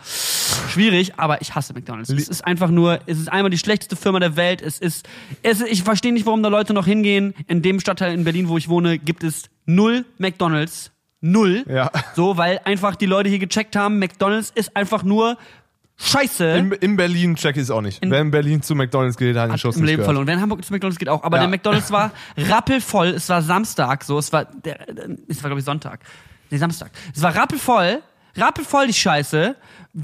[0.68, 2.10] schwierig, aber ich hasse McDonalds.
[2.10, 5.08] Es ist einfach nur, es ist einmal die schlechteste Firma der Welt, es ist,
[5.44, 7.36] es ist ich verstehe nicht, warum da Leute noch hingehen.
[7.48, 10.95] In dem Stadtteil in Berlin, wo ich wohne, gibt es null McDonalds.
[11.32, 11.66] Null.
[11.68, 11.92] Ja.
[12.16, 15.38] So, weil einfach die Leute hier gecheckt haben, McDonalds ist einfach nur
[15.98, 16.46] Scheiße.
[16.46, 18.04] In, in Berlin check ich es auch nicht.
[18.04, 20.08] In- Wer in Berlin zu McDonalds geht, hat den Schuss im nicht Leben gehört.
[20.08, 20.28] verloren.
[20.28, 21.24] Wer in Hamburg zu McDonalds geht auch.
[21.24, 21.44] Aber Ja.
[21.44, 23.08] der McDonalds war rappelvoll.
[23.08, 24.18] Es war Samstag, so.
[24.20, 24.80] Es war, der,
[25.28, 26.02] es war glaube ich Sonntag.
[26.52, 26.92] Nee, Samstag.
[27.16, 28.02] Es war rappelvoll.
[28.36, 29.56] Rappelvoll die Scheiße.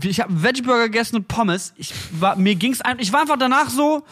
[0.03, 1.73] Ich habe Veggie Burger gegessen und Pommes.
[1.75, 4.03] Ich war, mir ging's einfach, ich war einfach danach so.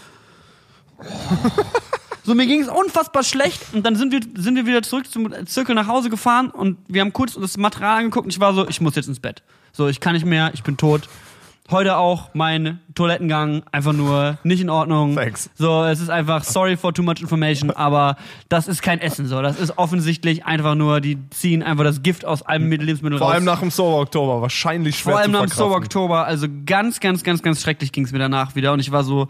[2.30, 5.34] So, mir ging es unfassbar schlecht und dann sind wir, sind wir wieder zurück zum
[5.48, 8.70] Zirkel nach Hause gefahren und wir haben kurz das Material angeguckt und ich war so,
[8.70, 9.42] ich muss jetzt ins Bett.
[9.72, 11.10] So, ich kann nicht mehr, ich bin tot.
[11.72, 15.16] Heute auch mein Toilettengang einfach nur nicht in Ordnung.
[15.16, 15.50] Thanks.
[15.56, 18.16] So, es ist einfach sorry for too much information, aber
[18.48, 19.42] das ist kein Essen so.
[19.42, 23.34] Das ist offensichtlich einfach nur, die ziehen einfach das Gift aus allem Lebensmittel Vor raus.
[23.38, 24.40] allem nach dem Sober Oktober.
[24.44, 25.78] Wahrscheinlich schwer Vor allem zu nach dem Sober.
[25.78, 29.04] Oktober, also ganz, ganz, ganz, ganz schrecklich ging es mir danach wieder und ich war
[29.04, 29.30] so,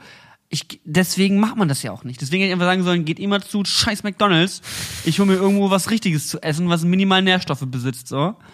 [0.49, 2.21] ich, deswegen macht man das ja auch nicht.
[2.21, 4.61] Deswegen hätte ich einfach sagen sollen, geht immer zu scheiß McDonalds.
[5.05, 8.35] Ich hole mir irgendwo was Richtiges zu essen, was minimal Nährstoffe besitzt, so.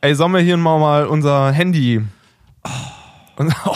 [0.00, 2.02] Ey, sollen wir hier mal, mal unser Handy.
[2.64, 2.70] Oh.
[3.38, 3.74] Oh,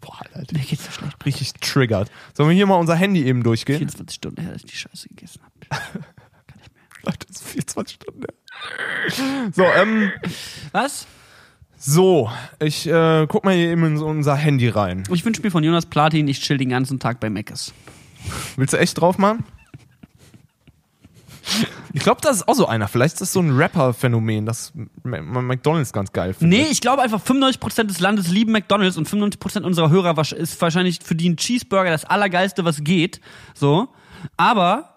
[0.00, 0.56] boah, Alter.
[0.56, 1.22] Mir geht's so schlecht.
[1.26, 2.10] Richtig triggert.
[2.32, 3.76] Sollen wir hier mal unser Handy eben durchgehen?
[3.76, 5.52] 24 Stunden her, dass ich die Scheiße gegessen habe.
[7.02, 8.22] Leute, das ist 24 Stunden.
[8.22, 9.50] her.
[9.52, 10.12] So, ähm,
[10.72, 11.06] Was?
[11.82, 12.30] So,
[12.62, 15.04] ich äh, guck mal hier eben in so unser Handy rein.
[15.10, 17.72] Ich wünsche mir von Jonas Platin, ich chill den ganzen Tag bei Meckes.
[18.56, 19.44] Willst du echt drauf machen?
[21.94, 22.86] Ich glaube, das ist auch so einer.
[22.86, 24.72] Vielleicht ist das so ein Rapper-Phänomen, dass
[25.04, 26.58] man McDonalds ganz geil findet.
[26.58, 31.00] Nee, ich glaube einfach 95% des Landes lieben McDonalds und 95% unserer Hörer ist wahrscheinlich
[31.02, 33.22] für die ein Cheeseburger das allergeilste, was geht.
[33.54, 33.88] So.
[34.36, 34.96] Aber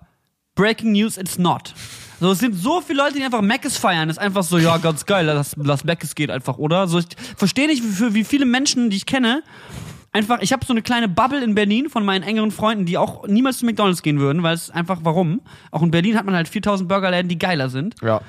[0.55, 1.73] Breaking News, it's not.
[2.20, 4.07] So, es sind so viele Leute, die einfach Mc's feiern.
[4.07, 6.88] Das ist einfach so, ja, ganz geil, lass, lass Mc's geht einfach, oder?
[6.88, 9.43] So, ich verstehe nicht, wie, für wie viele Menschen, die ich kenne,
[10.14, 13.28] einfach, ich habe so eine kleine Bubble in Berlin von meinen engeren Freunden, die auch
[13.28, 15.41] niemals zu McDonalds gehen würden, weil es einfach, warum?
[15.72, 17.95] Auch in Berlin hat man halt 4000 Burgerläden, die geiler sind.
[18.01, 18.22] Ja.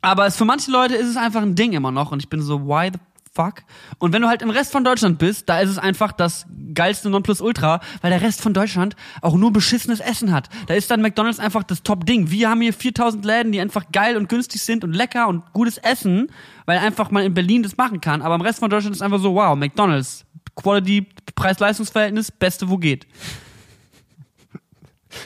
[0.00, 2.40] Aber es, für manche Leute ist es einfach ein Ding immer noch und ich bin
[2.40, 2.98] so, why the
[3.38, 3.62] fuck?
[3.98, 7.08] Und wenn du halt im Rest von Deutschland bist, da ist es einfach das geilste
[7.08, 10.48] Nonplusultra, weil der Rest von Deutschland auch nur beschissenes Essen hat.
[10.66, 12.32] Da ist dann McDonalds einfach das Top-Ding.
[12.32, 15.78] Wir haben hier 4000 Läden, die einfach geil und günstig sind und lecker und gutes
[15.78, 16.32] Essen,
[16.66, 18.22] weil einfach man in Berlin das machen kann.
[18.22, 20.24] Aber im Rest von Deutschland ist einfach so, wow, McDonalds,
[20.56, 23.06] Quality, Preis-Leistungs-Verhältnis, beste, wo geht.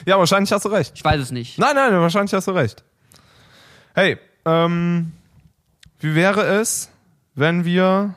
[0.05, 0.93] Ja, wahrscheinlich hast du recht.
[0.95, 1.57] Ich weiß es nicht.
[1.57, 2.83] Nein, nein, wahrscheinlich hast du recht.
[3.95, 5.11] Hey, ähm,
[5.99, 6.92] wie wäre es,
[7.35, 8.15] wenn wir.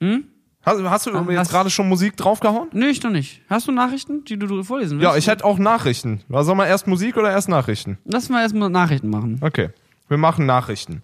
[0.00, 0.24] Hm?
[0.64, 2.68] Hast, hast du Ah, jetzt hast- gerade schon Musik draufgehauen?
[2.72, 3.42] Nö, ich noch nicht.
[3.48, 5.10] Hast du Nachrichten, die du, du vorlesen willst?
[5.12, 6.22] Ja, ich hätte auch Nachrichten.
[6.28, 7.98] Was soll man erst Musik oder erst Nachrichten?
[8.04, 9.38] Lass mal erstmal Nachrichten machen.
[9.40, 9.70] Okay,
[10.08, 11.02] wir machen Nachrichten.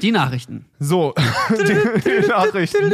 [0.00, 0.64] Die Nachrichten.
[0.80, 1.14] So,
[1.50, 2.92] die, die Nachrichten.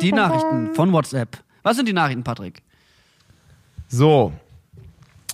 [0.00, 1.38] Die Nachrichten von WhatsApp.
[1.62, 2.62] Was sind die Nachrichten, Patrick?
[3.88, 4.32] So,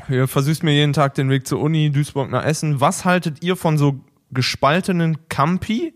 [0.08, 2.80] ihr versüßt mir jeden Tag den Weg zur Uni, Duisburg nach Essen.
[2.80, 4.00] Was haltet ihr von so
[4.32, 5.94] gespaltenen Campi?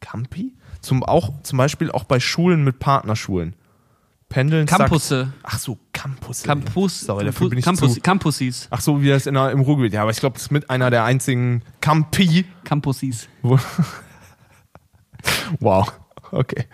[0.00, 0.56] Campi?
[0.80, 3.54] Zum, auch, zum Beispiel auch bei Schulen mit Partnerschulen.
[4.30, 4.66] Pendeln.
[4.66, 5.32] Campusse.
[5.42, 6.44] Ach so, Campus.
[6.44, 7.00] Campus.
[7.00, 8.00] Sorry, dafür bin ich Campus, zu.
[8.00, 8.68] Campusis.
[8.70, 9.92] Ach so, wie das in der, im Ruhrgebiet.
[9.92, 12.46] Ja, aber ich glaube, das ist mit einer der einzigen Campi.
[12.64, 13.28] Campusis.
[13.42, 13.58] Wo
[15.60, 15.92] wow,
[16.30, 16.66] okay.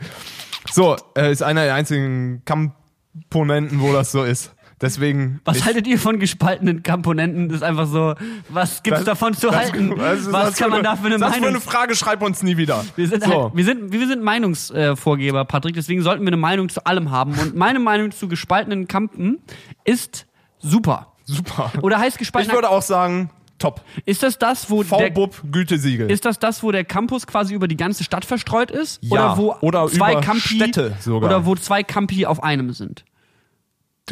[0.71, 4.55] So, äh, ist einer der einzigen Komponenten, wo das so ist.
[4.81, 5.41] Deswegen.
[5.45, 7.49] Was ich, haltet ihr von gespaltenen Komponenten?
[7.49, 8.15] Das ist einfach so,
[8.51, 9.95] was gibt's das- davon zu das- halten?
[9.99, 11.49] das was kann man da für eine Das für Meinung?
[11.57, 12.85] eine Frage, schreib uns nie wieder.
[12.95, 13.45] wir sind, so.
[13.45, 17.33] halt, wir sind, wir sind Meinungsvorgeber, Patrick, deswegen sollten wir eine Meinung zu allem haben.
[17.39, 19.39] Und meine Meinung zu gespaltenen Kampen
[19.85, 20.27] ist
[20.59, 21.13] super.
[21.25, 21.73] Super.
[21.83, 23.81] Oder heißt Ich gespaltener, würde auch sagen, top.
[24.05, 26.11] ist das das, wo der, V-Bub Gütesiegel.
[26.11, 28.99] ist das das, wo der Campus quasi über die ganze Stadt verstreut ist?
[29.03, 31.31] Ja, oder wo oder zwei über Campi, Städte sogar.
[31.31, 33.05] Oder wo zwei Campi auf einem sind?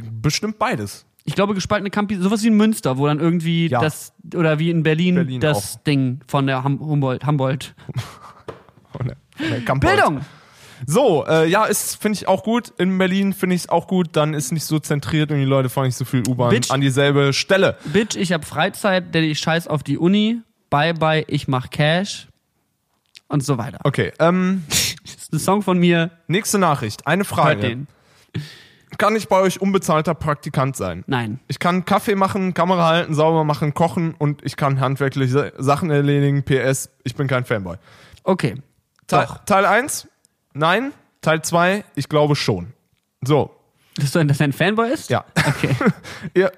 [0.02, 1.06] Bestimmt beides.
[1.26, 3.80] Ich glaube, gespaltene Campi, sowas wie in Münster, wo dann irgendwie Ja.
[3.80, 7.26] das, oder wie in Berlin, Berlin das Ding von der Hum- Humboldt.
[7.26, 7.74] Humboldt.
[8.96, 9.16] Von der,
[9.66, 9.88] von der.
[9.88, 10.20] Bildung!
[10.86, 12.72] So, äh, ja, ist finde ich auch gut.
[12.78, 14.10] In Berlin finde ich es auch gut.
[14.12, 17.32] Dann ist nicht so zentriert und die Leute fahren nicht so viel U-Bahn an dieselbe
[17.32, 17.76] Stelle.
[17.86, 20.42] Bitch, ich hab Freizeit, denn ich scheiß auf die Uni.
[20.70, 22.28] Bye bye, ich mach Cash.
[23.26, 23.80] Und so weiter.
[23.82, 26.10] Okay, ähm, Das ist ein Song von mir.
[26.28, 27.04] nächste Nachricht.
[27.06, 27.60] Eine Hört Frage.
[27.62, 27.86] den.
[28.98, 31.04] Kann ich bei euch unbezahlter Praktikant sein?
[31.06, 31.40] Nein.
[31.48, 36.42] Ich kann Kaffee machen, Kamera halten, sauber machen, kochen und ich kann handwerkliche Sachen erledigen.
[36.44, 37.76] PS, ich bin kein Fanboy.
[38.22, 38.56] Okay.
[39.06, 39.44] Teil, Doch.
[39.44, 40.08] Teil 1,
[40.54, 40.92] nein.
[41.20, 42.72] Teil 2, ich glaube schon.
[43.22, 43.50] So,
[43.96, 45.10] Dass du ein Fanboy ist?
[45.10, 45.24] ja.
[45.36, 45.74] Okay.
[46.34, 46.52] Ihr,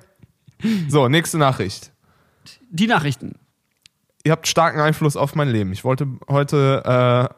[0.89, 1.93] so, nächste Nachricht.
[2.71, 3.39] Die Nachrichten.
[4.25, 5.73] Ihr habt starken Einfluss auf mein Leben.
[5.73, 7.35] Ich wollte heute äh,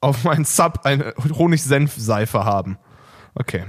[0.00, 2.78] auf meinen Sub eine Honig-Senf-Seife haben.
[3.34, 3.64] Okay.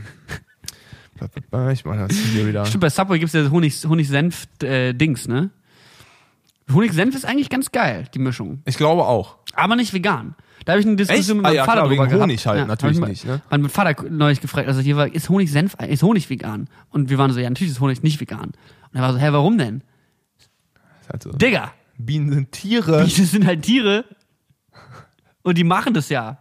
[1.74, 2.65] Ich mache das hier wieder.
[2.65, 5.49] Stimmt, bei Subway gibt's ja Honig- Honig-Senf-Dings, ne?
[6.72, 8.61] Honig-Senf ist eigentlich ganz geil, die Mischung.
[8.65, 9.38] Ich glaube auch.
[9.55, 10.36] Aber nicht vegan.
[10.65, 11.36] Da habe ich eine Diskussion Echt?
[11.38, 12.24] mit Ah meinem ja, Vater klar, drüber wegen gehabt.
[12.30, 13.41] Honig halt, natürlich hab ich nicht, ne?
[13.49, 16.70] Mein Vater neulich gefragt, also hier war, ist Honig-Senf, ist Honig vegan?
[16.89, 18.51] Und wir waren so, ja, natürlich ist Honig nicht vegan.
[18.51, 18.55] Und
[18.93, 19.84] er war so, hä, warum denn?
[21.01, 21.32] Ist halt so.
[21.32, 23.05] Digga, Bienen sind Tiere.
[23.05, 24.05] Bienen sind halt Tiere.
[25.41, 26.39] Und die machen das ja.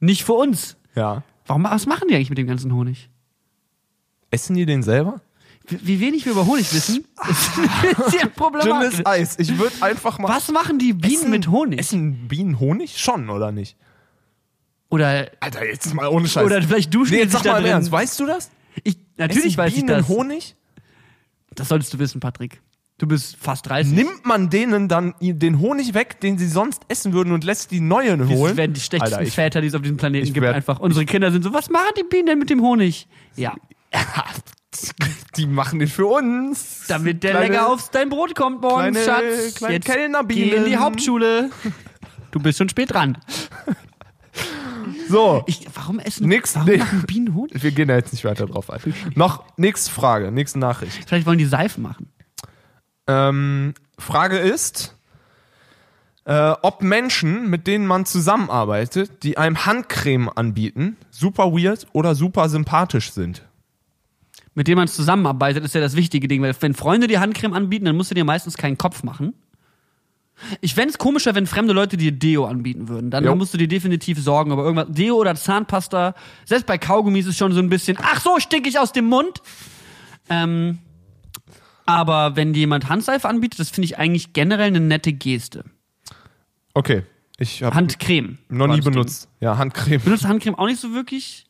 [0.00, 0.76] Nicht für uns.
[0.96, 1.22] Ja.
[1.46, 3.10] Warum, was machen die eigentlich mit dem ganzen Honig?
[4.30, 5.20] Essen die den selber?
[5.70, 8.90] Wie, wenig wir über Honig wissen, ist sehr problematisch.
[8.96, 9.38] Dünnes Eis.
[9.38, 10.28] Ich würde einfach mal.
[10.28, 11.78] Was machen die Bienen Essen- mit Honig?
[11.78, 12.96] Essen Bienen Honig?
[12.98, 13.76] Schon, oder nicht?
[14.90, 16.46] Oder, Alter, jetzt ist mal ohne Scheiß.
[16.46, 17.72] oder vielleicht duschen nee, die jetzt sich sag da mal drin.
[17.72, 17.92] Ernst.
[17.92, 18.50] Weißt du das?
[18.84, 20.08] Ich, natürlich Essen weiß ich Bienen das.
[20.08, 20.56] Honig?
[21.54, 22.62] Das solltest du wissen, Patrick.
[22.96, 23.92] Du bist fast 30.
[23.92, 27.80] Nimmt man denen dann den Honig weg, den sie sonst essen würden und lässt die
[27.80, 28.48] neuen holen?
[28.48, 30.56] Das werden die schlechtesten Alter, ich- Väter, die es auf diesem Planeten ich gibt, werd-
[30.56, 30.80] einfach.
[30.80, 33.06] Unsere Kinder sind so, was machen die Bienen denn mit dem Honig?
[33.36, 33.54] Ja,
[35.36, 36.84] Die machen den für uns.
[36.88, 39.54] damit der Kleine- lecker aufs dein Brot kommt morgens, kleine- Schatz.
[39.54, 40.50] kleine Jetzt Kellnerbienen.
[40.50, 41.50] geh in die Hauptschule.
[42.30, 43.18] Du bist schon spät dran.
[45.08, 46.76] So, Ich, warum essen Nix, warum nee.
[46.76, 47.62] machen Bienen Honig?
[47.62, 48.80] wir gehen da jetzt nicht weiter drauf ein.
[49.14, 51.08] Noch nächste Frage, nächste Nachricht.
[51.08, 52.12] Vielleicht wollen die Seife machen.
[53.06, 54.94] Ähm, Frage ist,
[56.26, 62.50] äh, ob Menschen, mit denen man zusammenarbeitet, die einem Handcreme anbieten, super weird oder super
[62.50, 63.47] sympathisch sind.
[64.58, 66.42] Mit dem man zusammenarbeitet, ist ja das wichtige Ding.
[66.42, 69.34] Weil wenn Freunde dir Handcreme anbieten, dann musst du dir meistens keinen Kopf machen.
[70.60, 73.12] Ich fände es komischer, wenn fremde Leute dir Deo anbieten würden.
[73.12, 73.36] Dann Jo.
[73.36, 74.50] musst du dir definitiv sorgen.
[74.50, 76.12] Aber irgendwas, Deo oder Zahnpasta,
[76.44, 79.40] selbst bei Kaugummis ist schon so ein bisschen, ach so, stink ich aus dem Mund.
[80.28, 80.78] Ähm,
[81.86, 85.62] aber wenn dir jemand Handseife anbietet, das finde ich eigentlich generell eine nette Geste.
[86.74, 87.02] Okay,
[87.38, 88.38] ich habe Handcreme.
[88.48, 89.28] noch nie benutzt.
[89.38, 90.00] Ja, Handcreme.
[90.02, 91.47] Benutzt Handcreme auch nicht so wirklich?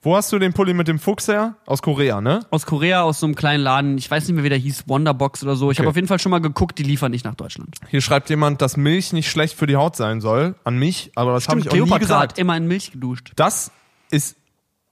[0.00, 1.56] Wo hast du den Pulli mit dem Fuchs her?
[1.66, 2.46] Aus Korea, ne?
[2.50, 3.98] Aus Korea, aus so einem kleinen Laden.
[3.98, 5.70] Ich weiß nicht mehr, wie der hieß, Wonderbox oder so.
[5.72, 5.82] Ich Okay.
[5.82, 7.74] habe auf jeden Fall schon mal geguckt, die liefern nicht nach Deutschland.
[7.88, 10.54] Hier schreibt jemand, dass Milch nicht schlecht für die Haut sein soll.
[10.62, 12.32] An mich, aber das habe ich auch nie Kleopatra gesagt.
[12.32, 13.32] hat immer in Milch geduscht.
[13.34, 13.72] Das
[14.12, 14.36] ist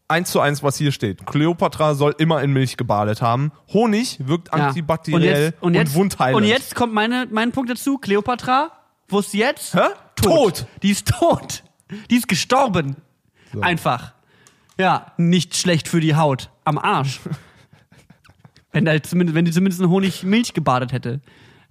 [0.08, 1.24] eins zu eins, was hier steht.
[1.24, 3.52] Kleopatra soll immer in Milch gebadet haben.
[3.72, 4.66] Honig wirkt Ja.
[4.68, 6.36] antibakteriell und, und, jetzt, wundheilend.
[6.36, 7.98] und jetzt kommt meine, mein Punkt dazu.
[7.98, 8.72] Kleopatra,
[9.08, 9.72] wo ist sie jetzt?
[9.74, 9.80] Hä?
[10.16, 10.66] Tot.
[10.82, 11.62] Die ist tot.
[12.10, 12.96] Die ist gestorben.
[13.60, 14.14] Einfach.
[14.78, 16.50] Ja, nicht schlecht für die Haut.
[16.64, 17.20] Am Arsch.
[18.72, 21.20] wenn, da zumindest, wenn die zumindest in Honig Milch gebadet hätte.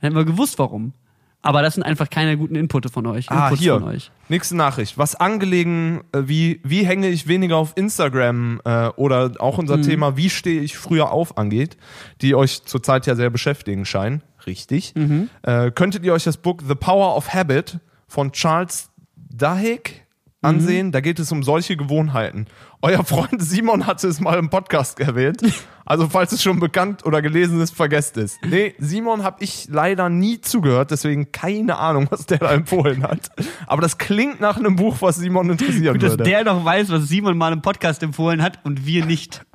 [0.02, 0.94] Dann hätten wir gewusst, warum.
[1.42, 3.30] Aber das sind einfach keine guten Inputte von euch.
[3.30, 3.76] Ah, Inputs hier.
[3.80, 4.10] von euch.
[4.30, 4.98] Nächste Nachricht.
[4.98, 9.60] Was angelegen, äh, wie, wie hänge ich weniger auf Instagram äh, oder auch Mhm.
[9.60, 11.78] unser Thema, wie stehe ich früher auf angeht,
[12.22, 14.24] die euch zurzeit ja sehr beschäftigen scheinen.
[14.48, 14.96] Richtig.
[14.96, 15.30] Mhm.
[15.44, 17.78] Äh, könntet ihr euch das Buch The Power of Habit
[18.08, 20.02] von Charles Duhigg
[20.46, 20.92] ansehen?
[20.92, 22.46] Da geht es um solche Gewohnheiten.
[22.82, 25.42] Euer Freund Simon hatte es mal im Podcast erwähnt.
[25.88, 28.40] Also falls es schon bekannt oder gelesen ist, vergesst es.
[28.44, 33.30] Nee, Simon habe ich leider nie zugehört, deswegen keine Ahnung, was der da empfohlen hat.
[33.68, 36.24] Aber das klingt nach einem Buch, was Simon interessieren Gut, dass würde.
[36.24, 39.46] der noch weiß, was Simon mal im Podcast empfohlen hat und wir nicht.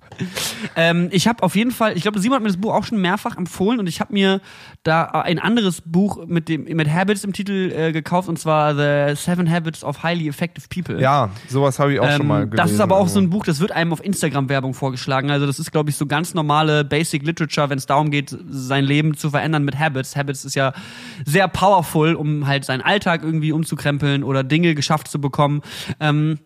[0.77, 3.01] Ähm, ich habe auf jeden Fall, ich glaube, Simon hat mir das Buch auch schon
[3.01, 4.41] mehrfach empfohlen und ich habe mir
[4.83, 9.15] da ein anderes Buch mit dem mit Habits im Titel äh, gekauft und zwar The
[9.21, 11.01] Seven Habits of Highly Effective People.
[11.01, 12.57] ja, sowas habe ich auch schon mal Ähm, gelesen.
[12.65, 15.31] das ist aber auch so ein Buch, das wird einem auf Instagram Werbung vorgeschlagen.
[15.31, 18.85] Also das ist, glaube ich, so ganz normale Basic Literature, wenn es darum geht, sein
[18.85, 20.17] Leben zu verändern mit Habits.
[20.17, 20.73] Habits ist ja
[21.25, 25.63] sehr powerful, um halt seinen Alltag irgendwie umzukrempeln oder Dinge geschafft zu bekommen.
[26.01, 26.39] Ähm,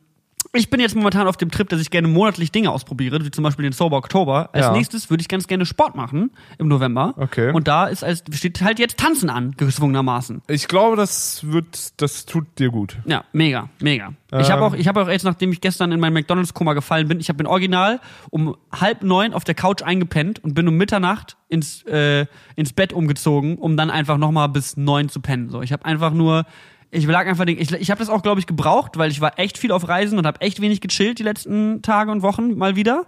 [0.54, 3.44] ich bin jetzt momentan auf dem Trip, dass ich gerne monatlich Dinge ausprobiere, wie zum
[3.44, 4.50] Beispiel den Sober Oktober.
[4.52, 4.72] Als Ja.
[4.72, 7.14] nächstes würde ich ganz gerne Sport machen im November.
[7.16, 7.52] Okay.
[7.52, 10.42] Und da ist als steht halt jetzt Tanzen an, gezwungenermaßen.
[10.48, 12.96] Ich glaube, das wird, das tut dir gut.
[13.04, 14.12] Ja, mega, mega.
[14.36, 14.72] Ich habe Ähm.
[14.72, 17.36] auch, ich habe auch jetzt, nachdem ich gestern in mein McDonalds-Koma gefallen bin, ich habe
[17.36, 18.00] bin original
[18.30, 22.26] um halb neun auf der Couch eingepennt und bin um Mitternacht ins, äh,
[22.56, 25.50] ins Bett umgezogen, um dann einfach nochmal bis neun zu pennen.
[25.50, 26.46] So, ich habe einfach nur,
[26.94, 29.38] ich lag einfach, den, ich, ich habe das auch, glaube ich, gebraucht, weil ich war
[29.38, 32.76] echt viel auf Reisen und habe echt wenig gechillt die letzten Tage und Wochen mal
[32.76, 33.04] wieder.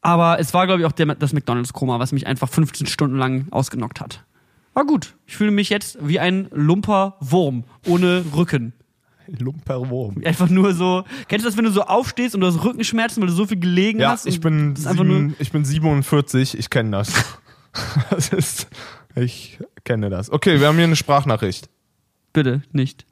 [0.00, 3.46] Aber es war, glaube ich, auch der, das McDonalds-Koma, was mich einfach 15 Stunden lang
[3.50, 4.24] ausgenockt hat.
[4.74, 5.14] War gut.
[5.26, 8.72] Ich fühle mich jetzt wie ein lumper Wurm ohne Rücken.
[9.38, 10.22] Lumperwurm.
[10.24, 11.04] Einfach nur so.
[11.28, 13.58] Kennst du das, wenn du so aufstehst und du hast Rückenschmerzen, weil du so viel
[13.58, 14.26] gelegen Ja, hast?
[14.26, 17.12] ich bin, sieben, ich bin 47, ich kenne das.
[18.10, 18.68] das ist,
[19.14, 20.30] ich kenne das.
[20.30, 21.68] Okay, wir haben hier eine Sprachnachricht.
[22.32, 23.06] Bitte, nicht.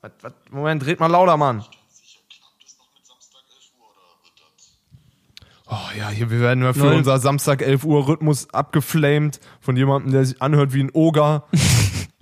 [0.00, 1.64] Was, was, Moment, red mal lauter, Mann.
[5.72, 6.94] Oh ja, hier, wir werden für Lol.
[6.94, 11.46] unser Samstag 11 Uhr Rhythmus abgeflamed von jemandem, der sich anhört wie ein Oger.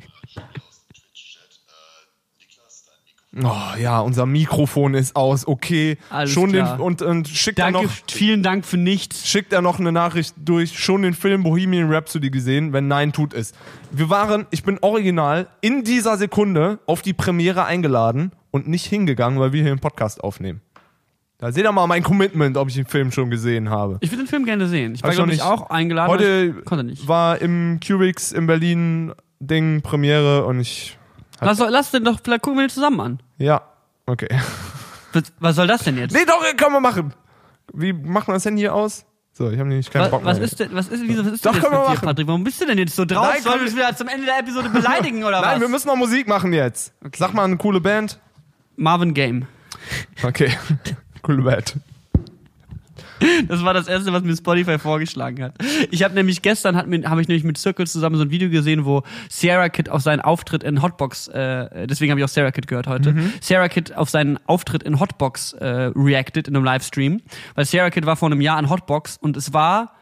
[3.45, 5.99] Oh ja, unser Mikrofon ist aus, okay.
[6.11, 6.77] Alles schon klar.
[6.77, 9.29] den und, und schickt er Danke, noch vielen Dank für nichts.
[9.29, 13.35] schickt er noch eine Nachricht durch, schon den Film Bohemian Rhapsody gesehen, wenn nein, tut
[13.35, 13.53] es.
[13.91, 19.39] Wir waren, ich bin original in dieser Sekunde auf die Premiere eingeladen und nicht hingegangen,
[19.39, 20.61] weil wir hier einen Podcast aufnehmen.
[21.41, 23.99] Da seht ihr mal mein Commitment, ob ich den Film schon gesehen habe.
[24.01, 24.97] Ich würde den Film gerne sehen.
[24.97, 26.11] Ich war, glaube ich, auch eingeladen.
[26.11, 27.07] Heute ich konnte nicht.
[27.07, 30.99] war im Cubics in Berlin Ding Premiere und ich,
[31.41, 33.23] Lass, lass den doch, vielleicht gucken wir den zusammen an.
[33.39, 33.63] ja,
[34.07, 34.29] okay.
[35.15, 36.13] Was, was soll das denn jetzt?
[36.13, 37.15] Nee, doch, können wir machen.
[37.73, 39.07] Wie macht man das Handy hier aus?
[39.33, 40.33] So, ich habe nämlich keinen was, Bock mehr.
[40.35, 42.07] was ist denn, was ist, wieso, was ist Doch, denn jetzt wir mit dir, machen.
[42.07, 42.27] Patrick?
[42.27, 43.27] Warum bist du denn jetzt so drauf?
[43.33, 45.61] Nein, Sollen wir uns wieder zum Ende der Episode beleidigen oder Nein, was?
[45.63, 46.93] wir müssen noch Musik machen jetzt.
[47.17, 48.19] Sag mal eine coole Band.
[48.77, 49.47] Marvin Game.
[50.23, 50.53] Okay.
[51.23, 51.77] coole Band.
[53.49, 55.55] Das war das erste, was mir Spotify vorgeschlagen hat.
[55.91, 58.49] Ich habe nämlich gestern hat mir habe ich nämlich mit Circle zusammen so ein Video
[58.51, 62.53] gesehen, wo Sarah Kid auf seinen Auftritt in Hotbox, äh, deswegen habe ich auch Sarah
[62.53, 63.15] Kid gehört heute.
[63.41, 67.21] Sarah Kid auf seinen Auftritt in Hotbox äh, reacted in einem Livestream,
[67.55, 69.93] weil Sarah Kid war vor einem Jahr in Hotbox und es war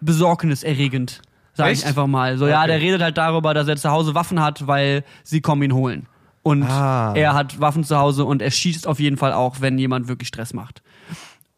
[0.00, 1.22] besorgniserregend,
[1.54, 2.38] sage ich einfach mal.
[2.38, 2.68] So ja, Okay.
[2.68, 6.06] der redet halt darüber, dass er zu Hause Waffen hat, weil sie kommen ihn holen.
[6.42, 7.12] Und Ah.
[7.16, 10.28] er hat Waffen zu Hause und er schießt auf jeden Fall auch, wenn jemand wirklich
[10.28, 10.80] Stress macht.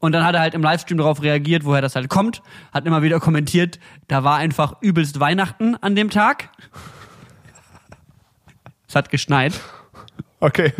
[0.01, 2.42] Und dann hat er halt im Livestream darauf reagiert, woher das halt kommt,
[2.72, 6.51] hat immer wieder kommentiert, da war einfach übelst Weihnachten an dem Tag.
[8.86, 9.61] Es hat geschneit.
[10.40, 10.72] Okay.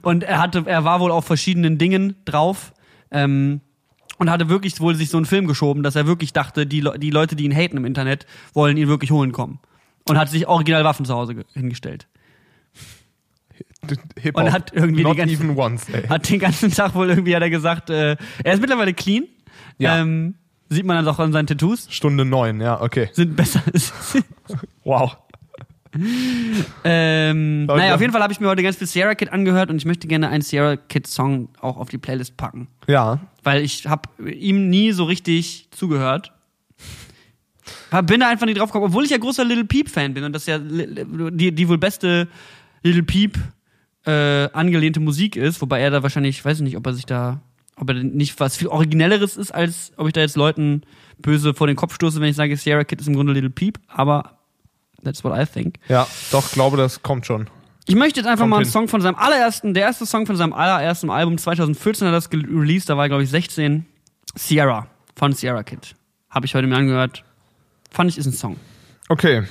[0.00, 2.72] Und er hatte, er war wohl auf verschiedenen Dingen drauf.
[3.10, 3.60] Ähm,
[4.18, 6.98] und hatte wirklich wohl sich so einen Film geschoben, dass er wirklich dachte, die, Le
[6.98, 9.58] die Leute, die ihn haten im Internet, wollen ihn wirklich holen kommen.
[10.08, 12.06] Und hat sich original Waffen zu Hause ge- hingestellt.
[14.20, 16.06] Hip Und hat irgendwie Not die ganze- even once, ey.
[16.08, 19.24] Hat den ganzen Tag wohl irgendwie, hat er gesagt, äh, er ist mittlerweile clean.
[19.78, 19.98] Ja.
[20.00, 20.34] Ähm,
[20.68, 21.86] sieht man dann auch an seinen Tattoos.
[21.90, 23.10] Stunde neun, ja, okay.
[23.12, 23.62] Sind besser.
[24.84, 25.16] Wow.
[26.84, 27.80] ähm, Leute.
[27.80, 29.84] naja, auf jeden Fall habe ich mir heute ganz viel Sierra Kid angehört und ich
[29.84, 32.68] möchte gerne einen Sierra Kid Song auch auf die Playlist packen.
[32.88, 33.20] Ja.
[33.42, 36.32] Weil ich habe ihm nie so richtig zugehört.
[38.04, 40.32] Bin da einfach nicht drauf gekommen, obwohl ich ja großer Little Peep Fan bin und
[40.32, 42.26] das ja li- die, die wohl beste
[42.82, 43.38] Little Peep
[44.04, 47.40] äh, angelehnte Musik ist, wobei er da wahrscheinlich, ich weiß nicht, ob er sich da,
[47.76, 50.82] ob er nicht was viel originelleres ist, als ob ich da jetzt Leuten
[51.18, 53.78] böse vor den Kopf stoße, wenn ich sage, Sierra Kid ist im Grunde Little Peep,
[53.88, 54.38] aber
[55.04, 55.78] that's what I think.
[55.88, 57.48] Ja, doch, glaube, das kommt schon.
[57.86, 58.72] Ich möchte jetzt einfach Kommt mal einen hin.
[58.72, 62.30] Song von seinem allerersten, der erste Song von seinem allerersten Album 2014 hat er das
[62.32, 63.86] released, da war er glaube ich 16.
[64.34, 64.86] Sierra
[65.16, 65.94] von Sierra Kid.
[66.30, 67.24] Habe ich heute mir angehört.
[67.90, 68.56] Fand ich ist ein Song.
[69.08, 69.42] Okay,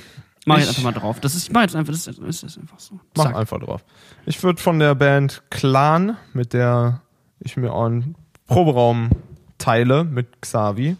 [0.44, 1.20] Mach ich jetzt einfach mal drauf.
[1.20, 2.98] Das ist, ich mach jetzt einfach, das ist, das ist einfach so.
[3.16, 3.36] mach Zack.
[3.36, 3.84] einfach drauf.
[4.26, 7.02] Ich würde von der Band Clan, mit der
[7.40, 8.16] ich mir auch einen
[8.46, 9.10] Proberaum
[9.58, 10.96] teile, mit Xavi,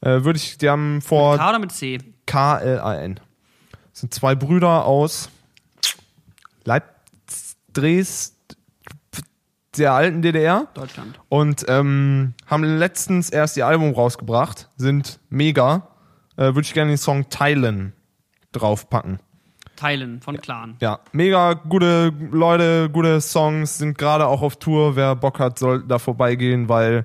[0.00, 1.98] äh, würde ich, die haben vor K oder mit C?
[2.26, 3.20] K-L-A-N.
[3.90, 5.28] Das sind zwei Brüder aus
[6.64, 8.36] Leipzig, Dresden,
[9.76, 11.20] der alten DDR Deutschland.
[11.28, 15.88] und ähm, haben letztens erst ihr Album rausgebracht, sind mega.
[16.36, 17.92] Äh, Würde ich gerne den Song Teilen
[18.52, 19.18] draufpacken.
[19.76, 20.76] Teilen von Clan.
[20.80, 24.96] Ja, mega gute Leute, gute Songs, sind gerade auch auf Tour.
[24.96, 27.04] Wer Bock hat, soll da vorbeigehen, weil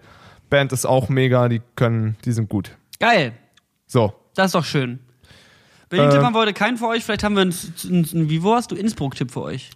[0.50, 2.76] Band ist auch mega, die können, die sind gut.
[3.00, 3.34] Geil.
[3.86, 5.00] So, Das ist doch schön.
[5.89, 7.04] Berlin Äh, Tipp haben heute keinen für euch.
[7.04, 9.70] Vielleicht haben wir einen, einen, einen wie wo hast du Innsbruck-Tipp für euch?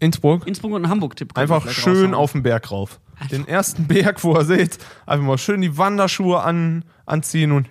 [0.00, 0.44] Innsbruck.
[0.48, 1.38] Innsbruck und einen Hamburg-Tipp.
[1.38, 2.14] Einfach schön raushauen.
[2.14, 2.98] auf den Berg rauf.
[3.30, 7.68] Den ersten Berg, wo ihr seht, einfach mal schön die Wanderschuhe an, anziehen und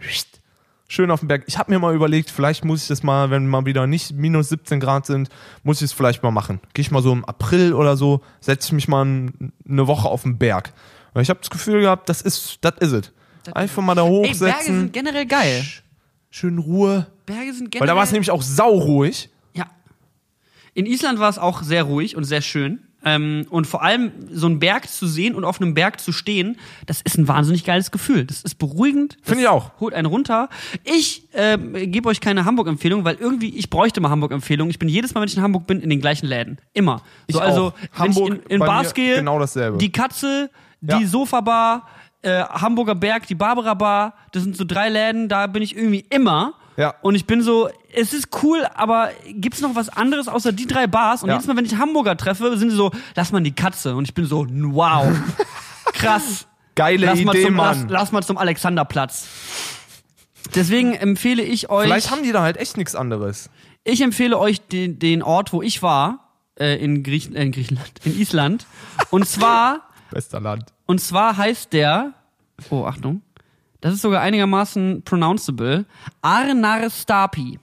[0.92, 1.44] schön auf den Berg.
[1.48, 4.50] Ich habe mir mal überlegt, vielleicht muss ich das mal, wenn mal wieder nicht minus
[4.50, 5.30] 17 Grad sind,
[5.64, 6.60] muss ich es vielleicht mal machen.
[6.74, 10.24] Gehe ich mal so im April oder so, setze ich mich mal eine Woche auf
[10.24, 10.74] den Berg.
[11.14, 13.12] Weil ich habe das Gefühl gehabt, das ist, das is it.
[13.54, 15.66] Einfach mal da Ey, Berge hochsetzen, sind generell geil.
[16.30, 17.08] schön Ruhe.
[17.26, 19.30] Berge sind generell Weil da war es nämlich auch sauruhig.
[19.54, 19.66] Ja.
[20.74, 22.80] In Island war es auch sehr ruhig und sehr schön.
[23.04, 26.58] Ähm, und vor allem so einen Berg zu sehen und auf einem Berg zu stehen,
[26.86, 28.26] das ist ein wahnsinnig geiles Gefühl.
[28.26, 29.18] Das ist beruhigend.
[29.24, 29.72] Finde ich auch.
[29.80, 30.49] Holt einen runter.
[30.84, 34.70] Ich ähm, gebe euch keine Hamburg-Empfehlung, weil irgendwie, ich bräuchte mal Hamburg-Empfehlung.
[34.70, 36.60] Ich bin jedes Mal, wenn ich in Hamburg bin, in den gleichen Läden.
[36.74, 36.97] Immer.
[37.28, 37.74] So, Ich also, auch.
[37.93, 39.78] wenn Hamburg ich in, in Bars gehe, genau dasselbe.
[39.80, 41.08] die Katze, die Ja.
[41.08, 41.88] Sofa-Bar,
[42.22, 46.06] äh, Hamburger Berg, die Barbara Bar, das sind so drei Läden, da bin ich irgendwie
[46.12, 46.54] immer.
[46.78, 46.96] Ja.
[47.02, 50.88] Und ich bin so, es ist cool, aber gibt's noch was anderes außer die drei
[50.88, 51.22] Bars?
[51.24, 51.36] Und Ja.
[51.36, 53.96] jedes Mal, wenn ich Hamburger treffe, sind sie so, lass mal die Katze.
[53.96, 55.08] Und ich bin so, wow,
[55.93, 56.48] krass.
[56.76, 57.89] Geile Lass Idee, zum, lass, Mann.
[57.89, 59.28] lass mal zum Alexanderplatz.
[60.56, 63.50] Deswegen empfehle ich euch, Vielleicht haben die da halt echt nichts anderes.
[63.84, 67.92] ich empfehle euch den, den Ort, wo ich war, äh, in, Griechen, äh, in Griechenland,
[68.06, 68.66] in Island.
[69.10, 69.82] Und zwar
[70.12, 70.74] Bester Land.
[70.86, 72.14] Und zwar heißt der,
[72.70, 73.22] oh Achtung,
[73.82, 75.86] das ist sogar einigermaßen pronounceable,
[76.21, 77.59] Arnarstapi.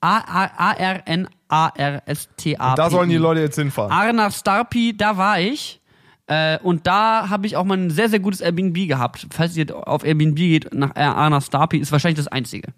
[0.00, 1.26] A-R-N-A-R-S-T-A-P-I.
[1.48, 2.76] A-R-S-T-A-P.
[2.76, 3.92] Da sollen die Leute jetzt hinfahren.
[3.92, 5.80] Arna Starpi, da war ich.
[6.26, 9.26] Äh, und da habe ich auch mal ein sehr, sehr gutes Airbnb gehabt.
[9.30, 12.68] Falls ihr auf Airbnb geht, nach Arna Starpi, ist wahrscheinlich das einzige,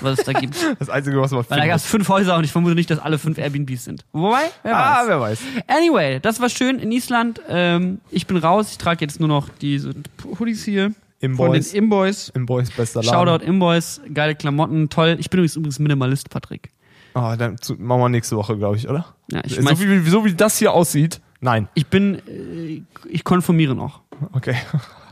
[0.00, 0.56] was es da gibt.
[0.78, 2.98] Das Einzige, was man Weil da gab es fünf Häuser und ich vermute nicht, dass
[2.98, 4.04] alle fünf Airbnbs sind.
[4.12, 5.08] Wobei, wer Ah, weiß.
[5.08, 5.38] wer weiß.
[5.66, 7.40] Anyway, das war schön in Island.
[7.48, 8.70] Ähm, ich bin raus.
[8.70, 9.92] Ich trage jetzt nur noch diese
[10.38, 10.92] Hoodies hier.
[11.36, 11.70] Von Imboys.
[11.70, 12.28] den Imboys.
[12.34, 13.12] Im Boys bester Laden.
[13.26, 14.00] Shoutout Imboys.
[14.12, 14.88] Geile Klamotten.
[14.88, 15.16] Toll.
[15.18, 16.70] Ich bin übrigens, übrigens Minimalist, Patrick.
[17.14, 19.06] Ah, dann zu- machen wir nächste Woche, glaube ich, oder?
[19.30, 21.20] Ja, ich, so, mein, wie, so wie das hier aussieht.
[21.40, 21.68] Nein.
[21.74, 24.00] ich bin, äh, ich konformiere noch.
[24.32, 24.56] Okay.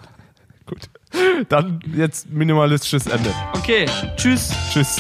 [0.67, 0.89] Gut.
[1.49, 3.31] Dann jetzt minimalistisches Ende.
[3.55, 3.87] Okay,
[4.17, 4.51] tschüss.
[4.73, 4.97] Tschüss.